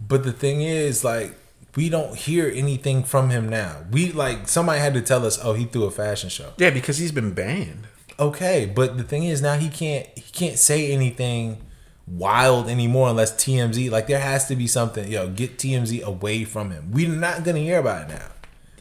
But 0.00 0.24
the 0.24 0.32
thing 0.32 0.60
is, 0.60 1.02
like, 1.04 1.34
we 1.76 1.88
don't 1.88 2.16
hear 2.16 2.50
anything 2.52 3.02
from 3.02 3.30
him 3.30 3.48
now. 3.48 3.84
We 3.90 4.12
like 4.12 4.48
somebody 4.48 4.80
had 4.80 4.94
to 4.94 5.00
tell 5.00 5.24
us, 5.26 5.38
oh, 5.42 5.54
he 5.54 5.64
threw 5.64 5.84
a 5.84 5.90
fashion 5.90 6.28
show. 6.28 6.52
Yeah, 6.56 6.70
because 6.70 6.98
he's 6.98 7.12
been 7.12 7.32
banned. 7.32 7.86
Okay, 8.18 8.70
but 8.72 8.96
the 8.96 9.02
thing 9.02 9.24
is 9.24 9.42
now 9.42 9.56
he 9.56 9.68
can't 9.68 10.06
he 10.14 10.22
can't 10.32 10.58
say 10.58 10.92
anything 10.92 11.60
wild 12.06 12.68
anymore 12.68 13.08
unless 13.08 13.32
TMZ 13.32 13.90
like 13.90 14.06
there 14.06 14.20
has 14.20 14.46
to 14.48 14.56
be 14.56 14.66
something. 14.66 15.10
Yo, 15.10 15.28
get 15.28 15.58
TMZ 15.58 16.02
away 16.02 16.44
from 16.44 16.70
him. 16.70 16.90
We're 16.92 17.08
not 17.08 17.44
gonna 17.44 17.58
hear 17.58 17.80
about 17.80 18.10
it 18.10 18.14
now. 18.14 18.26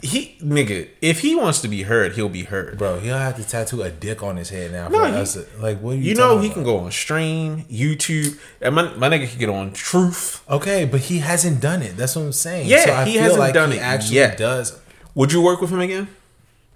He 0.04 0.36
nigga, 0.44 0.90
if 1.02 1.22
he 1.22 1.34
wants 1.34 1.62
to 1.62 1.68
be 1.70 1.84
heard, 1.84 2.14
he'll 2.14 2.28
be 2.28 2.44
heard. 2.44 2.78
Bro, 2.78 3.00
he'll 3.00 3.18
have 3.18 3.38
to 3.38 3.44
tattoo 3.48 3.82
a 3.84 3.90
dick 3.90 4.22
on 4.22 4.36
his 4.36 4.50
head 4.50 4.72
now. 4.74 4.90
No, 4.90 5.00
for 5.00 5.18
he- 5.40 5.46
to- 5.46 5.62
like 5.62 5.80
what? 5.80 5.92
Are 5.92 5.96
you, 5.96 6.02
You 6.10 6.16
know 6.16 6.40
he 6.40 6.48
about? 6.48 6.54
can 6.56 6.64
go 6.64 6.78
on 6.80 6.92
stream, 6.92 7.64
YouTube, 7.72 8.38
and 8.62 8.76
my, 8.76 8.94
my 8.96 9.10
nigga 9.10 9.30
can 9.30 9.40
get 9.40 9.50
on 9.50 9.72
Truth. 9.72 10.44
Okay, 10.50 10.84
but 10.86 11.00
he 11.00 11.20
hasn't 11.20 11.62
done 11.62 11.82
it. 11.82 11.96
That's 11.96 12.16
what 12.18 12.24
I'm 12.24 12.34
saying. 12.34 12.68
Yeah, 12.68 13.06
he 13.06 13.16
hasn't 13.16 13.54
done 13.54 13.72
he 13.72 13.78
it 13.78 13.82
Actually, 13.82 14.16
yet. 14.18 14.38
does. 14.38 14.78
Would 15.16 15.32
you 15.32 15.42
work 15.42 15.62
with 15.62 15.70
him 15.72 15.80
again? 15.80 16.08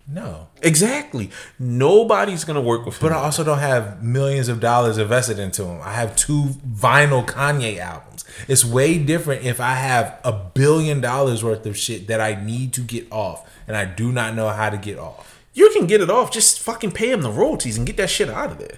No, 0.09 0.47
Exactly. 0.61 1.29
Nobody's 1.59 2.43
gonna 2.45 2.61
work 2.61 2.85
with 2.85 2.95
him. 3.01 3.09
but 3.09 3.11
I 3.15 3.19
also 3.21 3.43
don't 3.43 3.59
have 3.59 4.01
millions 4.01 4.47
of 4.47 4.59
dollars 4.59 4.97
invested 4.97 5.37
into 5.37 5.65
him. 5.65 5.81
I 5.83 5.93
have 5.93 6.15
two 6.15 6.55
vinyl 6.67 7.25
Kanye 7.25 7.77
albums. 7.77 8.23
It's 8.47 8.63
way 8.63 8.97
different 8.97 9.43
if 9.43 9.59
I 9.59 9.73
have 9.73 10.17
a 10.23 10.31
billion 10.31 11.01
dollars 11.01 11.43
worth 11.43 11.65
of 11.65 11.77
shit 11.77 12.07
that 12.07 12.21
I 12.21 12.41
need 12.41 12.71
to 12.73 12.81
get 12.81 13.11
off, 13.11 13.49
and 13.67 13.75
I 13.75 13.83
do 13.85 14.11
not 14.11 14.33
know 14.35 14.49
how 14.49 14.69
to 14.69 14.77
get 14.77 14.97
off. 14.97 15.43
you 15.53 15.69
can 15.71 15.87
get 15.87 16.01
it 16.01 16.09
off. 16.09 16.31
Just 16.31 16.59
fucking 16.61 16.91
pay 16.91 17.11
him 17.11 17.21
the 17.21 17.31
royalties 17.31 17.77
and 17.77 17.85
get 17.87 17.97
that 17.97 18.09
shit 18.09 18.29
out 18.29 18.51
of 18.51 18.59
there. 18.59 18.77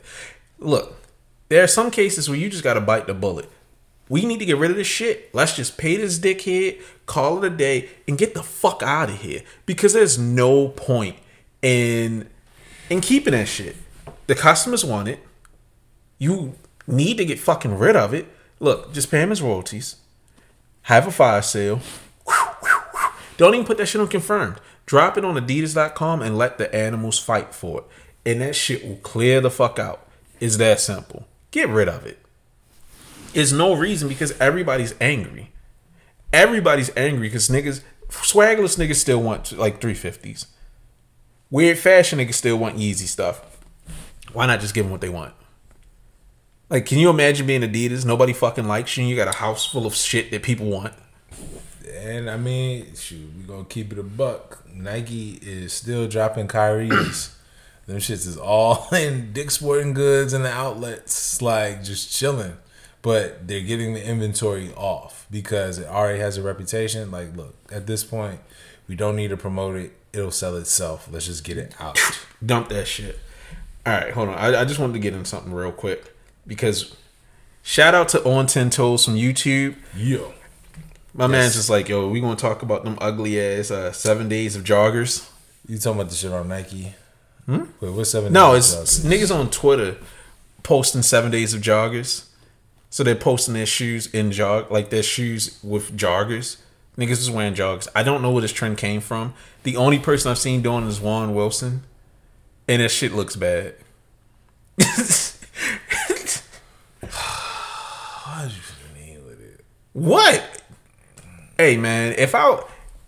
Look, 0.59 0.95
there 1.49 1.63
are 1.63 1.67
some 1.67 1.91
cases 1.91 2.27
where 2.29 2.37
you 2.37 2.49
just 2.49 2.63
gotta 2.63 2.81
bite 2.81 3.05
the 3.05 3.13
bullet. 3.13 3.49
We 4.09 4.25
need 4.25 4.39
to 4.39 4.45
get 4.45 4.57
rid 4.57 4.71
of 4.71 4.77
this 4.77 4.87
shit. 4.87 5.33
Let's 5.33 5.55
just 5.55 5.77
pay 5.77 5.95
this 5.95 6.17
dickhead, 6.17 6.81
call 7.05 7.43
it 7.43 7.53
a 7.53 7.55
day, 7.55 7.89
and 8.07 8.17
get 8.17 8.33
the 8.33 8.43
fuck 8.43 8.81
out 8.81 9.09
of 9.09 9.21
here. 9.21 9.43
Because 9.67 9.93
there's 9.93 10.17
no 10.17 10.69
point 10.69 11.17
in 11.61 12.27
in 12.89 13.01
keeping 13.01 13.33
that 13.33 13.47
shit. 13.47 13.75
The 14.27 14.35
customers 14.35 14.83
want 14.83 15.07
it. 15.07 15.19
You 16.17 16.55
need 16.87 17.17
to 17.17 17.25
get 17.25 17.39
fucking 17.39 17.77
rid 17.77 17.95
of 17.95 18.13
it. 18.13 18.27
Look, 18.59 18.93
just 18.93 19.11
pay 19.11 19.21
him 19.21 19.29
his 19.29 19.41
royalties. 19.41 19.97
Have 20.83 21.07
a 21.07 21.11
fire 21.11 21.41
sale. 21.41 21.79
Don't 23.37 23.53
even 23.53 23.65
put 23.65 23.77
that 23.77 23.85
shit 23.85 24.01
on 24.01 24.07
confirmed. 24.07 24.59
Drop 24.85 25.17
it 25.17 25.23
on 25.23 25.35
Adidas.com 25.35 26.21
and 26.21 26.37
let 26.37 26.57
the 26.57 26.73
animals 26.75 27.19
fight 27.19 27.53
for 27.53 27.79
it. 27.81 27.85
And 28.25 28.41
that 28.41 28.55
shit 28.55 28.85
will 28.85 28.97
clear 28.97 29.39
the 29.39 29.51
fuck 29.51 29.79
out. 29.79 30.05
It's 30.39 30.57
that 30.57 30.79
simple. 30.79 31.25
Get 31.51 31.69
rid 31.69 31.87
of 31.87 32.05
it. 32.05 32.19
It's 33.33 33.51
no 33.51 33.73
reason 33.75 34.07
because 34.07 34.37
everybody's 34.39 34.95
angry. 34.99 35.51
Everybody's 36.31 36.95
angry 36.95 37.27
because 37.27 37.49
niggas, 37.49 37.81
swagless 38.09 38.77
niggas 38.77 38.95
still 38.95 39.21
want 39.21 39.51
like 39.51 39.81
350s. 39.81 40.47
Weird 41.51 41.79
fashion 41.79 42.19
niggas 42.19 42.35
still 42.35 42.57
want 42.57 42.77
Yeezy 42.77 43.07
stuff. 43.07 43.41
Why 44.33 44.45
not 44.45 44.59
just 44.59 44.73
give 44.73 44.85
them 44.85 44.91
what 44.91 45.01
they 45.01 45.09
want? 45.09 45.33
Like, 46.69 46.85
can 46.85 46.99
you 46.99 47.09
imagine 47.09 47.47
being 47.47 47.61
Adidas? 47.61 48.05
Nobody 48.05 48.33
fucking 48.33 48.67
likes 48.67 48.95
you. 48.95 49.05
You 49.05 49.15
got 49.15 49.27
a 49.27 49.37
house 49.37 49.65
full 49.65 49.87
of 49.87 49.95
shit 49.95 50.29
that 50.29 50.43
people 50.43 50.67
want. 50.67 50.93
And 51.91 52.29
I 52.29 52.37
mean, 52.37 52.93
shoot, 52.95 53.31
we 53.35 53.43
gonna 53.43 53.65
keep 53.65 53.91
it 53.91 53.97
a 53.97 54.03
buck. 54.03 54.63
Nike 54.71 55.39
is 55.41 55.73
still 55.73 56.07
dropping 56.07 56.47
Kyrie's. 56.47 57.35
Them 57.87 57.97
shits 57.97 58.27
is 58.27 58.37
all 58.37 58.87
in 58.93 59.33
Dick 59.33 59.49
Sporting 59.49 59.95
Goods 59.95 60.33
and 60.33 60.45
the 60.45 60.51
outlets, 60.51 61.41
like 61.41 61.83
just 61.83 62.15
chilling. 62.15 62.55
But 63.01 63.47
they're 63.47 63.61
getting 63.61 63.93
the 63.93 64.05
inventory 64.05 64.73
off 64.75 65.25
because 65.31 65.77
it 65.77 65.87
already 65.87 66.19
has 66.19 66.37
a 66.37 66.41
reputation. 66.41 67.11
Like, 67.11 67.35
look, 67.35 67.55
at 67.71 67.87
this 67.87 68.03
point, 68.03 68.41
we 68.87 68.95
don't 68.95 69.15
need 69.15 69.29
to 69.29 69.37
promote 69.37 69.77
it. 69.77 69.93
It'll 70.11 70.31
sell 70.31 70.57
itself. 70.57 71.07
Let's 71.09 71.27
just 71.27 71.43
get 71.43 71.57
it 71.57 71.75
out. 71.79 71.97
Dump 72.45 72.69
that 72.69 72.87
shit. 72.87 73.19
All 73.85 73.93
right, 73.93 74.11
hold 74.11 74.29
on. 74.29 74.35
I, 74.35 74.61
I 74.61 74.65
just 74.65 74.79
wanted 74.79 74.93
to 74.93 74.99
get 74.99 75.13
in 75.13 75.23
something 75.23 75.53
real 75.53 75.71
quick 75.71 76.13
because 76.45 76.95
shout 77.63 77.95
out 77.95 78.09
to 78.09 78.23
On 78.27 78.47
Ten 78.47 78.69
Toes 78.69 79.05
from 79.05 79.15
YouTube. 79.15 79.75
Yo. 79.95 80.33
My 81.13 81.27
man's 81.27 81.55
just 81.55 81.69
like, 81.69 81.89
yo, 81.89 82.07
we 82.07 82.21
gonna 82.21 82.35
talk 82.35 82.61
about 82.61 82.83
them 82.83 82.97
ugly 83.01 83.39
ass 83.39 83.71
uh, 83.71 83.91
seven 83.91 84.29
days 84.29 84.55
of 84.55 84.63
joggers. 84.63 85.29
You 85.67 85.77
talking 85.77 85.99
about 85.99 86.09
the 86.09 86.15
shit 86.15 86.31
on 86.31 86.47
Nike? 86.47 86.93
Hmm? 87.45 87.65
Wait, 87.79 87.91
what's 87.91 88.11
seven? 88.11 88.31
No, 88.31 88.53
days 88.53 88.73
it's, 88.73 88.75
of 88.75 88.81
it's 88.83 88.99
niggas 88.99 89.35
on 89.35 89.49
Twitter 89.49 89.97
posting 90.63 91.01
seven 91.01 91.31
days 91.31 91.53
of 91.53 91.61
joggers. 91.61 92.28
So 92.89 93.03
they're 93.03 93.15
posting 93.15 93.53
their 93.53 93.65
shoes 93.65 94.07
in 94.07 94.31
jog, 94.31 94.71
like 94.71 94.89
their 94.89 95.03
shoes 95.03 95.59
with 95.63 95.95
joggers. 95.95 96.57
Niggas 96.97 97.11
is 97.11 97.31
wearing 97.31 97.53
joggers. 97.53 97.87
I 97.95 98.03
don't 98.03 98.21
know 98.21 98.31
where 98.31 98.41
this 98.41 98.51
trend 98.51 98.77
came 98.77 98.99
from. 98.99 99.33
The 99.63 99.77
only 99.77 99.99
person 99.99 100.31
I've 100.31 100.37
seen 100.37 100.61
doing 100.61 100.85
is 100.87 100.99
Juan 100.99 101.33
Wilson, 101.35 101.83
and 102.67 102.81
that 102.81 102.89
shit 102.89 103.13
looks 103.13 103.35
bad. 103.35 103.75
What? 109.93 110.63
Hey 111.57 111.75
man, 111.77 112.15
if 112.17 112.33
I 112.33 112.63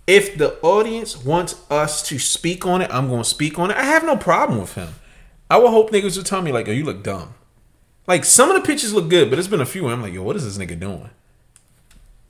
if 0.07 0.38
the 0.38 0.59
audience 0.61 1.15
wants 1.23 1.55
us 1.69 2.05
to 2.09 2.19
speak 2.19 2.65
on 2.65 2.82
it, 2.82 2.89
I'm 2.91 3.07
gonna 3.09 3.23
speak 3.23 3.57
on 3.57 3.71
it. 3.71 3.77
I 3.77 3.84
have 3.84 4.03
no 4.03 4.17
problem 4.17 4.59
with 4.59 4.73
him. 4.73 4.89
I 5.49 5.57
would 5.57 5.69
hope 5.69 5.91
niggas 5.91 6.17
would 6.17 6.25
tell 6.25 6.41
me 6.41 6.51
like, 6.51 6.67
"Oh, 6.67 6.71
you 6.71 6.84
look 6.84 7.01
dumb." 7.01 7.34
Like 8.08 8.26
some 8.26 8.49
of 8.49 8.56
the 8.62 8.68
pictures 8.68 8.93
look 8.93 9.10
good, 9.10 9.30
but 9.30 9.36
there's 9.36 9.47
been 9.47 9.62
a 9.62 9.66
few 9.66 9.84
where 9.84 9.93
I'm 9.93 10.02
like, 10.02 10.14
"Yo, 10.14 10.24
what 10.24 10.36
is 10.36 10.43
this 10.43 10.58
nigga 10.58 10.80
doing?" 10.80 11.10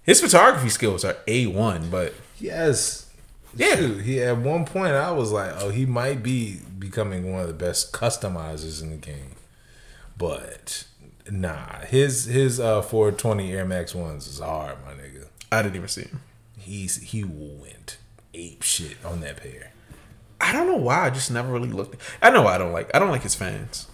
His 0.04 0.20
photography 0.20 0.70
skills 0.70 1.06
are 1.06 1.18
a 1.28 1.46
one, 1.48 1.90
but 1.90 2.14
Yes. 2.40 3.10
Yeah. 3.56 3.76
Shoot, 3.76 4.02
he 4.02 4.22
at 4.22 4.38
one 4.38 4.66
point 4.66 4.94
I 4.94 5.12
was 5.12 5.32
like, 5.32 5.52
oh, 5.58 5.70
he 5.70 5.86
might 5.86 6.24
be 6.24 6.60
becoming 6.80 7.32
one 7.32 7.42
of 7.42 7.48
the 7.48 7.54
best 7.54 7.92
customizers 7.92 8.82
in 8.82 8.90
the 8.92 8.98
game. 8.98 9.36
But 10.18 10.86
nah, 11.30 11.80
his 11.82 12.26
his 12.26 12.60
uh 12.60 12.82
420 12.82 13.54
Air 13.54 13.66
Max 13.66 13.94
ones 13.94 14.28
is 14.28 14.40
hard, 14.40 14.78
my 14.86 14.94
nigga. 14.94 15.28
I 15.52 15.62
didn't 15.62 15.76
even 15.76 15.88
see 15.88 16.04
him. 16.04 16.22
He's 16.58 16.98
he 17.02 17.24
went 17.24 17.98
ape 18.34 18.64
shit 18.64 18.98
on 19.06 19.22
that 19.22 19.38
pair. 19.38 19.72
I 20.40 20.54
don't 20.54 20.68
know 20.68 20.78
why. 20.78 21.06
I 21.06 21.10
just 21.10 21.30
never 21.30 21.52
really 21.52 21.70
looked. 21.70 22.02
I 22.22 22.30
know 22.32 22.44
why 22.44 22.56
I 22.56 22.58
don't 22.58 22.72
like. 22.72 22.90
I 22.96 23.00
don't 23.00 23.12
like 23.12 23.22
his 23.24 23.36
fans. 23.36 23.88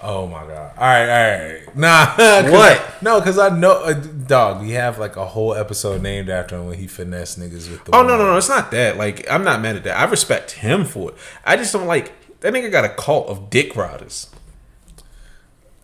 Oh 0.00 0.26
my 0.28 0.46
god! 0.46 0.72
All 0.78 0.84
right, 0.86 1.08
all 1.08 1.48
right. 1.66 1.76
Nah, 1.76 2.06
'cause- 2.16 2.50
What? 2.52 3.02
No, 3.02 3.18
because 3.20 3.36
I 3.38 3.48
know, 3.56 3.72
uh, 3.82 3.92
dog. 3.94 4.60
We 4.62 4.70
have 4.72 4.98
like 4.98 5.16
a 5.16 5.26
whole 5.26 5.54
episode 5.54 6.02
named 6.02 6.28
after 6.28 6.56
him 6.56 6.66
when 6.68 6.78
he 6.78 6.86
finessed 6.86 7.38
niggas 7.40 7.68
with 7.70 7.84
the. 7.84 7.94
Oh 7.96 8.02
no, 8.02 8.16
no, 8.16 8.26
no! 8.26 8.36
It's 8.36 8.48
not 8.48 8.70
that. 8.70 8.96
Like 8.96 9.28
I'm 9.30 9.42
not 9.42 9.60
mad 9.60 9.74
at 9.76 9.84
that. 9.84 9.96
I 9.98 10.04
respect 10.08 10.52
him 10.52 10.84
for 10.84 11.10
it. 11.10 11.16
I 11.44 11.56
just 11.56 11.72
don't 11.72 11.86
like 11.88 12.12
that 12.40 12.52
nigga. 12.54 12.70
Got 12.70 12.84
a 12.84 12.90
cult 12.90 13.28
of 13.28 13.50
dick 13.50 13.74
riders. 13.74 14.30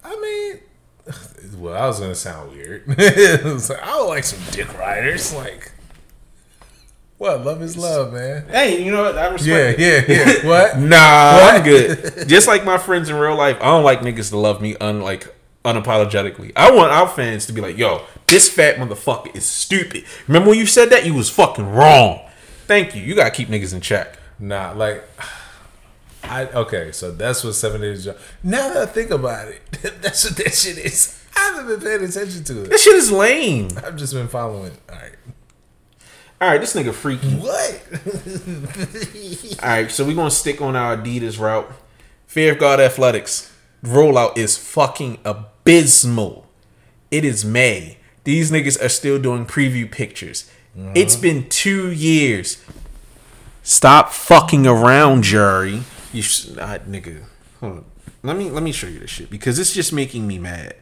I 0.04 0.14
mean, 0.20 0.60
well, 1.58 1.74
I 1.82 1.86
was 1.86 1.98
gonna 1.98 2.14
sound 2.14 2.52
weird. 2.52 2.86
Was 3.44 3.68
like, 3.70 3.82
I 3.82 3.98
would 4.00 4.06
like 4.08 4.24
some 4.24 4.38
dick 4.52 4.72
riders. 4.78 5.34
Like, 5.34 5.72
what? 7.24 7.42
Love 7.42 7.62
is 7.62 7.76
love, 7.76 8.12
man. 8.12 8.46
Hey, 8.48 8.84
you 8.84 8.92
know 8.92 9.02
what? 9.02 9.16
I 9.16 9.28
respect. 9.28 9.78
Yeah, 9.78 9.86
it. 9.86 10.08
yeah, 10.08 10.42
yeah. 10.42 10.44
What? 10.46 10.78
Nah, 10.78 11.38
I'm 11.40 11.62
good. 11.62 12.28
Just 12.28 12.46
like 12.46 12.64
my 12.66 12.76
friends 12.76 13.08
in 13.08 13.16
real 13.16 13.34
life, 13.34 13.56
I 13.60 13.66
don't 13.66 13.82
like 13.82 14.00
niggas 14.00 14.28
to 14.30 14.36
love 14.36 14.60
me 14.60 14.76
unlike 14.78 15.34
unapologetically. 15.64 16.52
I 16.54 16.70
want 16.70 16.92
our 16.92 17.08
fans 17.08 17.46
to 17.46 17.54
be 17.54 17.62
like, 17.62 17.78
"Yo, 17.78 18.02
this 18.26 18.50
fat 18.50 18.76
motherfucker 18.76 19.34
is 19.34 19.46
stupid." 19.46 20.04
Remember 20.28 20.50
when 20.50 20.58
you 20.58 20.66
said 20.66 20.90
that? 20.90 21.06
You 21.06 21.14
was 21.14 21.30
fucking 21.30 21.66
wrong. 21.66 22.20
Thank 22.66 22.94
you. 22.94 23.00
You 23.00 23.14
gotta 23.14 23.30
keep 23.30 23.48
niggas 23.48 23.72
in 23.72 23.80
check. 23.80 24.18
Nah, 24.38 24.72
like, 24.72 25.02
I 26.22 26.44
okay. 26.48 26.92
So 26.92 27.10
that's 27.10 27.42
what 27.42 27.54
seven 27.54 27.80
days. 27.80 28.04
Job. 28.04 28.18
Now 28.42 28.68
that 28.68 28.76
I 28.76 28.86
think 28.86 29.10
about 29.10 29.48
it, 29.48 29.62
that's 30.02 30.24
what 30.24 30.36
that 30.36 30.52
shit 30.52 30.76
is. 30.76 31.22
I 31.34 31.40
haven't 31.40 31.66
been 31.68 31.80
paying 31.80 32.08
attention 32.08 32.44
to 32.44 32.64
it. 32.64 32.70
This 32.70 32.84
shit 32.84 32.96
is 32.96 33.10
lame. 33.10 33.70
I've 33.82 33.96
just 33.96 34.12
been 34.12 34.28
following. 34.28 34.72
All 34.90 34.96
right. 34.96 35.12
All 36.40 36.48
right, 36.48 36.60
this 36.60 36.74
nigga 36.74 36.92
freaky. 36.92 37.28
What? 37.36 37.82
All 39.62 39.68
right, 39.68 39.90
so 39.90 40.04
we're 40.04 40.14
gonna 40.16 40.30
stick 40.30 40.60
on 40.60 40.76
our 40.76 40.96
Adidas 40.96 41.38
route. 41.38 41.70
Fear 42.26 42.52
of 42.52 42.58
God 42.58 42.80
Athletics 42.80 43.52
rollout 43.84 44.36
is 44.36 44.56
fucking 44.56 45.18
abysmal. 45.24 46.46
It 47.10 47.24
is 47.24 47.44
May. 47.44 47.98
These 48.24 48.50
niggas 48.50 48.82
are 48.82 48.88
still 48.88 49.18
doing 49.18 49.46
preview 49.46 49.90
pictures. 49.90 50.50
Uh-huh. 50.76 50.92
It's 50.94 51.14
been 51.14 51.48
two 51.48 51.92
years. 51.92 52.62
Stop 53.62 54.12
fucking 54.12 54.66
around, 54.66 55.22
Jerry. 55.22 55.82
You 56.12 56.22
sh- 56.22 56.48
not 56.48 56.84
nigga. 56.86 57.24
Hold 57.60 57.72
on. 57.78 57.84
Let 58.22 58.36
me 58.36 58.50
let 58.50 58.62
me 58.62 58.72
show 58.72 58.86
you 58.86 58.98
this 59.00 59.10
shit 59.10 59.30
because 59.30 59.58
it's 59.58 59.72
just 59.72 59.92
making 59.92 60.26
me 60.26 60.38
mad. 60.38 60.76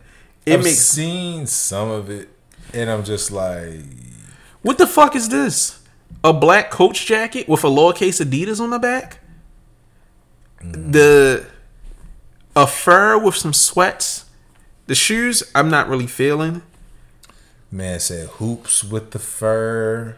It 0.46 0.54
I've 0.54 0.64
makes 0.64 0.78
seen 0.78 1.46
some 1.46 1.90
of 1.90 2.08
it, 2.10 2.28
and 2.72 2.88
I'm 2.88 3.04
just 3.04 3.30
like, 3.30 3.80
what 4.62 4.78
the 4.78 4.86
fuck 4.86 5.14
is 5.14 5.28
this? 5.28 5.80
A 6.24 6.32
black 6.32 6.70
coach 6.70 7.06
jacket 7.06 7.48
with 7.48 7.64
a 7.64 7.68
lowercase 7.68 8.24
Adidas 8.24 8.60
on 8.60 8.70
the 8.70 8.78
back? 8.78 9.18
The 10.60 11.46
a 12.54 12.66
fur 12.66 13.18
with 13.18 13.34
some 13.34 13.52
sweats. 13.52 14.26
The 14.86 14.94
shoes 14.94 15.42
I'm 15.54 15.70
not 15.70 15.88
really 15.88 16.06
feeling. 16.06 16.62
Man 17.70 17.98
said 18.00 18.28
hoops 18.28 18.84
with 18.84 19.12
the 19.12 19.18
fur. 19.18 20.16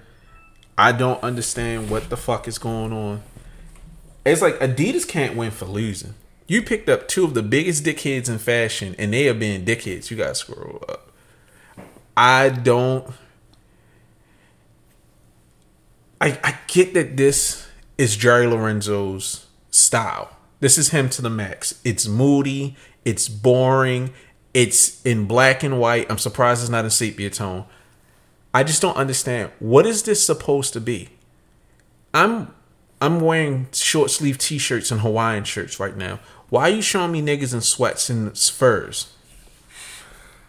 I 0.77 0.93
don't 0.93 1.23
understand 1.23 1.89
what 1.89 2.11
the 2.11 2.17
fuck 2.17 2.49
is 2.49 2.59
going 2.59 2.93
on. 2.93 3.23
It's 4.27 4.43
like 4.43 4.59
Adidas 4.59 5.07
can't 5.07 5.37
win 5.37 5.51
for 5.51 5.67
losing. 5.67 6.15
You 6.47 6.63
picked 6.63 6.89
up 6.89 7.09
two 7.09 7.25
of 7.25 7.35
the 7.35 7.43
biggest 7.43 7.85
dickheads 7.85 8.29
in 8.29 8.39
fashion, 8.39 8.95
and 8.99 9.13
they 9.13 9.29
are 9.29 9.35
being 9.35 9.65
dickheads. 9.65 10.11
You 10.11 10.17
gotta 10.17 10.35
scroll 10.35 10.85
up. 10.89 11.11
I 12.17 12.49
don't. 12.49 13.07
I 16.21 16.39
I 16.43 16.59
get 16.67 16.95
that 16.95 17.17
this 17.17 17.67
is 17.99 18.17
Jerry 18.17 18.47
Lorenzo's 18.47 19.47
style. 19.71 20.37
This 20.61 20.79
is 20.79 20.91
him 20.91 21.09
to 21.11 21.23
the 21.23 21.31
max. 21.31 21.81
It's 21.85 22.07
moody. 22.07 22.77
It's 23.05 23.29
boring. 23.29 24.13
It's 24.53 25.05
in 25.05 25.27
black 25.27 25.63
and 25.63 25.79
white. 25.81 26.07
I'm 26.11 26.19
surprised 26.19 26.63
it's 26.63 26.71
not 26.71 26.85
in 26.85 26.91
sepia 26.91 27.31
tone. 27.31 27.65
I 28.53 28.63
just 28.63 28.81
don't 28.81 28.97
understand. 28.97 29.51
What 29.59 29.85
is 29.85 30.05
this 30.05 30.25
supposed 30.25 30.73
to 30.75 30.81
be? 30.81 31.11
I'm 32.15 32.55
I'm 33.01 33.21
wearing 33.21 33.67
short 33.73 34.11
sleeve 34.11 34.39
t-shirts 34.39 34.91
and 34.91 35.01
Hawaiian 35.01 35.45
shirts 35.45 35.81
right 35.81 35.97
now. 35.97 36.21
Why 36.49 36.71
are 36.71 36.75
you 36.75 36.83
showing 36.83 37.13
me 37.13 37.21
niggas 37.21 37.53
in 37.53 37.61
sweats 37.61 38.09
and 38.09 38.39
furs? 38.39 39.13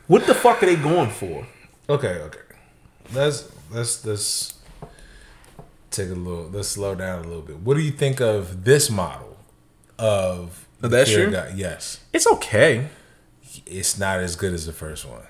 What 0.08 0.28
the 0.28 0.36
fuck 0.36 0.62
are 0.62 0.68
they 0.68 0.76
going 0.76 1.10
for? 1.10 1.48
Okay, 1.90 2.20
okay. 2.20 2.40
Let's 3.12 3.52
let's 3.72 4.06
let's 4.06 4.54
take 5.92 6.10
a 6.10 6.14
little 6.14 6.50
let's 6.50 6.70
slow 6.70 6.96
down 6.96 7.20
a 7.24 7.28
little 7.28 7.42
bit. 7.42 7.60
What 7.60 7.76
do 7.76 7.82
you 7.84 7.92
think 7.92 8.20
of 8.20 8.64
this 8.66 8.90
model 8.90 9.38
of 9.98 10.68
oh, 10.82 10.86
Of 10.86 10.92
that 10.92 11.08
Fear 11.08 11.26
shoe? 11.28 11.32
God? 11.32 11.54
Yes. 11.56 12.00
It's 12.14 12.28
okay. 12.28 12.90
It's 13.66 13.98
not 13.98 14.20
as 14.20 14.36
good 14.36 14.54
as 14.54 14.66
the 14.66 14.74
first 14.74 15.06
one. 15.06 15.22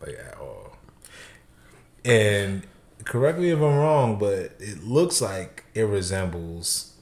Like 0.00 0.18
at 0.18 0.38
all. 0.38 0.76
And 2.04 2.62
correct 3.04 3.38
me 3.38 3.50
if 3.50 3.58
I'm 3.58 3.76
wrong, 3.76 4.18
but 4.18 4.54
it 4.58 4.82
looks 4.84 5.20
like 5.20 5.64
it 5.74 5.82
resembles 5.82 6.94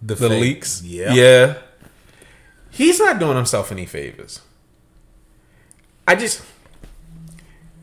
the, 0.00 0.14
The 0.14 0.28
fake- 0.28 0.40
leaks. 0.40 0.82
Yeah. 0.82 1.14
Yeah. 1.14 1.54
He's 2.70 2.98
not 2.98 3.18
doing 3.18 3.36
himself 3.36 3.72
any 3.72 3.86
favors. 3.86 4.40
I 6.06 6.14
just 6.14 6.42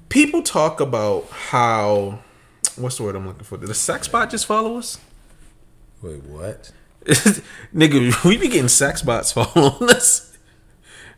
people 0.09 0.43
talk 0.43 0.79
about 0.79 1.27
how 1.29 2.19
what's 2.75 2.97
the 2.97 3.03
word 3.03 3.15
I'm 3.15 3.27
looking 3.27 3.43
for? 3.43 3.57
Did 3.57 3.69
the 3.69 3.73
sex 3.73 4.07
bot 4.07 4.29
just 4.29 4.45
follow 4.45 4.77
us? 4.77 4.99
Wait, 6.01 6.23
what? 6.23 6.71
Nigga, 7.05 8.23
we 8.25 8.37
be 8.37 8.47
getting 8.47 8.67
sex 8.69 9.01
bots 9.01 9.31
following 9.33 9.89
us. 9.89 10.35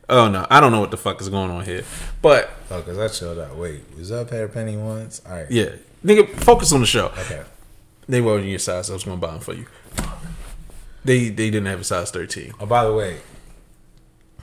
Oh 0.07 0.29
no, 0.29 0.45
I 0.49 0.59
don't 0.59 0.71
know 0.71 0.79
what 0.79 0.91
the 0.91 0.97
fuck 0.97 1.19
is 1.21 1.29
going 1.29 1.49
on 1.49 1.65
here. 1.65 1.83
But 2.21 2.49
Oh, 2.69 2.79
because 2.79 2.97
I 2.99 3.07
showed 3.07 3.39
out. 3.39 3.55
Wait, 3.57 3.81
was 3.97 4.09
that 4.09 4.21
a 4.21 4.25
pair 4.25 4.43
of 4.45 4.53
penny 4.53 4.77
ones? 4.77 5.21
All 5.25 5.33
right. 5.33 5.49
yeah, 5.49 5.69
nigga, 6.03 6.27
focus 6.43 6.71
on 6.73 6.81
the 6.81 6.85
show. 6.87 7.07
Okay. 7.07 7.43
They 8.07 8.21
weren't 8.21 8.45
your 8.45 8.59
size. 8.59 8.87
So 8.87 8.93
I 8.93 8.95
was 8.95 9.03
gonna 9.03 9.17
buy 9.17 9.31
them 9.31 9.39
for 9.39 9.53
you. 9.53 9.65
They 11.03 11.29
they 11.29 11.49
didn't 11.49 11.65
have 11.67 11.81
a 11.81 11.83
size 11.83 12.11
thirteen. 12.11 12.53
Oh, 12.59 12.65
by 12.67 12.83
the 12.85 12.93
way, 12.93 13.17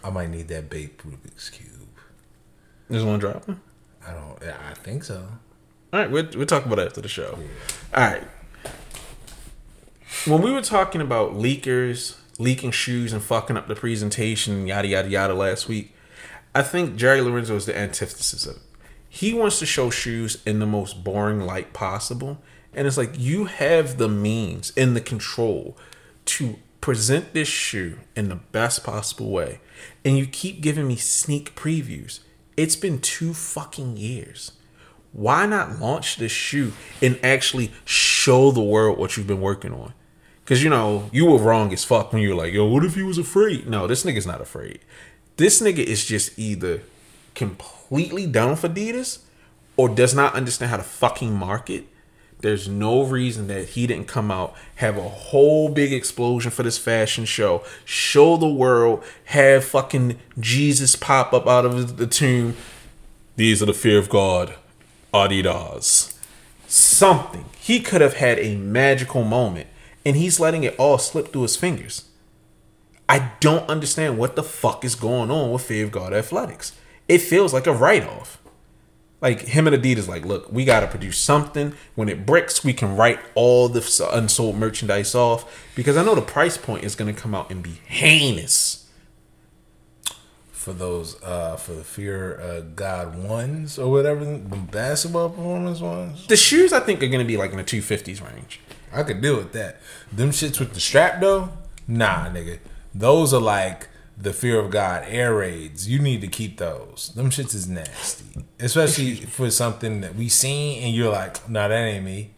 I 0.03 0.11
might 0.11 0.31
need 0.31 0.49
that 0.49 0.69
baked 0.69 1.07
Rubik's 1.07 1.51
cube. 1.51 1.69
There's 2.89 3.05
one 3.05 3.21
dropping. 3.21 3.61
I 4.07 4.13
don't. 4.13 4.43
I 4.43 4.75
think 4.75 5.05
so. 5.05 5.29
All 5.93 6.01
right, 6.01 6.11
we'll, 6.11 6.27
we'll 6.35 6.47
talk 6.47 6.65
about 6.65 6.79
it 6.79 6.87
after 6.87 7.03
the 7.03 7.09
show. 7.09 7.39
All 7.95 8.03
right. 8.03 8.25
When 10.27 10.41
we 10.41 10.51
were 10.51 10.63
talking 10.63 11.03
about 11.03 11.35
leakers, 11.35 12.17
leaking 12.39 12.71
shoes, 12.71 13.13
and 13.13 13.23
fucking 13.23 13.59
up 13.59 13.69
the 13.69 13.75
presentation, 13.75 14.67
yada, 14.67 14.89
yada, 14.89 15.11
yada, 15.11 15.35
last 15.35 15.69
week, 15.69 15.95
I 16.55 16.63
think 16.63 16.97
Jerry 16.97 17.21
Lorenzo 17.21 17.57
is 17.57 17.67
the 17.67 17.77
antithesis 17.77 18.47
of 18.47 18.57
it. 18.57 18.63
He 19.07 19.35
wants 19.35 19.59
to 19.59 19.67
show 19.67 19.91
shoes 19.91 20.41
in 20.47 20.61
the 20.61 20.67
most 20.67 21.05
boring 21.05 21.43
light 21.43 21.75
possible. 21.75 22.39
And 22.73 22.87
it's 22.87 22.97
like 22.97 23.19
you 23.19 23.45
have 23.45 23.99
the 23.99 24.09
means 24.09 24.73
and 24.75 24.97
the 24.97 25.01
control 25.03 25.77
to 26.25 26.57
present 26.81 27.35
this 27.35 27.49
shoe 27.49 27.99
in 28.17 28.31
the 28.31 28.37
best 28.37 28.83
possible 28.83 29.31
way. 29.31 29.61
And 30.07 30.17
you 30.17 30.25
keep 30.25 30.63
giving 30.63 30.89
me 30.89 30.97
sneak 30.97 31.55
previews. 31.55 32.21
It's 32.57 32.77
been 32.77 32.99
two 32.99 33.35
fucking 33.35 33.99
years 33.99 34.53
why 35.13 35.47
not 35.47 35.79
launch 35.79 36.17
this 36.17 36.33
shoe 36.33 36.73
and 37.01 37.19
actually 37.23 37.73
show 37.85 38.51
the 38.51 38.63
world 38.63 38.99
what 38.99 39.17
you've 39.17 39.27
been 39.27 39.41
working 39.41 39.73
on? 39.73 39.93
Because 40.45 40.63
you 40.63 40.71
know 40.71 41.09
you 41.13 41.27
were 41.27 41.39
wrong 41.39 41.73
as 41.73 41.85
fuck 41.85 42.13
when 42.13 42.23
you 42.23 42.31
were 42.31 42.35
like, 42.35 42.53
"Yo, 42.53 42.65
what 42.65 42.85
if 42.85 42.95
he 42.95 43.03
was 43.03 43.19
afraid?" 43.19 43.69
No, 43.69 43.87
this 43.87 44.05
nigga's 44.05 44.27
not 44.27 44.41
afraid. 44.41 44.81
This 45.37 45.61
nigga 45.61 45.79
is 45.79 46.05
just 46.05 46.39
either 46.39 46.83
completely 47.35 48.27
done 48.27 48.51
with 48.51 48.63
Adidas 48.63 49.21
or 49.77 49.89
does 49.89 50.15
not 50.15 50.35
understand 50.35 50.71
how 50.71 50.77
to 50.77 50.83
fucking 50.83 51.35
market. 51.35 51.87
There's 52.41 52.69
no 52.69 53.05
reason 53.05 53.47
that 53.47 53.71
he 53.71 53.87
didn't 53.87 54.09
come 54.09 54.31
out, 54.31 54.55
have 54.77 54.99
a 54.99 55.09
whole 55.09 55.69
big 55.69 55.93
explosion 55.93 56.51
for 56.51 56.65
this 56.65 56.77
fashion 56.77 57.25
show, 57.25 57.63
show 57.85 58.37
the 58.37 58.49
world, 58.49 59.05
have 59.27 59.65
fucking 59.65 60.19
Jesus 60.41 60.97
pop 60.97 61.33
up 61.33 61.47
out 61.47 61.65
of 61.65 61.99
the 61.99 62.07
tomb. 62.07 62.57
These 63.37 63.63
are 63.63 63.67
the 63.67 63.73
fear 63.73 63.97
of 63.97 64.09
God, 64.09 64.55
Adidas. 65.13 66.17
Something. 66.67 67.45
He 67.59 67.81
could 67.81 68.01
have 68.01 68.15
had 68.15 68.39
a 68.39 68.57
magical 68.57 69.25
moment, 69.25 69.69
and 70.05 70.17
he's 70.17 70.41
letting 70.41 70.65
it 70.65 70.75
all 70.79 70.99
slip 70.99 71.33
through 71.33 71.43
his 71.43 71.57
fingers. 71.57 72.07
I 73.09 73.33
don't 73.41 73.69
understand 73.69 74.17
what 74.17 74.37
the 74.37 74.43
fuck 74.43 74.85
is 74.85 74.95
going 74.95 75.31
on 75.31 75.53
with 75.53 75.93
God 75.93 76.15
Athletics. 76.15 76.73
It 77.09 77.19
feels 77.19 77.53
like 77.53 77.67
a 77.67 77.73
write 77.73 78.07
off. 78.07 78.41
Like 79.21 79.43
him 79.43 79.69
and 79.69 79.77
Adidas, 79.77 80.09
like, 80.09 80.25
look, 80.25 80.51
we 80.51 80.65
got 80.65 80.81
to 80.81 80.89
produce 80.89 81.19
something. 81.19 81.75
When 81.95 82.09
it 82.09 82.27
bricks, 82.27 82.65
we 82.65 82.73
can 82.73 82.97
write 82.97 83.21
all 83.35 83.69
the 83.69 84.09
unsold 84.13 84.57
merchandise 84.57 85.15
off 85.15 85.71
because 85.77 85.97
I 85.97 86.05
know 86.05 86.15
the 86.15 86.23
price 86.23 86.57
point 86.57 86.85
is 86.85 86.97
to 87.15 87.21
come 87.21 87.35
out 87.35 87.51
and 87.51 87.63
be 87.63 87.81
heinous. 87.87 88.82
For 90.63 90.73
those, 90.73 91.21
uh, 91.25 91.57
for 91.57 91.73
the 91.73 91.83
Fear 91.83 92.41
uh, 92.41 92.61
God 92.77 93.21
ones 93.21 93.81
or 93.81 93.91
whatever, 93.91 94.25
the 94.25 94.39
basketball 94.71 95.31
performance 95.31 95.81
ones, 95.81 96.25
The 96.29 96.37
shoes, 96.37 96.73
I 96.73 96.79
think, 96.79 97.03
are 97.03 97.09
to 97.09 97.25
be 97.25 97.37
like 97.37 97.51
in 97.51 97.57
the 97.57 97.65
250s 97.65 98.25
range. 98.25 98.61
I 98.93 99.03
could 99.03 99.21
deal 99.21 99.37
with 99.37 99.51
that. 99.55 99.81
Them 100.13 100.31
shits 100.31 100.61
with 100.61 100.73
the 100.73 100.79
strap 100.79 101.21
though, 101.21 101.49
nah, 101.89 102.27
nigga. 102.27 102.61
Those 102.95 103.35
are 103.35 103.41
like 103.41 103.89
the 104.17 104.33
Fear 104.33 104.61
of 104.61 104.71
God 104.71 105.05
air 105.09 105.35
raids. 105.35 105.89
You 105.89 105.99
need 105.99 106.21
to 106.21 106.29
keep 106.29 106.59
those. 106.59 107.11
Them 107.17 107.31
shits 107.31 107.57
is 107.57 107.67
nasty, 107.67 108.45
especially 108.61 109.17
for 109.37 109.51
something 109.51 110.01
that 110.03 110.15
we 110.15 110.29
seen 110.29 110.85
and 110.85 110.95
you're 110.95 111.11
like, 111.11 111.51
nah, 111.51 111.67
that 111.67 111.75
ain't 111.75 112.05
me. 112.05 112.35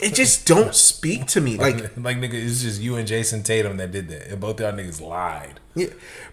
It 0.00 0.14
just 0.14 0.46
don't 0.46 0.74
speak 0.74 1.26
to 1.28 1.40
me. 1.40 1.56
Like, 1.56 1.96
like 1.96 2.16
nigga, 2.16 2.34
it's 2.34 2.62
just 2.62 2.80
you 2.80 2.96
and 2.96 3.06
Jayson 3.06 3.42
Tatum 3.42 3.76
that 3.76 3.92
did 3.92 4.08
that, 4.08 4.28
and 4.28 4.40
both 4.40 4.60
y'all 4.60 4.72
niggas 4.72 5.00
lied. 5.00 5.60
Yeah, 5.74 5.88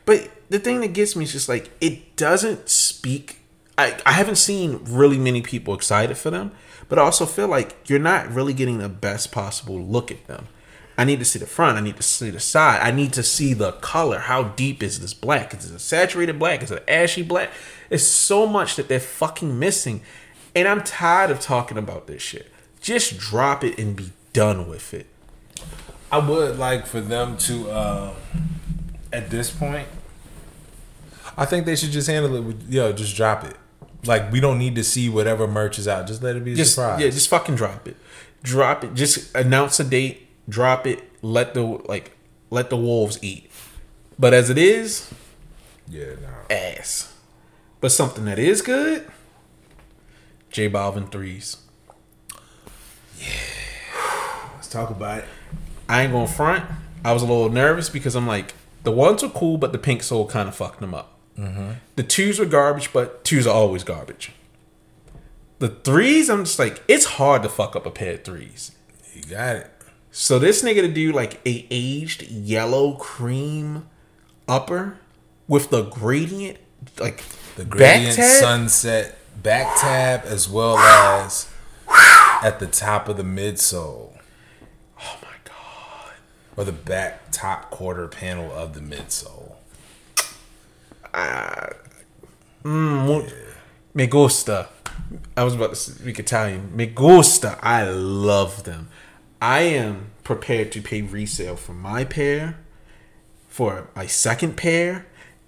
but 0.05 0.30
the 0.49 0.60
thing 0.60 0.82
that 0.82 0.93
gets 0.93 1.16
me 1.16 1.26
is 1.26 1.32
just 1.32 1.49
like 1.49 1.72
it 1.82 2.16
doesn't 2.16 2.70
speak. 2.70 3.39
I 3.78 3.99
I 4.05 4.14
haven't 4.14 4.38
seen 4.38 4.80
really 4.84 5.18
many 5.18 5.41
people 5.41 5.74
excited 5.74 6.18
for 6.18 6.30
them, 6.30 6.51
but 6.88 6.99
I 6.99 7.01
also 7.01 7.26
feel 7.26 7.47
like 7.47 7.76
you're 7.89 7.99
not 7.99 8.30
really 8.32 8.53
getting 8.53 8.78
the 8.78 8.89
best 8.89 9.32
possible 9.32 9.80
look 9.80 10.12
at 10.12 10.28
them. 10.28 10.47
I 10.97 11.05
need 11.05 11.20
to 11.20 11.26
see 11.26 11.39
the 11.39 11.47
front. 11.47 11.78
I 11.78 11.82
need 11.82 11.95
to 11.95 12.03
see 12.03 12.30
the 12.30 12.41
side. 12.41 12.82
I 12.82 12.91
need 12.91 13.14
to 13.14 13.24
see 13.24 13.53
the 13.53 13.72
color. 13.72 14.20
How 14.20 14.43
deep 14.43 14.84
is 14.84 14.99
this 14.99 15.14
black? 15.14 15.53
Is 15.53 15.72
it 15.72 15.76
a 15.76 15.80
saturated 15.80 16.38
black? 16.38 16.62
Is 16.62 16.72
it 16.72 16.80
an 16.80 16.89
ashy 16.89 17.22
black? 17.22 17.51
It's 17.89 18.03
so 18.03 18.45
much 18.45 18.76
that 18.76 18.89
they're 18.89 18.99
fucking 18.99 19.57
missing, 19.57 20.01
and 20.53 20.68
I'm 20.68 20.84
tired 20.84 21.32
of 21.32 21.39
talking 21.39 21.78
about 21.78 22.07
this 22.07 22.22
shit. 22.22 22.51
Just 22.82 23.18
drop 23.18 23.64
it 23.64 23.78
and 23.78 23.96
be 23.96 24.12
done 24.34 24.68
with 24.70 24.94
it. 24.94 25.08
I 26.12 26.18
would 26.18 26.58
like 26.58 26.86
for 26.86 27.02
them 27.02 27.38
to, 27.38 27.70
uh, 27.70 28.14
at 29.14 29.30
this 29.30 29.52
point, 29.52 29.88
I 31.38 31.46
think 31.46 31.66
they 31.66 31.76
should 31.76 31.92
just 31.92 32.08
handle 32.08 32.36
it 32.36 32.42
with, 32.42 32.70
yo, 32.70 32.92
just 32.94 33.16
drop 33.16 33.44
it. 33.44 33.56
Like, 34.06 34.32
we 34.32 34.40
don't 34.40 34.58
need 34.58 34.76
to 34.76 34.84
see 34.84 35.10
whatever 35.10 35.48
merch 35.48 35.78
is 35.78 35.88
out. 35.88 36.08
Just 36.08 36.24
let 36.24 36.36
it 36.36 36.44
be 36.44 36.54
a 36.54 36.56
just 36.56 36.76
surprise. 36.76 37.02
yeah, 37.02 37.10
just 37.10 37.30
fucking 37.30 37.56
drop 37.56 37.88
it. 37.88 37.98
Drop 38.44 38.84
it. 38.84 38.94
Just 38.94 39.36
announce 39.36 39.80
a 39.80 39.84
date. 39.84 40.28
Drop 40.48 40.88
it. 40.88 41.04
Let 41.22 41.54
the 41.54 41.62
like 41.64 42.12
let 42.50 42.70
the 42.70 42.78
wolves 42.78 43.20
eat. 43.22 43.52
But 44.18 44.34
as 44.34 44.50
it 44.50 44.58
is, 44.58 45.14
yeah, 45.88 46.14
nah. 46.22 46.56
ass. 46.56 47.14
But 47.82 47.92
something 47.92 48.26
that 48.26 48.40
is 48.40 48.62
good. 48.62 49.06
J 50.50 50.70
Balvin 50.70 51.12
threes. 51.12 51.58
Let's 54.56 54.68
talk 54.70 54.90
about 54.90 55.20
it. 55.20 55.26
I 55.88 56.04
ain't 56.04 56.12
gonna 56.12 56.28
front. 56.28 56.66
I 57.04 57.14
was 57.14 57.22
a 57.22 57.26
little 57.26 57.50
nervous 57.50 57.90
because 57.90 58.16
I'm 58.16 58.28
like 58.28 58.54
the 58.84 58.92
ones 58.92 59.24
were 59.24 59.30
cool, 59.30 59.58
but 59.58 59.72
the 59.72 59.78
pink 59.78 60.04
sole 60.04 60.28
kind 60.28 60.48
of 60.48 60.56
fucked 60.56 60.80
them 60.80 60.94
up. 60.94 61.18
Mm-hmm. 61.38 61.72
The 61.96 62.04
twos 62.04 62.40
were 62.40 62.46
garbage, 62.46 62.92
but 62.94 63.24
twos 63.24 63.48
are 63.48 63.54
always 63.54 63.84
garbage. 63.84 64.32
The 65.60 65.70
threes, 65.70 66.30
I'm 66.30 66.46
just 66.46 66.60
like, 66.60 66.82
it's 66.88 67.06
hard 67.06 67.44
to 67.44 67.50
fuck 67.50 67.76
up 67.76 67.86
a 67.86 67.92
pair 67.92 68.14
of 68.14 68.24
threes. 68.24 68.72
You 69.14 69.24
got 69.24 69.58
it. 69.58 69.72
So 70.12 70.40
this 70.40 70.64
nigga 70.64 70.82
to 70.82 70.88
do 70.88 71.12
like 71.12 71.40
a 71.46 71.68
aged 71.70 72.24
yellow 72.32 72.94
cream 72.94 73.88
upper 74.48 74.98
with 75.48 75.70
the 75.70 75.84
gradient, 75.84 76.58
like 77.00 77.24
The 77.56 77.64
back 77.66 77.70
gradient 77.70 78.16
tab? 78.16 78.42
sunset 78.42 79.18
back 79.44 79.78
tab 79.80 80.24
as 80.26 80.50
well 80.50 80.78
as 80.78 81.50
at 82.42 82.60
the 82.60 82.68
top 82.68 83.08
of 83.10 83.18
the 83.18 83.24
midsole. 83.24 84.14
Oh 85.02 85.18
my 85.22 85.36
god. 85.46 86.14
Or 86.56 86.64
the 86.64 86.72
back 86.72 87.32
top 87.32 87.70
quarter 87.70 88.08
panel 88.08 88.52
of 88.52 88.74
the 88.74 88.80
midsole. 88.82 89.56
Mm, 92.64 93.32
Me 93.94 94.08
gusta. 94.08 94.70
I 95.36 95.44
was 95.44 95.56
about 95.56 95.70
to 95.72 95.76
speak 95.76 96.20
Italian. 96.20 96.76
Me 96.76 96.86
gusta. 96.86 97.58
I 97.62 97.84
love 97.90 98.64
them. 98.64 98.90
I 99.42 99.62
am 99.62 100.12
prepared 100.24 100.72
to 100.74 100.82
pay 100.82 101.02
resale 101.02 101.56
for 101.56 101.74
my 101.74 102.04
pair, 102.04 102.58
for 103.48 103.88
my 103.96 104.06
second 104.06 104.58
pair, 104.58 105.08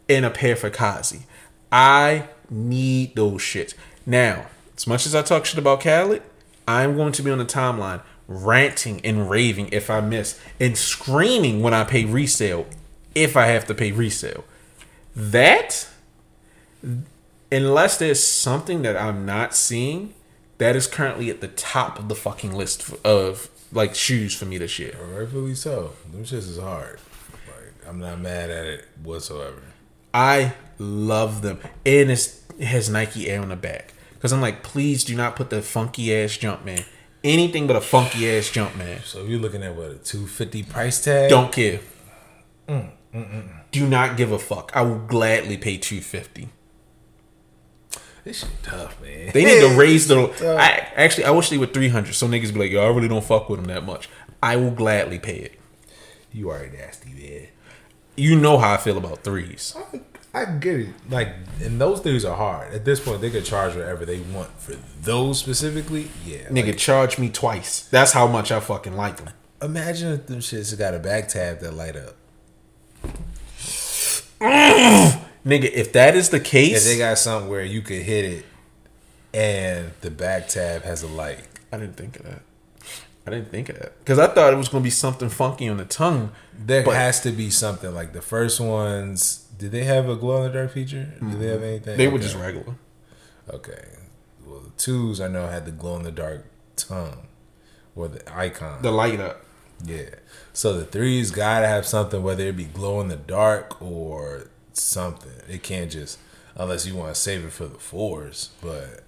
and 0.09 0.25
a 0.25 0.29
pair 0.29 0.55
for 0.55 0.69
Kazi. 0.69 1.23
I 1.71 2.29
need 2.49 3.15
those 3.15 3.41
shits. 3.41 3.73
Now, 4.05 4.47
as 4.75 4.87
much 4.87 5.05
as 5.05 5.13
I 5.13 5.21
talk 5.21 5.45
shit 5.45 5.59
about 5.59 5.81
Khaled, 5.81 6.23
I'm 6.67 6.95
going 6.95 7.11
to 7.13 7.21
be 7.21 7.31
on 7.31 7.37
the 7.37 7.45
timeline 7.45 8.01
ranting 8.27 9.01
and 9.03 9.29
raving 9.29 9.69
if 9.71 9.89
I 9.89 9.99
miss 10.01 10.39
and 10.59 10.77
screaming 10.77 11.61
when 11.61 11.73
I 11.73 11.83
pay 11.83 12.05
resale 12.05 12.65
if 13.13 13.35
I 13.35 13.47
have 13.47 13.65
to 13.67 13.73
pay 13.73 13.91
resale. 13.91 14.45
That 15.15 15.87
unless 17.51 17.97
there's 17.97 18.23
something 18.23 18.81
that 18.83 18.95
I'm 18.95 19.25
not 19.25 19.53
seeing, 19.53 20.13
that 20.57 20.75
is 20.75 20.87
currently 20.87 21.29
at 21.29 21.41
the 21.41 21.47
top 21.49 21.99
of 21.99 22.07
the 22.07 22.15
fucking 22.15 22.53
list 22.53 22.93
of 23.03 23.49
like 23.71 23.95
shoes 23.95 24.35
for 24.35 24.45
me 24.45 24.57
this 24.57 24.79
year. 24.79 24.95
Rightfully 25.01 25.55
so. 25.55 25.93
Them 26.11 26.23
shits 26.23 26.49
is 26.49 26.59
hard. 26.59 26.99
Like 27.47 27.87
I'm 27.87 27.99
not 27.99 28.19
mad 28.19 28.49
at 28.49 28.65
it 28.65 28.85
whatsoever. 29.03 29.61
I 30.13 30.53
love 30.77 31.41
them, 31.41 31.59
and 31.85 32.11
it's, 32.11 32.41
it 32.59 32.65
has 32.65 32.89
Nike 32.89 33.29
Air 33.29 33.41
on 33.41 33.49
the 33.49 33.55
back. 33.55 33.93
Cause 34.21 34.31
I'm 34.31 34.41
like, 34.41 34.61
please 34.63 35.03
do 35.03 35.15
not 35.15 35.35
put 35.35 35.49
the 35.49 35.61
funky 35.61 36.15
ass 36.15 36.37
jump 36.37 36.63
man. 36.63 36.83
Anything 37.23 37.67
but 37.67 37.75
a 37.75 37.81
funky 37.81 38.29
ass 38.29 38.49
jump 38.51 38.75
man. 38.75 39.01
So 39.03 39.23
if 39.23 39.29
you're 39.29 39.39
looking 39.39 39.63
at 39.63 39.75
what 39.75 39.91
a 39.91 39.95
two 39.95 40.27
fifty 40.27 40.61
price 40.63 41.03
tag, 41.03 41.29
Don't 41.29 41.51
care. 41.51 41.79
Mm, 42.67 42.91
mm, 43.13 43.31
mm, 43.33 43.49
do 43.71 43.87
not 43.87 44.17
give 44.17 44.31
a 44.31 44.39
fuck. 44.39 44.71
I 44.75 44.81
will 44.83 44.99
gladly 44.99 45.57
pay 45.57 45.77
two 45.77 46.01
fifty. 46.01 46.49
this 48.23 48.39
shit 48.41 48.49
tough, 48.63 49.01
man. 49.01 49.31
They 49.33 49.43
need 49.43 49.59
to 49.61 49.75
raise 49.79 50.07
the. 50.07 50.29
I 50.59 50.87
actually, 50.95 51.25
I 51.25 51.31
wish 51.31 51.49
they 51.49 51.57
were 51.57 51.65
three 51.65 51.89
hundred. 51.89 52.13
So 52.13 52.27
niggas 52.27 52.53
be 52.53 52.59
like, 52.59 52.71
yo, 52.71 52.83
I 52.83 52.87
really 52.95 53.07
don't 53.07 53.23
fuck 53.25 53.49
with 53.49 53.59
them 53.59 53.67
that 53.73 53.83
much. 53.83 54.07
I 54.43 54.55
will 54.55 54.71
gladly 54.71 55.19
pay 55.19 55.37
it. 55.37 55.59
You 56.31 56.49
are 56.49 56.65
nasty, 56.67 57.09
man. 57.13 57.47
You 58.15 58.39
know 58.39 58.57
how 58.57 58.73
I 58.73 58.77
feel 58.77 58.97
about 58.97 59.23
threes. 59.23 59.75
I 59.77 59.99
get 60.59 60.79
it. 60.79 60.89
Like, 61.09 61.29
and 61.61 61.79
those 61.79 61.99
things 61.99 62.23
are 62.25 62.35
hard. 62.35 62.73
At 62.73 62.85
this 62.85 62.99
point, 62.99 63.21
they 63.21 63.29
could 63.29 63.45
charge 63.45 63.75
whatever 63.75 64.05
they 64.05 64.19
want 64.19 64.49
for 64.59 64.75
those 65.01 65.39
specifically. 65.39 66.09
Yeah, 66.25 66.47
Nigga, 66.49 66.67
like, 66.67 66.77
charge 66.77 67.19
me 67.19 67.29
twice. 67.29 67.81
That's 67.89 68.13
how 68.13 68.27
much 68.27 68.51
I 68.51 68.59
fucking 68.59 68.95
like 68.95 69.17
them. 69.17 69.29
imagine 69.61 70.13
if 70.13 70.27
them 70.27 70.39
shits 70.39 70.77
got 70.77 70.93
a 70.93 70.99
back 70.99 71.27
tab 71.27 71.59
that 71.59 71.73
light 71.73 71.95
up. 71.95 72.15
Nigga, 75.45 75.71
if 75.71 75.91
that 75.93 76.15
is 76.15 76.29
the 76.29 76.39
case, 76.39 76.77
If 76.77 76.83
they 76.85 76.97
got 76.97 77.17
something 77.17 77.49
where 77.49 77.63
you 77.63 77.81
could 77.81 78.01
hit 78.03 78.25
it, 78.25 78.45
and 79.33 79.91
the 80.01 80.11
back 80.11 80.47
tab 80.47 80.83
has 80.83 81.03
a 81.03 81.07
light. 81.07 81.39
I 81.71 81.77
didn't 81.77 81.95
think 81.95 82.19
of 82.19 82.25
that. 82.25 82.41
I 83.25 83.29
didn't 83.29 83.51
think 83.51 83.69
of 83.69 83.77
that 83.77 83.99
because 83.99 84.17
I 84.17 84.27
thought 84.27 84.51
it 84.51 84.55
was 84.57 84.67
gonna 84.67 84.83
be 84.83 84.89
something 84.89 85.29
funky 85.29 85.69
on 85.69 85.77
the 85.77 85.85
tongue. 85.85 86.31
There 86.57 86.83
has 86.83 87.21
to 87.21 87.31
be 87.31 87.51
something 87.51 87.93
like 87.93 88.13
the 88.13 88.21
first 88.21 88.59
ones. 88.59 89.45
Did 89.61 89.71
they 89.73 89.83
have 89.83 90.09
a 90.09 90.15
glow 90.15 90.37
in 90.37 90.51
the 90.51 90.57
dark 90.57 90.71
feature? 90.71 91.03
Did 91.03 91.19
they 91.19 91.25
mm-hmm. 91.25 91.43
have 91.43 91.61
anything? 91.61 91.95
They 91.97 92.07
were 92.07 92.15
Okay. 92.15 92.23
just 92.23 92.35
regular. 92.35 92.75
Okay. 93.47 93.89
Well, 94.43 94.61
the 94.61 94.71
twos 94.71 95.21
I 95.21 95.27
know 95.27 95.45
had 95.45 95.65
the 95.65 95.71
glow 95.71 95.97
in 95.97 96.01
the 96.03 96.11
dark 96.11 96.45
tongue 96.75 97.27
or 97.95 98.07
the 98.07 98.23
icon. 98.35 98.81
The 98.81 98.91
light 98.91 99.19
up. 99.19 99.45
yeah. 99.85 100.15
So 100.51 100.73
the 100.73 100.85
threes 100.85 101.29
gotta 101.29 101.67
have 101.67 101.85
something, 101.85 102.23
whether 102.23 102.45
it 102.47 102.57
be 102.57 102.63
glow 102.63 103.01
in 103.01 103.09
the 103.09 103.17
dark 103.17 103.79
or 103.79 104.47
something. 104.73 105.31
It 105.47 105.61
can't 105.61 105.91
just 105.91 106.17
unless 106.55 106.87
you 106.87 106.95
want 106.95 107.13
to 107.13 107.21
save 107.21 107.45
it 107.45 107.51
for 107.51 107.67
the 107.67 107.77
fours. 107.77 108.49
But 108.61 109.03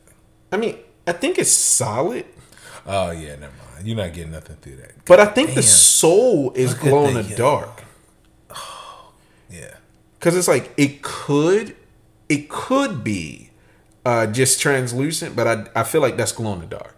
I 0.51 0.57
mean, 0.57 0.77
I 1.07 1.13
think 1.13 1.39
it's 1.39 1.49
solid, 1.51 2.25
oh 2.85 3.09
yeah, 3.09 3.37
never 3.37 3.53
mind. 3.73 3.87
You're 3.87 3.97
not 3.97 4.13
getting 4.13 4.31
nothing 4.33 4.57
through 4.57 4.75
that. 4.77 5.03
but 5.05 5.19
I 5.19 5.25
think 5.25 5.55
the 5.55 5.63
soul 5.63 6.51
is 6.53 6.73
Look 6.73 6.81
glow 6.81 7.07
in 7.07 7.15
the- 7.15 7.23
the 7.23 7.35
dark. 7.35 7.82
Yeah. 10.23 10.31
Cause 10.31 10.37
it's 10.37 10.47
like 10.47 10.71
it 10.77 11.01
could, 11.01 11.75
it 12.29 12.49
could 12.49 13.03
be, 13.03 13.49
uh, 14.05 14.27
just 14.27 14.59
translucent, 14.61 15.35
but 15.35 15.47
I 15.47 15.81
I 15.81 15.83
feel 15.83 16.01
like 16.01 16.17
that's 16.17 16.31
glow 16.31 16.53
in 16.53 16.59
the 16.61 16.65
dark. 16.65 16.95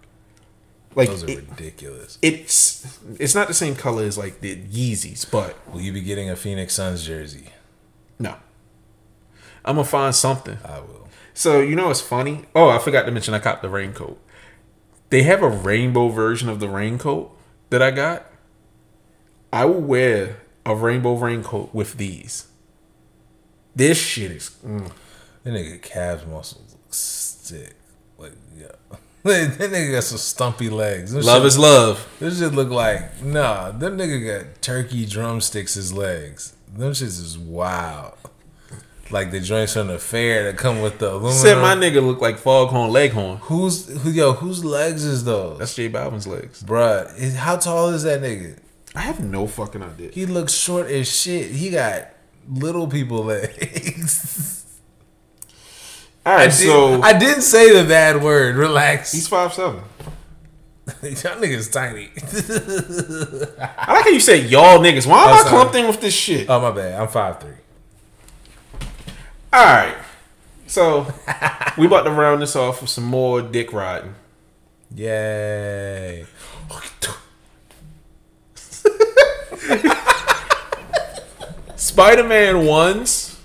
Like 0.96 1.10
Those 1.10 1.24
are 1.26 1.30
it- 1.30 1.50
ridiculous. 1.50 2.18
it's 2.22 3.00
it's 3.20 3.36
not 3.36 3.48
the 3.48 3.54
same 3.54 3.76
color 3.76 4.04
as 4.04 4.18
like 4.18 4.40
the 4.42 4.56
Yeezys, 4.56 5.30
but 5.30 5.56
Will 5.74 5.82
you 5.82 5.92
be 5.92 6.02
getting 6.02 6.30
a 6.30 6.36
Phoenix 6.36 6.74
Suns 6.76 7.06
jersey? 7.06 7.50
no. 8.20 8.36
I'm 9.68 9.78
gonna 9.78 9.88
find 9.88 10.14
something. 10.14 10.58
I 10.64 10.80
will. 10.80 11.08
So 11.34 11.60
you 11.60 11.76
know 11.76 11.88
what's 11.88 12.00
funny? 12.00 12.46
Oh, 12.56 12.70
I 12.70 12.78
forgot 12.78 13.06
to 13.08 13.12
mention 13.12 13.34
I 13.34 13.40
got 13.40 13.62
the 13.64 13.70
raincoat. 13.70 14.20
They 15.10 15.24
have 15.24 15.42
a 15.42 15.50
rainbow 15.50 16.10
version 16.10 16.48
of 16.50 16.60
the 16.60 16.70
raincoat 16.70 17.36
that 17.72 17.82
I 17.82 17.90
got. 17.92 18.28
I 19.52 19.66
will 19.66 19.82
wear 19.82 20.38
a 20.66 20.76
rainbow 20.76 21.16
raincoat 21.16 21.74
with 21.74 21.98
these. 21.98 22.46
This 23.76 23.98
shit 23.98 24.32
is 24.32 24.56
mm. 24.66 24.90
That 25.44 25.54
nigga 25.54 25.82
calves 25.82 26.26
muscles 26.26 26.72
look 26.72 26.94
sick. 26.94 27.76
Like 28.18 28.34
yeah. 28.58 28.68
that 29.24 29.60
nigga 29.60 29.92
got 29.92 30.04
some 30.04 30.18
stumpy 30.18 30.70
legs. 30.70 31.12
Them 31.12 31.24
love 31.24 31.42
shit- 31.42 31.48
is 31.48 31.60
love. 31.60 32.08
This 32.20 32.40
shit 32.40 32.54
look 32.54 32.70
like 32.70 33.22
nah. 33.22 33.72
Them 33.72 33.98
nigga 33.98 34.44
got 34.44 34.62
turkey 34.62 35.06
drumsticks 35.06 35.76
as 35.78 35.94
legs. 35.94 36.56
Them 36.74 36.92
shits 36.92 37.20
is 37.22 37.38
wild. 37.38 38.14
Like 39.12 39.30
the 39.32 39.40
joints 39.40 39.74
from 39.74 39.88
the 39.88 40.00
fair 40.00 40.44
that 40.46 40.58
come 40.58 40.82
with 40.82 40.98
the 40.98 41.12
aluminum. 41.12 41.34
Said 41.34 41.62
my 41.62 41.76
nigga 41.76 42.06
look 42.06 42.22
like 42.22 42.38
Foghorn 42.38 42.92
Leghorn. 42.92 43.38
Who's 43.38 43.88
who? 44.02 44.10
Yo, 44.10 44.34
whose 44.34 44.66
legs 44.66 45.04
is 45.04 45.26
those? 45.26 45.60
That's 45.60 45.76
J 45.76 45.90
Balvin's 45.90 46.26
legs. 46.26 46.64
Bruh, 46.64 47.36
how 47.36 47.58
tall 47.58 47.90
is 47.90 48.04
that 48.04 48.22
nigga? 48.22 48.58
I 48.96 49.02
have 49.02 49.24
no 49.24 49.46
fucking 49.46 49.84
idea. 49.84 50.10
He 50.12 50.26
looks 50.26 50.54
short 50.54 50.88
as 50.88 51.08
shit. 51.14 51.52
He 51.52 51.70
got 51.70 52.08
little 52.50 52.88
people 52.88 53.24
legs. 53.24 54.66
All 56.26 56.34
right, 56.34 56.42
I, 56.42 56.46
right, 56.46 56.52
did, 56.52 56.68
so 56.68 57.02
I 57.02 57.18
didn't 57.18 57.44
say 57.44 57.82
the 57.82 57.88
bad 57.88 58.22
word. 58.24 58.56
Relax. 58.56 59.12
he's 59.12 59.28
five 59.28 59.54
seven. 59.54 59.82
Y'all 61.02 61.40
niggas 61.42 61.72
tiny. 61.72 62.10
I 63.60 63.94
like 63.94 64.04
how 64.04 64.10
you 64.10 64.20
say 64.20 64.42
y'all 64.42 64.80
niggas. 64.80 65.08
Why 65.08 65.24
am 65.24 65.34
I 65.46 65.50
sorry. 65.50 65.88
with 65.88 66.00
this 66.02 66.14
shit? 66.14 66.48
oh 66.50 66.60
my 66.60 66.72
bad. 66.72 67.00
I'm 67.00 67.08
five 67.08 67.40
three. 67.40 67.54
All 69.52 69.66
right. 69.66 69.96
So 70.68 71.08
we 71.78 71.88
about 71.88 72.04
to 72.04 72.12
round 72.12 72.42
this 72.42 72.56
off 72.56 72.82
with 72.82 72.90
some 72.90 73.06
more 73.06 73.42
dick 73.42 73.74
riding. 73.74 74.16
Yay. 74.94 76.26
Spider 81.96 82.26
Man 82.26 82.66
ones. 82.66 83.40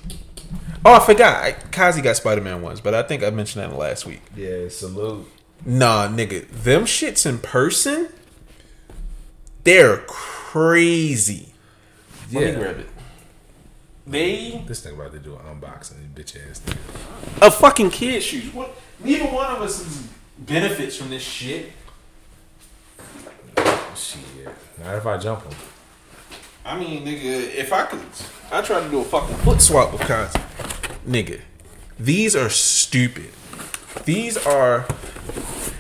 Oh, 0.85 0.95
I 0.95 0.99
forgot. 0.99 1.41
I, 1.41 1.53
Kazi 1.53 2.03
got 2.03 2.17
Spider 2.17 2.41
Man 2.41 2.63
ones, 2.63 2.81
but 2.81 2.95
I 2.95 3.05
think 3.05 3.23
I 3.23 3.31
mentioned 3.31 3.63
that 3.63 3.77
last 3.79 4.07
week. 4.07 4.23
Yeah, 4.35 4.69
salute. 4.69 5.25
Nah, 5.65 6.09
nigga, 6.09 6.49
them 6.49 6.83
shits 6.83 7.27
in 7.27 7.39
person, 7.39 8.09
they're 9.63 9.99
crazy. 9.99 11.53
Let 12.33 12.55
me 12.57 12.61
grab 12.61 12.79
it. 12.81 12.89
They 14.09 14.65
This 14.67 14.83
thing 14.83 14.95
about 14.97 15.13
to 15.13 15.21
do 15.21 15.37
an 15.37 15.43
unboxing, 15.61 16.13
bitch 16.13 16.35
ass 16.51 16.61
nigga. 16.67 17.47
a 17.47 17.51
fucking 17.53 17.91
kid 17.91 18.21
shoes. 18.21 18.53
What? 18.53 18.75
Neither 18.99 19.27
one 19.27 19.47
of 19.47 19.63
us 19.63 20.09
benefits 20.41 20.97
from 20.97 21.11
this 21.11 21.23
shit. 21.23 21.71
Shit. 23.95 24.49
Not 24.83 24.97
if 24.97 25.07
I 25.07 25.19
jump 25.19 25.45
him. 25.45 25.53
I 26.65 26.79
mean, 26.79 27.05
nigga, 27.05 27.55
if 27.55 27.73
I 27.73 27.85
could, 27.87 28.01
I 28.53 28.63
try 28.63 28.83
to 28.83 28.89
do 28.91 29.01
a 29.01 29.05
fucking 29.05 29.37
foot 29.39 29.61
swap 29.61 29.93
with 29.93 30.03
Kanye. 30.03 30.31
Nigga, 31.07 31.41
these 31.99 32.37
are 32.37 32.51
stupid. 32.51 33.31
These 34.05 34.37
are 34.47 34.87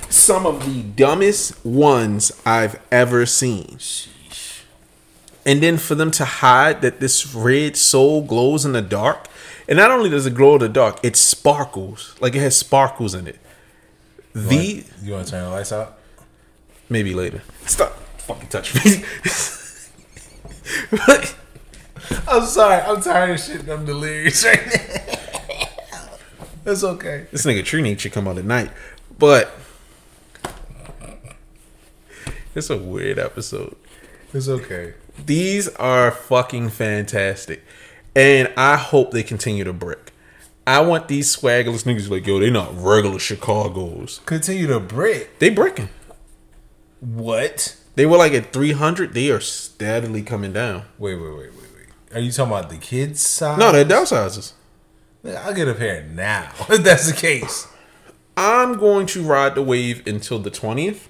some 0.08 0.46
of 0.46 0.64
the 0.64 0.82
dumbest 0.82 1.64
ones 1.64 2.32
I've 2.44 2.80
ever 2.90 3.26
seen. 3.26 3.78
And 5.46 5.62
then 5.62 5.78
for 5.78 5.94
them 5.94 6.10
to 6.12 6.24
hide 6.24 6.82
that 6.82 7.00
this 7.00 7.34
red 7.34 7.76
soul 7.76 8.22
glows 8.22 8.64
in 8.64 8.72
the 8.72 8.82
dark, 8.82 9.26
and 9.68 9.76
not 9.76 9.90
only 9.90 10.10
does 10.10 10.26
it 10.26 10.34
glow 10.34 10.54
in 10.54 10.60
the 10.60 10.68
dark, 10.68 10.98
it 11.02 11.16
sparkles. 11.16 12.14
Like 12.20 12.34
it 12.34 12.40
has 12.40 12.56
sparkles 12.56 13.14
in 13.14 13.26
it. 13.26 13.38
The 14.34 14.84
You 15.02 15.12
want 15.12 15.26
to 15.26 15.30
turn 15.32 15.44
the 15.44 15.50
lights 15.50 15.72
out? 15.72 15.96
maybe 16.88 17.14
later. 17.14 17.42
Stop 17.66 17.92
fucking 18.18 18.48
touch 18.48 18.74
me. 18.84 19.04
I'm 22.28 22.44
sorry. 22.46 22.80
I'm 22.82 23.00
tired 23.00 23.30
of 23.30 23.40
shit. 23.40 23.68
I'm 23.68 23.84
delirious 23.84 24.44
right 24.44 24.66
now. 24.66 25.66
It's 26.66 26.84
okay. 26.84 27.26
This 27.32 27.46
nigga 27.46 27.64
Tree 27.64 27.80
Need 27.80 28.02
should 28.02 28.12
come 28.12 28.28
out 28.28 28.36
at 28.36 28.44
night. 28.44 28.70
But 29.18 29.50
it's 32.54 32.68
a 32.68 32.76
weird 32.76 33.18
episode. 33.18 33.76
It's 34.34 34.46
okay. 34.46 34.94
These 35.24 35.68
are 35.76 36.10
fucking 36.10 36.68
fantastic. 36.68 37.64
And 38.14 38.52
I 38.56 38.76
hope 38.76 39.10
they 39.10 39.22
continue 39.22 39.64
to 39.64 39.72
brick. 39.72 40.12
I 40.66 40.80
want 40.80 41.08
these 41.08 41.34
swaggerless 41.34 41.84
niggas 41.84 42.10
like, 42.10 42.26
yo, 42.26 42.38
they 42.38 42.50
not 42.50 42.76
regular 42.76 43.18
Chicago's. 43.18 44.20
Continue 44.26 44.66
to 44.68 44.80
brick. 44.80 45.38
They 45.38 45.48
bricking. 45.48 45.88
What? 47.00 47.76
They 47.94 48.06
were 48.06 48.16
like 48.16 48.32
at 48.32 48.52
300. 48.52 49.14
They 49.14 49.30
are 49.30 49.40
steadily 49.40 50.22
coming 50.22 50.52
down. 50.52 50.84
Wait, 50.98 51.16
wait, 51.16 51.30
wait, 51.30 51.54
wait, 51.54 51.54
wait. 51.54 52.16
Are 52.16 52.20
you 52.20 52.32
talking 52.32 52.52
about 52.52 52.70
the 52.70 52.76
kids' 52.76 53.20
size? 53.20 53.58
No, 53.58 53.72
they're 53.72 53.84
downsizes. 53.84 54.52
I'll 55.24 55.54
get 55.54 55.68
a 55.68 55.74
pair 55.74 56.04
now. 56.04 56.52
If 56.70 56.82
that's 56.82 57.10
the 57.10 57.16
case. 57.16 57.66
I'm 58.36 58.78
going 58.78 59.06
to 59.06 59.22
ride 59.22 59.54
the 59.54 59.62
wave 59.62 60.06
until 60.06 60.38
the 60.38 60.50
20th. 60.50 61.08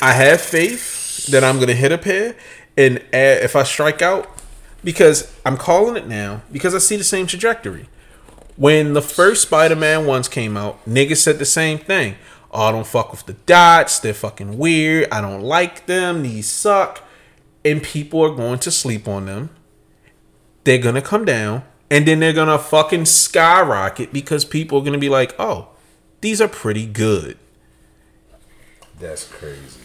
I 0.00 0.12
have 0.12 0.40
faith 0.40 1.26
that 1.26 1.44
I'm 1.44 1.56
going 1.56 1.68
to 1.68 1.74
hit 1.74 1.92
a 1.92 1.98
pair. 1.98 2.34
And 2.76 3.04
if 3.12 3.54
I 3.54 3.64
strike 3.64 4.00
out, 4.00 4.28
because 4.82 5.32
I'm 5.44 5.56
calling 5.56 5.96
it 5.96 6.06
now, 6.06 6.42
because 6.50 6.74
I 6.74 6.78
see 6.78 6.96
the 6.96 7.04
same 7.04 7.26
trajectory. 7.26 7.88
When 8.56 8.94
the 8.94 9.02
first 9.02 9.42
Spider 9.42 9.76
Man 9.76 10.06
ones 10.06 10.28
came 10.28 10.56
out, 10.56 10.84
niggas 10.84 11.18
said 11.18 11.38
the 11.38 11.44
same 11.44 11.78
thing. 11.78 12.16
Oh, 12.52 12.64
I 12.64 12.72
don't 12.72 12.86
fuck 12.86 13.10
with 13.10 13.24
the 13.24 13.32
dots. 13.32 13.98
They're 13.98 14.12
fucking 14.12 14.58
weird. 14.58 15.08
I 15.10 15.20
don't 15.20 15.42
like 15.42 15.86
them. 15.86 16.22
These 16.22 16.50
suck. 16.50 17.02
And 17.64 17.82
people 17.82 18.22
are 18.22 18.34
going 18.34 18.58
to 18.60 18.70
sleep 18.70 19.08
on 19.08 19.26
them. 19.26 19.50
They're 20.64 20.78
going 20.78 20.96
to 20.96 21.02
come 21.02 21.24
down. 21.24 21.64
And 21.90 22.06
then 22.06 22.20
they're 22.20 22.32
going 22.32 22.48
to 22.48 22.58
fucking 22.58 23.06
skyrocket 23.06 24.12
because 24.12 24.44
people 24.44 24.78
are 24.78 24.82
going 24.82 24.92
to 24.92 24.98
be 24.98 25.08
like, 25.08 25.34
oh, 25.38 25.68
these 26.20 26.40
are 26.40 26.48
pretty 26.48 26.86
good. 26.86 27.38
That's 28.98 29.26
crazy. 29.28 29.80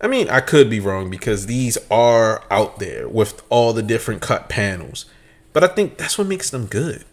I 0.00 0.08
mean, 0.08 0.28
I 0.28 0.40
could 0.40 0.68
be 0.68 0.80
wrong 0.80 1.10
because 1.10 1.46
these 1.46 1.78
are 1.90 2.44
out 2.50 2.80
there 2.80 3.08
with 3.08 3.42
all 3.48 3.72
the 3.72 3.82
different 3.82 4.20
cut 4.22 4.48
panels. 4.48 5.06
But 5.52 5.62
I 5.62 5.68
think 5.68 5.98
that's 5.98 6.18
what 6.18 6.26
makes 6.26 6.50
them 6.50 6.66
good. 6.66 7.04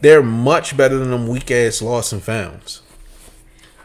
They're 0.00 0.22
much 0.22 0.76
better 0.76 0.96
than 0.96 1.10
them 1.10 1.26
weak 1.26 1.50
ass 1.50 1.82
lost 1.82 2.12
and 2.12 2.22
founds. 2.22 2.82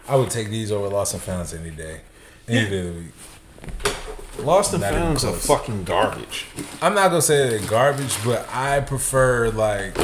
I 0.07 0.15
would 0.15 0.29
take 0.29 0.49
these 0.49 0.71
over 0.71 0.87
Lost 0.87 1.13
and 1.13 1.23
Founds 1.23 1.53
any 1.53 1.71
day. 1.71 2.01
Any 2.47 2.69
day 2.69 2.79
of 2.87 2.95
the 2.95 3.01
week. 3.01 4.45
Lost 4.45 4.73
and 4.73 4.83
founds 4.83 5.23
are 5.23 5.33
fucking 5.33 5.83
garbage. 5.85 6.47
I'm 6.81 6.93
not 6.93 7.09
gonna 7.09 7.21
say 7.21 7.49
they're 7.49 7.69
garbage, 7.69 8.17
but 8.25 8.47
I 8.51 8.81
prefer 8.81 9.49
like 9.51 9.95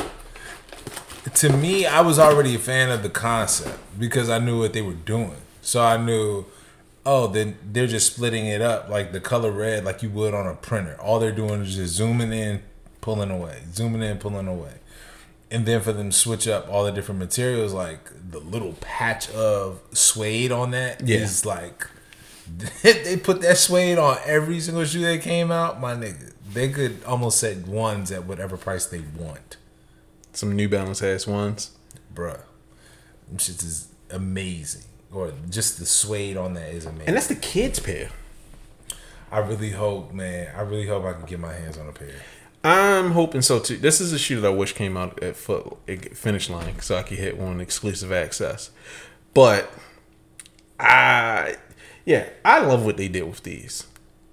to 1.35 1.49
me, 1.49 1.85
I 1.85 2.01
was 2.01 2.19
already 2.19 2.55
a 2.55 2.59
fan 2.59 2.89
of 2.89 3.03
the 3.03 3.09
concept 3.09 3.77
because 3.99 4.29
I 4.29 4.39
knew 4.39 4.59
what 4.59 4.73
they 4.73 4.81
were 4.81 4.93
doing. 4.93 5.35
So 5.61 5.81
I 5.81 5.97
knew, 5.97 6.45
oh, 7.05 7.27
then 7.27 7.57
they're 7.63 7.87
just 7.87 8.13
splitting 8.13 8.45
it 8.45 8.61
up 8.61 8.89
like 8.89 9.11
the 9.11 9.19
color 9.19 9.51
red, 9.51 9.83
like 9.83 10.01
you 10.01 10.09
would 10.09 10.33
on 10.33 10.47
a 10.47 10.55
printer. 10.55 10.97
All 10.99 11.19
they're 11.19 11.31
doing 11.31 11.61
is 11.61 11.75
just 11.75 11.93
zooming 11.95 12.33
in, 12.33 12.63
pulling 13.01 13.31
away, 13.31 13.61
zooming 13.73 14.01
in, 14.01 14.17
pulling 14.17 14.47
away. 14.47 14.73
And 15.51 15.65
then 15.65 15.81
for 15.81 15.91
them 15.93 16.11
to 16.11 16.15
switch 16.15 16.47
up 16.47 16.69
all 16.69 16.83
the 16.85 16.91
different 16.91 17.19
materials, 17.19 17.73
like 17.73 18.11
the 18.31 18.39
little 18.39 18.73
patch 18.81 19.29
of 19.31 19.81
suede 19.93 20.51
on 20.51 20.71
that 20.71 21.01
is 21.09 21.43
Yeah. 21.43 21.51
like 21.53 21.87
they 22.83 23.17
put 23.17 23.41
that 23.41 23.57
suede 23.57 23.97
on 23.97 24.17
every 24.25 24.59
single 24.59 24.83
shoe 24.85 25.01
that 25.01 25.21
came 25.21 25.51
out, 25.51 25.79
my 25.79 25.93
nigga. 25.95 26.33
They 26.53 26.69
could 26.69 27.03
almost 27.03 27.39
set 27.39 27.67
ones 27.67 28.11
at 28.11 28.25
whatever 28.25 28.57
price 28.57 28.85
they 28.87 29.01
want, 29.17 29.57
Some 30.33 30.55
New 30.55 30.67
Balance 30.69 31.01
ass 31.03 31.27
ones. 31.27 31.71
bruh. 32.13 32.39
Them 33.27 33.37
shit 33.37 33.61
is 33.63 33.87
amazing. 34.09 34.83
Or 35.11 35.31
just 35.49 35.77
the 35.79 35.85
suede 35.85 36.37
on 36.37 36.53
that 36.55 36.69
is 36.73 36.85
amazing. 36.85 37.07
And 37.07 37.15
that's 37.15 37.27
the 37.27 37.35
kids 37.35 37.79
pair. 37.79 38.09
I 39.31 39.39
really 39.39 39.71
hope, 39.71 40.11
man. 40.11 40.47
I 40.55 40.61
really 40.61 40.87
hope 40.87 41.05
I 41.05 41.13
can 41.13 41.25
get 41.25 41.39
my 41.39 41.53
hands 41.53 41.77
on 41.77 41.87
a 41.87 41.91
pair. 41.91 42.15
I'm 42.63 43.11
hoping 43.11 43.41
so 43.41 43.59
too. 43.59 43.77
This 43.77 44.01
is 44.01 44.11
a 44.11 44.19
shoe 44.19 44.41
that 44.41 44.47
I 44.47 44.53
wish 44.53 44.73
came 44.73 44.97
out 44.97 45.21
at 45.23 45.35
foot 45.35 45.77
at 45.87 46.17
finish 46.17 46.49
line 46.49 46.79
so 46.81 46.97
I 46.97 47.03
could 47.03 47.17
hit 47.17 47.37
one 47.37 47.61
exclusive 47.61 48.11
access. 48.11 48.71
But 49.33 49.71
I 50.79 51.55
yeah, 52.05 52.29
I 52.43 52.59
love 52.59 52.85
what 52.85 52.97
they 52.97 53.07
did 53.07 53.23
with 53.23 53.43
these. 53.43 53.87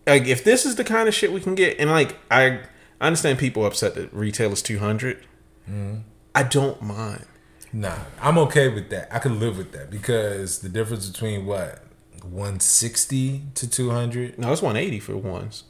Like 0.07 0.27
if 0.27 0.43
this 0.45 0.64
is 0.64 0.77
the 0.77 0.85
kind 0.85 1.09
of 1.09 1.14
shit 1.14 1.33
we 1.33 1.41
can 1.41 1.55
get, 1.55 1.79
and 1.79 1.91
like 1.91 2.16
I, 2.31 2.61
I 3.01 3.07
understand 3.07 3.39
people 3.39 3.64
are 3.64 3.68
upset 3.68 3.95
that 3.95 4.12
retail 4.12 4.53
is 4.53 4.62
two 4.62 4.79
mm-hmm. 4.79 5.97
I 6.35 6.43
don't 6.43 6.83
mind. 6.83 7.27
Nah, 7.72 7.99
I'm 8.20 8.39
okay 8.39 8.68
with 8.68 8.89
that. 8.91 9.14
I 9.14 9.18
can 9.18 9.39
live 9.39 9.59
with 9.59 9.72
that 9.72 9.91
because 9.91 10.61
the 10.61 10.68
difference 10.68 11.09
between 11.09 11.45
what 11.45 11.85
160 12.22 13.43
to 13.55 13.68
200, 13.68 14.39
No, 14.39 14.53
it's 14.53 14.62
180 14.62 15.01
for 15.01 15.16
ones. 15.16 15.64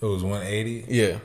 it 0.00 0.04
was 0.04 0.22
180. 0.22 0.84
Yeah, 0.88 1.18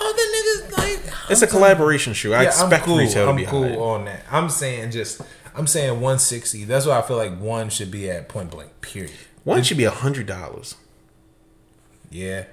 All 0.00 0.12
the 0.12 0.20
niggas 0.20 0.78
like 0.78 1.14
it's 1.30 1.42
a 1.42 1.46
collaboration 1.46 2.12
shoe. 2.14 2.32
I 2.34 2.42
Yeah, 2.42 2.48
expect 2.48 2.82
I'm 2.82 2.86
cool. 2.88 2.98
retail 2.98 3.24
to 3.26 3.30
I'm 3.30 3.36
be 3.36 3.44
cool 3.44 3.68
high. 3.68 3.74
on 3.76 4.04
that. 4.06 4.24
I'm 4.30 4.48
saying 4.48 4.90
just 4.92 5.20
I'm 5.54 5.66
saying 5.66 5.90
160. 5.92 6.64
That's 6.64 6.86
why 6.86 6.98
I 6.98 7.02
feel 7.02 7.16
like 7.16 7.38
one 7.38 7.68
should 7.70 7.90
be 7.90 8.08
at 8.10 8.28
point 8.28 8.50
blank. 8.50 8.80
Period. 8.80 9.12
One 9.44 9.62
should 9.62 9.76
be 9.76 9.84
a 9.84 9.90
hundred 9.90 10.26
dollars. 10.26 10.74
Yeah. 12.10 12.44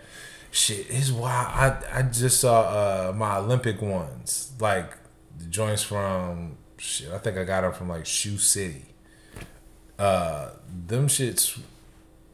Shit, 0.51 0.89
is 0.89 1.11
wild. 1.11 1.47
I 1.53 1.99
I 1.99 2.01
just 2.03 2.39
saw 2.39 2.61
uh 3.09 3.13
my 3.15 3.37
Olympic 3.37 3.81
ones, 3.81 4.53
like 4.59 4.89
the 5.37 5.45
joints 5.45 5.83
from 5.83 6.57
shit. 6.77 7.11
I 7.11 7.17
think 7.17 7.37
I 7.37 7.43
got 7.43 7.61
them 7.61 7.73
from 7.73 7.89
like 7.89 8.05
Shoe 8.05 8.37
City. 8.37 8.85
Uh, 9.99 10.49
them 10.87 11.07
shits 11.07 11.59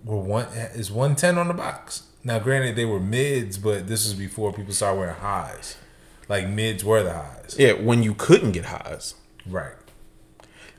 were 0.04 0.18
one 0.18 0.46
is 0.76 0.92
one 0.92 1.16
ten 1.16 1.38
on 1.38 1.48
the 1.48 1.54
box. 1.56 2.04
Now, 2.24 2.40
granted, 2.40 2.76
they 2.76 2.86
were 2.86 3.00
mids, 3.00 3.58
but 3.58 3.88
this 3.88 4.06
was 4.06 4.14
before 4.14 4.54
people 4.54 4.74
started 4.74 5.00
wearing 5.00 5.16
highs. 5.16 5.78
Like 6.30 6.48
mids 6.48 6.84
were 6.86 7.04
the 7.04 7.14
highs, 7.14 7.56
Yeah, 7.58 7.74
when 7.74 8.04
you 8.04 8.14
couldn't 8.14 8.52
get 8.52 8.66
highs. 8.66 9.16
right? 9.48 9.74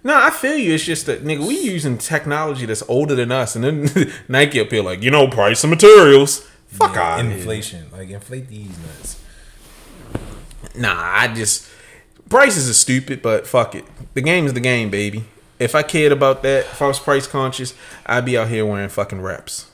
No, 0.05 0.17
I 0.17 0.31
feel 0.31 0.57
you. 0.57 0.75
It's 0.75 0.85
just 0.85 1.07
that 1.07 1.25
nigga, 1.25 1.47
we 1.47 1.59
using 1.59 1.97
technology 1.99 2.67
that's 2.67 2.83
older 2.89 3.15
than 3.15 3.31
us, 3.31 3.55
and 3.55 3.65
then 3.65 4.13
Nike 4.29 4.61
up 4.61 4.71
here 4.71 4.83
like, 4.83 5.03
you 5.03 5.11
know, 5.11 5.29
price 5.29 5.63
of 5.63 5.71
materials. 5.71 6.47
Fuck 6.69 6.95
Yeah, 6.97 7.19
inflation, 7.21 7.87
like 7.93 8.09
inflate 8.11 8.49
these 8.49 8.71
nuts. 8.79 9.21
Nah, 10.75 10.95
I 10.97 11.29
just 11.35 11.69
prices 12.29 12.69
are 12.69 12.75
stupid, 12.75 13.21
but 13.21 13.47
fuck 13.47 13.75
it. 13.75 13.85
The 14.15 14.23
game 14.23 14.47
is 14.47 14.55
the 14.55 14.61
game, 14.61 14.91
baby. 14.91 15.25
If 15.59 15.75
I 15.75 15.83
cared 15.83 16.13
about 16.13 16.43
that, 16.43 16.61
if 16.65 16.81
I 16.83 16.87
was 16.89 16.99
price 16.99 17.27
conscious, 17.27 17.75
I'd 18.07 18.25
be 18.25 18.37
out 18.39 18.49
here 18.49 18.65
wearing 18.65 18.89
fucking 18.89 19.21
reps. 19.21 19.71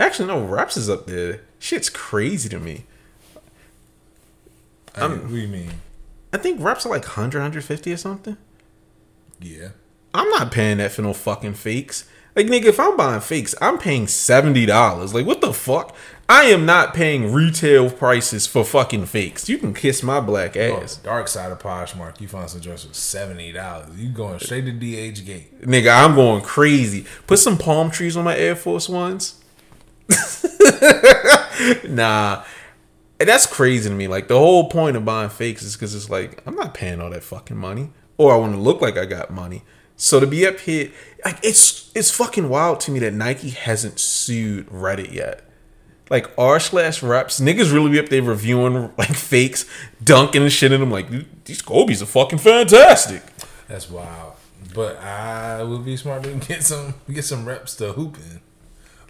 Actually, 0.00 0.28
no, 0.28 0.42
reps 0.44 0.76
is 0.76 0.88
up 0.90 1.06
there. 1.06 1.42
Shit's 1.58 1.90
crazy 1.90 2.48
to 2.48 2.58
me. 2.58 2.84
I 4.96 5.06
mean, 5.08 5.20
what 5.20 5.28
do 5.28 5.36
you 5.36 5.48
mean? 5.48 5.70
I 6.32 6.38
think 6.38 6.60
reps 6.62 6.84
are 6.86 6.90
like 6.90 7.02
100, 7.04 7.38
150 7.38 7.92
or 7.92 7.96
something. 7.96 8.36
Yeah. 9.40 9.68
I'm 10.14 10.28
not 10.30 10.50
paying 10.50 10.78
that 10.78 10.92
for 10.92 11.02
no 11.02 11.12
fucking 11.12 11.54
fakes. 11.54 12.08
Like 12.36 12.46
nigga, 12.46 12.66
if 12.66 12.78
I'm 12.80 12.96
buying 12.96 13.20
fakes, 13.20 13.54
I'm 13.60 13.76
paying 13.78 14.06
seventy 14.06 14.64
dollars. 14.64 15.12
Like 15.12 15.26
what 15.26 15.40
the 15.40 15.52
fuck? 15.52 15.94
I 16.28 16.44
am 16.44 16.64
not 16.64 16.94
paying 16.94 17.32
retail 17.32 17.90
prices 17.90 18.46
for 18.46 18.64
fucking 18.64 19.06
fakes. 19.06 19.48
You 19.48 19.58
can 19.58 19.74
kiss 19.74 20.02
my 20.04 20.20
black 20.20 20.56
Oh, 20.56 20.80
ass, 20.80 20.96
dark 20.96 21.26
side 21.26 21.50
of 21.50 21.58
Poshmark, 21.58 22.20
you 22.20 22.28
find 22.28 22.48
some 22.48 22.60
dress 22.60 22.84
for 22.84 22.94
seventy 22.94 23.50
dollars. 23.50 23.96
You 23.98 24.10
going 24.10 24.38
straight 24.38 24.64
to 24.66 24.72
DHgate. 24.72 25.62
nigga. 25.62 25.92
I'm 26.04 26.14
going 26.14 26.42
crazy. 26.42 27.04
Put 27.26 27.40
some 27.40 27.58
palm 27.58 27.90
trees 27.90 28.16
on 28.16 28.24
my 28.24 28.36
Air 28.36 28.54
Force 28.54 28.88
ones. 28.88 29.39
nah, 31.88 32.44
And 33.18 33.28
that's 33.28 33.46
crazy 33.46 33.88
to 33.88 33.94
me. 33.94 34.08
Like 34.08 34.28
the 34.28 34.38
whole 34.38 34.68
point 34.68 34.96
of 34.96 35.04
buying 35.04 35.30
fakes 35.30 35.62
is 35.62 35.76
because 35.76 35.94
it's 35.94 36.10
like 36.10 36.42
I'm 36.46 36.54
not 36.54 36.74
paying 36.74 37.00
all 37.00 37.10
that 37.10 37.22
fucking 37.22 37.56
money, 37.56 37.90
or 38.16 38.32
I 38.32 38.36
want 38.36 38.54
to 38.54 38.60
look 38.60 38.80
like 38.80 38.96
I 38.96 39.04
got 39.06 39.30
money. 39.30 39.62
So 39.96 40.18
to 40.18 40.26
be 40.26 40.46
up 40.46 40.58
here, 40.60 40.90
like 41.24 41.38
it's 41.42 41.90
it's 41.94 42.10
fucking 42.10 42.48
wild 42.48 42.80
to 42.80 42.90
me 42.90 42.98
that 43.00 43.12
Nike 43.12 43.50
hasn't 43.50 44.00
sued 44.00 44.66
Reddit 44.68 45.12
yet. 45.12 45.42
Like 46.08 46.30
r 46.38 46.58
slash 46.58 47.02
reps, 47.02 47.38
niggas 47.38 47.72
really 47.72 47.90
be 47.90 48.00
up 48.00 48.08
there 48.08 48.22
reviewing 48.22 48.90
like 48.96 49.08
fakes, 49.14 49.66
dunking 50.02 50.42
and 50.42 50.50
shit 50.50 50.72
in 50.72 50.80
them. 50.80 50.90
Like 50.90 51.08
these 51.44 51.62
Kobe's 51.62 52.02
are 52.02 52.06
fucking 52.06 52.38
fantastic. 52.38 53.22
That's 53.68 53.90
wild. 53.90 54.34
But 54.74 54.96
I 54.98 55.62
would 55.62 55.84
be 55.84 55.96
smart 55.96 56.22
to 56.24 56.34
get 56.48 56.62
some 56.62 56.94
get 57.12 57.24
some 57.24 57.46
reps 57.46 57.76
to 57.76 57.92
hooping. 57.92 58.40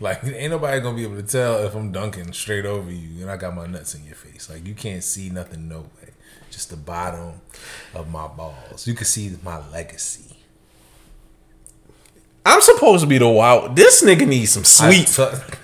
Like 0.00 0.24
ain't 0.24 0.50
nobody 0.50 0.80
gonna 0.80 0.96
be 0.96 1.04
able 1.04 1.16
to 1.16 1.22
tell 1.22 1.58
if 1.64 1.74
I'm 1.74 1.92
dunking 1.92 2.32
straight 2.32 2.66
over 2.66 2.90
you 2.90 3.22
and 3.22 3.30
I 3.30 3.36
got 3.36 3.54
my 3.54 3.66
nuts 3.66 3.94
in 3.94 4.04
your 4.04 4.14
face. 4.14 4.50
Like 4.50 4.66
you 4.66 4.74
can't 4.74 5.04
see 5.04 5.30
nothing 5.30 5.68
no 5.68 5.80
way. 5.80 6.10
Just 6.50 6.70
the 6.70 6.76
bottom 6.76 7.40
of 7.94 8.10
my 8.10 8.26
balls. 8.26 8.86
You 8.86 8.94
can 8.94 9.04
see 9.04 9.36
my 9.44 9.64
legacy. 9.68 10.36
I'm 12.44 12.60
supposed 12.60 13.02
to 13.02 13.06
be 13.06 13.18
the 13.18 13.28
wild. 13.28 13.76
This 13.76 14.02
nigga 14.02 14.26
needs 14.26 14.50
some 14.52 14.64
sleep. 14.64 15.06
tuck- 15.06 15.58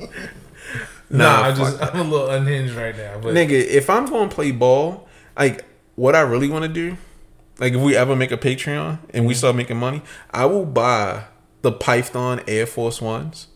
Nah, 1.12 1.40
Nah, 1.40 1.48
I'm 1.48 1.56
just 1.56 1.82
I'm 1.82 2.00
a 2.00 2.04
little 2.04 2.30
unhinged 2.30 2.74
right 2.74 2.96
now. 2.96 3.18
But 3.20 3.34
Nigga, 3.34 3.50
if 3.50 3.90
I'm 3.90 4.06
going 4.06 4.28
to 4.28 4.34
play 4.34 4.52
ball, 4.52 5.08
like 5.36 5.64
what 5.96 6.14
I 6.14 6.20
really 6.20 6.48
want 6.48 6.62
to 6.62 6.68
do, 6.68 6.96
like 7.58 7.72
if 7.72 7.80
we 7.80 7.96
ever 7.96 8.14
make 8.14 8.30
a 8.30 8.36
Patreon 8.36 8.98
and 9.12 9.26
we 9.26 9.34
mm. 9.34 9.36
start 9.36 9.56
making 9.56 9.76
money, 9.76 10.02
I 10.30 10.46
will 10.46 10.64
buy 10.64 11.24
the 11.62 11.72
Python 11.72 12.40
Air 12.46 12.66
Force 12.66 13.00
Ones, 13.00 13.48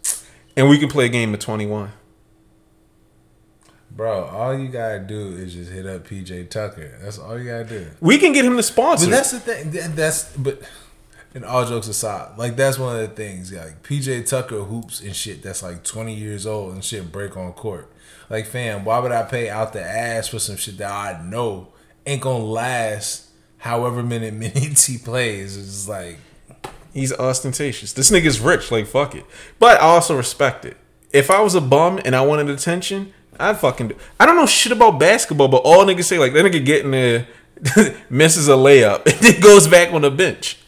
and 0.56 0.68
we 0.68 0.78
can 0.78 0.88
play 0.88 1.06
a 1.06 1.08
game 1.08 1.32
of 1.34 1.40
21. 1.40 1.92
bro, 3.90 4.24
all 4.24 4.58
you 4.58 4.68
gotta 4.68 4.98
do 4.98 5.36
is 5.36 5.54
just 5.54 5.70
hit 5.70 5.86
up 5.86 6.06
PJ 6.06 6.50
Tucker. 6.50 6.98
That's 7.02 7.18
all 7.18 7.38
you 7.38 7.48
gotta 7.48 7.64
do. 7.64 7.86
We 8.00 8.18
can 8.18 8.32
get 8.32 8.44
him 8.44 8.56
to 8.56 8.62
sponsor. 8.62 9.06
But 9.06 9.10
that's 9.12 9.30
the 9.30 9.40
thing. 9.40 9.70
That's 9.94 10.36
but. 10.36 10.62
And 11.36 11.44
all 11.44 11.66
jokes 11.66 11.88
aside, 11.88 12.38
like 12.38 12.54
that's 12.54 12.78
one 12.78 12.94
of 12.94 13.02
the 13.08 13.12
things. 13.12 13.52
Like 13.52 13.82
PJ 13.82 14.28
Tucker 14.28 14.62
hoops 14.62 15.00
and 15.00 15.16
shit. 15.16 15.42
That's 15.42 15.64
like 15.64 15.82
twenty 15.82 16.14
years 16.14 16.46
old 16.46 16.74
and 16.74 16.84
shit 16.84 17.10
break 17.10 17.36
on 17.36 17.52
court. 17.54 17.90
Like 18.30 18.46
fam, 18.46 18.84
why 18.84 19.00
would 19.00 19.10
I 19.10 19.24
pay 19.24 19.48
out 19.50 19.72
the 19.72 19.82
ass 19.82 20.28
for 20.28 20.38
some 20.38 20.56
shit 20.56 20.78
that 20.78 20.90
I 20.92 21.22
know 21.24 21.72
ain't 22.06 22.22
gonna 22.22 22.44
last 22.44 23.30
however 23.58 24.00
many 24.04 24.30
minutes 24.44 24.84
he 24.86 24.96
plays? 24.96 25.56
It's 25.56 25.66
just 25.66 25.88
like 25.88 26.18
He's 26.94 27.12
ostentatious. 27.12 27.92
This 27.92 28.10
nigga's 28.10 28.40
rich. 28.40 28.70
Like 28.70 28.86
fuck 28.86 29.14
it. 29.14 29.26
But 29.58 29.80
I 29.80 29.84
also 29.84 30.16
respect 30.16 30.64
it. 30.64 30.76
If 31.12 31.30
I 31.30 31.40
was 31.40 31.54
a 31.54 31.60
bum 31.60 32.00
and 32.04 32.16
I 32.16 32.22
wanted 32.22 32.48
attention, 32.48 33.12
I'd 33.38 33.58
fucking 33.58 33.88
do. 33.88 33.96
I 34.18 34.26
don't 34.26 34.36
know 34.36 34.46
shit 34.46 34.72
about 34.72 34.98
basketball, 34.98 35.48
but 35.48 35.62
all 35.64 35.84
niggas 35.84 36.04
say 36.04 36.18
like 36.18 36.32
that 36.32 36.44
nigga 36.44 36.64
getting 36.64 36.92
there, 36.92 37.26
misses 38.10 38.48
a 38.48 38.52
layup 38.52 39.06
and 39.12 39.20
then 39.20 39.40
goes 39.40 39.66
back 39.66 39.92
on 39.92 40.02
the 40.02 40.10
bench. 40.10 40.58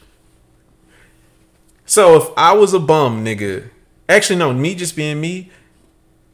So 1.84 2.16
if 2.16 2.28
I 2.36 2.52
was 2.52 2.74
a 2.74 2.80
bum, 2.80 3.24
nigga, 3.24 3.70
actually 4.08 4.36
no, 4.36 4.52
me 4.52 4.74
just 4.74 4.96
being 4.96 5.20
me, 5.20 5.50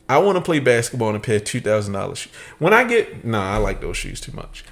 I 0.08 0.18
want 0.18 0.36
to 0.36 0.42
play 0.42 0.58
basketball 0.58 1.10
in 1.10 1.16
a 1.16 1.20
pair 1.20 1.36
of 1.36 1.44
two 1.44 1.60
thousand 1.60 1.92
dollars. 1.92 2.18
Shoes. 2.18 2.32
When 2.58 2.72
I 2.72 2.84
get 2.84 3.24
nah, 3.24 3.54
I 3.54 3.58
like 3.58 3.82
those 3.82 3.98
shoes 3.98 4.20
too 4.20 4.32
much. 4.32 4.64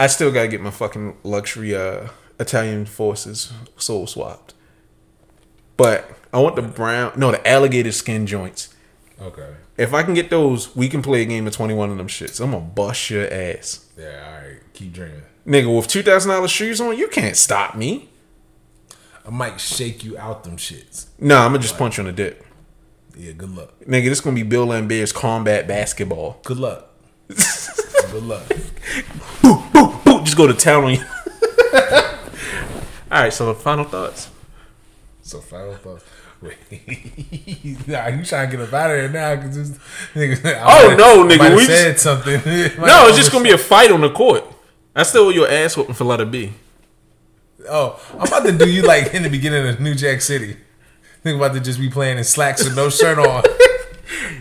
I 0.00 0.06
still 0.06 0.32
gotta 0.32 0.48
get 0.48 0.62
my 0.62 0.70
fucking 0.70 1.18
luxury 1.22 1.74
uh 1.74 2.08
Italian 2.40 2.86
forces 2.86 3.52
soul 3.76 4.06
swapped. 4.06 4.53
But 5.76 6.10
I 6.32 6.38
want 6.40 6.56
the 6.56 6.62
brown 6.62 7.12
no 7.16 7.30
the 7.30 7.46
alligator 7.46 7.92
skin 7.92 8.26
joints. 8.26 8.74
okay, 9.20 9.54
If 9.76 9.92
I 9.94 10.02
can 10.02 10.14
get 10.14 10.30
those, 10.30 10.74
we 10.76 10.88
can 10.88 11.02
play 11.02 11.22
a 11.22 11.24
game 11.24 11.46
of 11.46 11.52
twenty 11.52 11.74
one 11.74 11.90
of 11.90 11.98
them 11.98 12.08
shits. 12.08 12.40
I'm 12.40 12.52
gonna 12.52 12.64
bust 12.64 13.10
your 13.10 13.32
ass. 13.32 13.86
yeah, 13.98 14.24
all 14.26 14.46
right, 14.48 14.60
keep 14.72 14.92
dreaming. 14.92 15.22
Nigga, 15.46 15.74
with 15.76 15.88
two 15.88 16.02
thousand 16.02 16.30
dollars 16.30 16.50
shoes 16.50 16.80
on, 16.80 16.96
you 16.96 17.08
can't 17.08 17.36
stop 17.36 17.74
me. 17.74 18.08
I 19.26 19.30
might 19.30 19.58
shake 19.60 20.04
you 20.04 20.18
out 20.18 20.44
them 20.44 20.56
shits. 20.58 21.06
Nah, 21.18 21.44
I'm 21.44 21.52
gonna 21.52 21.60
just 21.60 21.78
punch 21.78 21.96
you 21.98 22.02
on 22.02 22.06
the 22.06 22.12
dick. 22.12 22.44
Yeah, 23.16 23.32
good 23.32 23.54
luck. 23.54 23.70
Nigga, 23.86 24.06
this 24.08 24.20
gonna 24.20 24.34
be 24.34 24.42
Bill 24.42 24.66
Laimbeer's 24.66 25.12
combat 25.12 25.66
basketball. 25.68 26.40
Good 26.44 26.58
luck. 26.58 26.88
good 27.28 28.22
luck. 28.24 28.42
Boo, 29.40 29.62
boo, 29.72 29.94
boo, 30.04 30.24
just 30.24 30.36
go 30.36 30.46
to 30.48 30.52
town 30.54 30.84
on 30.84 30.94
you. 30.94 31.04
All 33.10 33.20
right, 33.22 33.32
so 33.32 33.46
the 33.46 33.54
final 33.54 33.84
thoughts. 33.84 34.28
So 35.24 35.40
final 35.40 35.72
thoughts. 35.74 36.04
Wait, 36.42 36.58
nah, 37.88 38.08
you 38.08 38.22
trying 38.26 38.50
to 38.50 38.56
get 38.56 38.60
up 38.60 38.72
out 38.74 38.90
of 38.90 38.96
here 38.98 39.08
now? 39.08 39.34
Cause 39.40 39.56
this 39.56 39.78
nigga. 40.12 40.60
Oh, 40.62 40.94
no, 40.98 41.24
nigga, 41.26 41.56
we 41.56 41.64
said 41.64 41.98
something. 41.98 42.34
No, 42.78 43.08
it's 43.08 43.16
just 43.16 43.32
gonna 43.32 43.42
be 43.42 43.50
a 43.50 43.56
fight 43.58 43.90
on 43.90 44.02
the 44.02 44.10
court. 44.10 44.44
I 44.94 45.02
still 45.02 45.32
your 45.32 45.50
ass 45.50 45.78
whooping 45.78 45.94
for 45.94 46.04
letter 46.04 46.26
B. 46.26 46.52
Oh, 47.66 47.98
I'm 48.12 48.28
about 48.28 48.44
to 48.44 48.52
do 48.52 48.68
you 48.68 48.82
like 48.82 49.14
in 49.14 49.22
the 49.22 49.30
beginning 49.30 49.66
of 49.66 49.80
New 49.80 49.94
Jack 49.94 50.20
City. 50.20 50.58
Think 51.22 51.38
about 51.38 51.54
to 51.54 51.60
just 51.60 51.80
be 51.80 51.88
playing 51.88 52.18
in 52.18 52.24
slacks 52.24 52.62
with 52.62 52.76
no 52.76 52.90
shirt 52.90 53.18
on. 53.18 53.42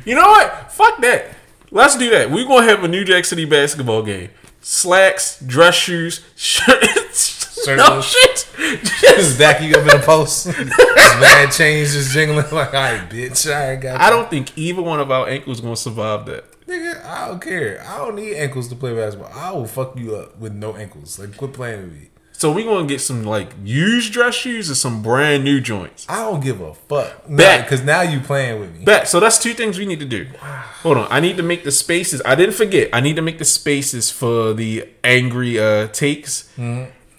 You 0.06 0.16
know 0.16 0.28
what? 0.28 0.70
Fuck 0.74 1.00
that. 1.00 1.28
Let's 1.72 1.98
do 1.98 2.10
that. 2.10 2.30
We're 2.30 2.46
gonna 2.46 2.68
have 2.68 2.84
a 2.84 2.90
New 2.90 3.06
Jack 3.06 3.24
City 3.24 3.46
basketball 3.46 4.04
game. 4.04 4.32
Slacks, 4.60 5.40
dress 5.40 5.76
shoes, 5.76 6.26
shirts, 6.36 7.33
no 7.68 8.02
Shirtless. 8.02 8.06
shit. 8.06 8.92
just 9.16 9.38
back 9.40 9.62
you 9.62 9.76
up 9.76 9.84
in 9.84 10.00
a 10.00 10.04
post. 10.04 10.48
Mad 10.48 11.52
chains 11.52 11.94
just 11.94 12.12
jingling 12.12 12.52
like, 12.52 12.74
all 12.74 12.82
right, 12.82 13.10
bitch. 13.10 13.46
All 13.54 13.68
right, 13.70 13.76
got 13.76 14.00
I 14.02 14.06
you." 14.10 14.12
don't 14.16 14.30
think 14.30 14.58
either 14.58 14.82
one 14.82 15.00
of 15.00 15.12
our 15.12 15.28
ankles 15.28 15.62
gonna 15.62 15.76
survive 15.76 16.26
that. 16.28 16.50
Nigga, 16.68 17.06
I 17.06 17.28
don't 17.28 17.42
care. 17.42 17.84
I 17.88 17.98
don't 17.98 18.16
need 18.16 18.36
ankles 18.36 18.70
to 18.70 18.76
play 18.76 18.94
basketball. 18.96 19.32
I 19.34 19.52
will 19.52 19.66
fuck 19.68 19.98
you 20.00 20.16
up 20.16 20.38
with 20.40 20.54
no 20.54 20.76
ankles. 20.76 21.20
Like, 21.20 21.36
quit 21.38 21.54
playing 21.54 21.82
with 21.84 21.94
me. 21.94 22.10
So 22.32 22.52
we 22.52 22.64
gonna 22.64 22.88
get 22.88 23.00
some 23.00 23.24
like 23.24 23.50
used 23.64 24.12
dress 24.12 24.34
shoes 24.36 24.70
or 24.70 24.76
some 24.76 25.02
brand 25.02 25.44
new 25.46 25.62
joints. 25.62 26.06
I 26.10 26.24
don't 26.24 26.44
give 26.44 26.60
a 26.62 26.74
fuck. 26.74 27.22
Bet. 27.30 27.64
Because 27.64 27.84
now 27.84 28.02
you 28.02 28.20
playing 28.20 28.60
with 28.60 28.76
me. 28.76 28.84
Bet. 28.84 29.08
So 29.08 29.20
that's 29.20 29.40
two 29.40 29.54
things 29.54 29.78
we 29.78 29.86
need 29.86 30.00
to 30.00 30.06
do. 30.06 30.28
Hold 30.42 30.98
on. 30.98 31.08
I 31.10 31.20
need 31.20 31.38
to 31.38 31.44
make 31.44 31.64
the 31.64 31.72
spaces. 31.72 32.22
I 32.26 32.36
didn't 32.36 32.56
forget. 32.56 32.90
I 32.92 33.00
need 33.02 33.16
to 33.18 33.22
make 33.22 33.38
the 33.38 33.46
spaces 33.46 34.10
for 34.10 34.54
the 34.54 34.90
angry 35.04 35.60
uh 35.60 35.88
takes. 35.90 36.50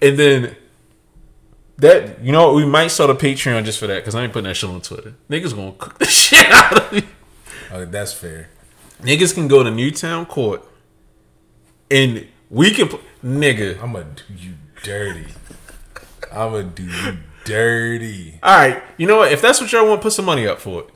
And 0.05 0.19
then 0.19 0.57
that 1.79 2.23
you 2.23 2.31
know 2.31 2.49
what, 2.49 2.57
we 2.57 2.67
might 2.67 2.89
start 2.89 3.09
a 3.09 3.15
Patreon 3.15 3.65
just 3.65 3.79
for 3.79 3.87
that 3.87 3.97
because 3.97 4.15
I 4.15 4.23
ain't 4.23 4.35
putting 4.35 4.49
that 4.49 4.55
shit 4.55 4.69
on 4.69 4.83
Twitter. 4.83 5.15
Niggas 5.31 5.55
gonna 5.55 5.73
cook 5.79 5.99
the 5.99 6.05
shit 6.05 6.47
out 6.51 6.79
of 6.79 6.93
me. 6.93 7.03
Okay, 7.73 7.91
that's 7.91 8.13
fair. 8.13 8.51
Niggas 9.01 9.33
can 9.33 9.49
go 9.49 9.63
to 9.63 9.71
Newtown 9.71 10.27
Court 10.27 10.63
and 11.91 12.27
we 12.51 12.71
can 12.71 12.89
pl- 12.89 13.01
nigga. 13.25 13.83
I'm 13.83 13.95
gonna 13.95 14.05
do 14.15 14.35
you 14.35 14.53
dirty. 14.83 15.27
I'm 16.31 16.53
gonna 16.53 16.65
do 16.65 16.85
you 16.85 17.19
dirty. 17.45 18.39
All 18.43 18.59
right, 18.59 18.83
you 18.99 19.07
know 19.07 19.17
what? 19.17 19.33
If 19.33 19.41
that's 19.41 19.59
what 19.59 19.73
y'all 19.73 19.89
want, 19.89 20.03
put 20.03 20.13
some 20.13 20.27
money 20.27 20.47
up 20.47 20.61
for 20.61 20.83
it. 20.83 20.91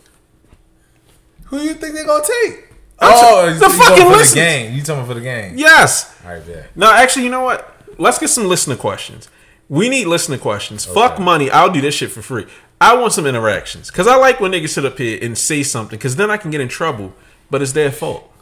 Who 1.47 1.61
you 1.61 1.73
think 1.75 1.95
they 1.95 2.05
gonna 2.05 2.23
take? 2.23 2.73
I'm 2.99 3.13
oh, 3.15 3.47
t- 3.47 3.55
you 3.55 3.59
the 3.59 3.67
talking 3.67 3.81
fucking 3.81 4.13
for 4.13 4.19
the 4.19 4.35
game. 4.35 4.75
You 4.75 4.83
talking 4.83 5.07
for 5.07 5.15
the 5.15 5.23
game? 5.23 5.57
Yes. 5.57 6.15
All 6.27 6.33
right, 6.33 6.47
bet. 6.47 6.77
No, 6.77 6.93
actually, 6.93 7.25
you 7.25 7.31
know 7.31 7.43
what? 7.43 7.78
Let's 7.99 8.19
get 8.19 8.29
some 8.29 8.47
listener 8.47 8.77
questions. 8.77 9.29
We 9.69 9.89
need 9.89 10.07
listener 10.07 10.39
questions. 10.39 10.85
Fuck 10.85 11.19
money. 11.19 11.51
I'll 11.51 11.71
do 11.71 11.81
this 11.81 11.95
shit 11.95 12.11
for 12.11 12.23
free. 12.23 12.47
I 12.81 12.97
want 12.97 13.13
some 13.13 13.27
interactions 13.27 13.91
because 13.91 14.07
I 14.07 14.17
like 14.17 14.41
when 14.41 14.53
niggas 14.53 14.71
sit 14.71 14.85
up 14.85 14.99
here 14.99 15.19
and 15.21 15.37
say 15.37 15.63
something 15.63 15.99
because 15.99 16.17
then 16.17 16.31
I 16.31 16.37
can 16.37 16.51
get 16.51 16.61
in 16.61 16.69
trouble, 16.69 17.13
but 17.51 17.61
it's 17.61 17.73
their 17.73 17.91
fault. 17.91 18.33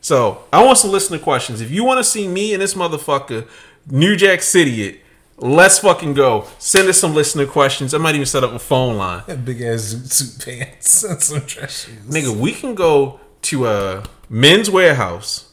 So 0.00 0.44
I 0.52 0.64
want 0.64 0.78
some 0.78 0.90
listener 0.90 1.18
questions. 1.18 1.60
If 1.60 1.70
you 1.70 1.84
want 1.84 1.98
to 1.98 2.04
see 2.04 2.28
me 2.28 2.52
and 2.52 2.62
this 2.62 2.74
motherfucker, 2.74 3.48
New 3.90 4.14
Jack 4.14 4.42
City, 4.42 4.82
it 4.82 5.00
let's 5.38 5.78
fucking 5.78 6.14
go. 6.14 6.46
Send 6.58 6.88
us 6.88 6.98
some 6.98 7.14
listener 7.14 7.46
questions. 7.46 7.94
I 7.94 7.98
might 7.98 8.14
even 8.14 8.26
set 8.26 8.44
up 8.44 8.52
a 8.52 8.58
phone 8.58 8.96
line. 8.96 9.22
That 9.26 9.44
big 9.44 9.62
ass 9.62 9.82
suit 9.82 10.44
pants 10.44 11.02
and 11.04 11.20
some 11.20 11.40
dress 11.40 11.86
shoes. 11.86 11.98
Nigga, 12.02 12.36
we 12.36 12.52
can 12.52 12.74
go 12.74 13.20
to 13.42 13.66
a 13.66 14.04
Men's 14.28 14.68
Wearhouse, 14.68 15.46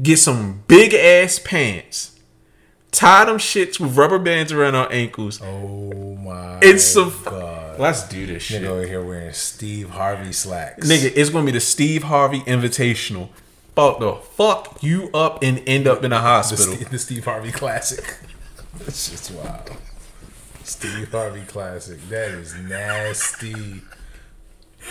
get 0.00 0.18
some 0.18 0.62
big 0.68 0.94
ass 0.94 1.40
pants, 1.44 2.11
tie 2.92 3.24
them 3.24 3.38
shits 3.38 3.80
with 3.80 3.96
rubber 3.96 4.18
bands 4.20 4.52
around 4.52 4.74
our 4.76 4.90
ankles. 4.92 5.40
Oh 5.42 6.14
my 6.16 6.60
It's 6.62 6.84
some. 6.84 7.12
god. 7.24 7.80
Let's 7.80 8.06
do 8.08 8.26
this 8.26 8.42
shit. 8.44 8.62
Nigga 8.62 8.66
over 8.66 8.86
here 8.86 9.02
wearing 9.02 9.32
Steve 9.32 9.90
Harvey 9.90 10.32
slacks. 10.32 10.86
Nigga, 10.88 11.12
it's 11.16 11.30
gonna 11.30 11.46
be 11.46 11.52
the 11.52 11.60
Steve 11.60 12.04
Harvey 12.04 12.40
Invitational. 12.42 13.30
Fuck 13.74 14.00
the 14.00 14.12
fuck 14.12 14.82
you 14.82 15.08
up 15.14 15.42
and 15.42 15.62
end 15.66 15.86
up 15.86 16.04
in 16.04 16.12
a 16.12 16.20
hospital. 16.20 16.74
Steve, 16.74 16.90
the 16.90 16.98
Steve 16.98 17.24
Harvey 17.24 17.50
classic. 17.50 18.18
That's 18.78 19.10
just 19.10 19.30
wild. 19.32 19.70
Steve 20.64 21.10
Harvey 21.10 21.42
classic. 21.46 21.98
That 22.08 22.30
is 22.32 22.54
nasty. 22.56 23.80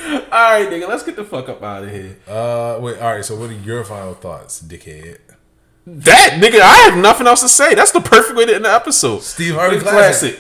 All 0.04 0.20
right, 0.32 0.68
nigga, 0.70 0.88
let's 0.88 1.04
get 1.04 1.16
the 1.16 1.24
fuck 1.24 1.50
up 1.50 1.62
out 1.62 1.84
of 1.84 1.92
here. 1.92 2.18
Uh, 2.28 2.80
wait. 2.82 2.98
All 3.00 3.14
right. 3.14 3.24
So, 3.26 3.36
what 3.36 3.50
are 3.50 3.54
your 3.54 3.84
final 3.84 4.14
thoughts, 4.14 4.62
dickhead? 4.62 5.20
That 5.86 6.40
nigga, 6.42 6.60
I 6.60 6.90
have 6.90 6.98
nothing 6.98 7.28
else 7.28 7.42
to 7.42 7.50
say. 7.50 7.74
That's 7.74 7.92
the 7.92 8.02
perfect 8.02 8.38
way 8.38 8.46
to 8.46 8.56
end 8.56 8.66
the 8.66 8.74
episode. 8.74 9.24
Steve 9.24 9.56
Harvey 9.56 9.78
It's 9.78 9.84
classic. 9.84 10.40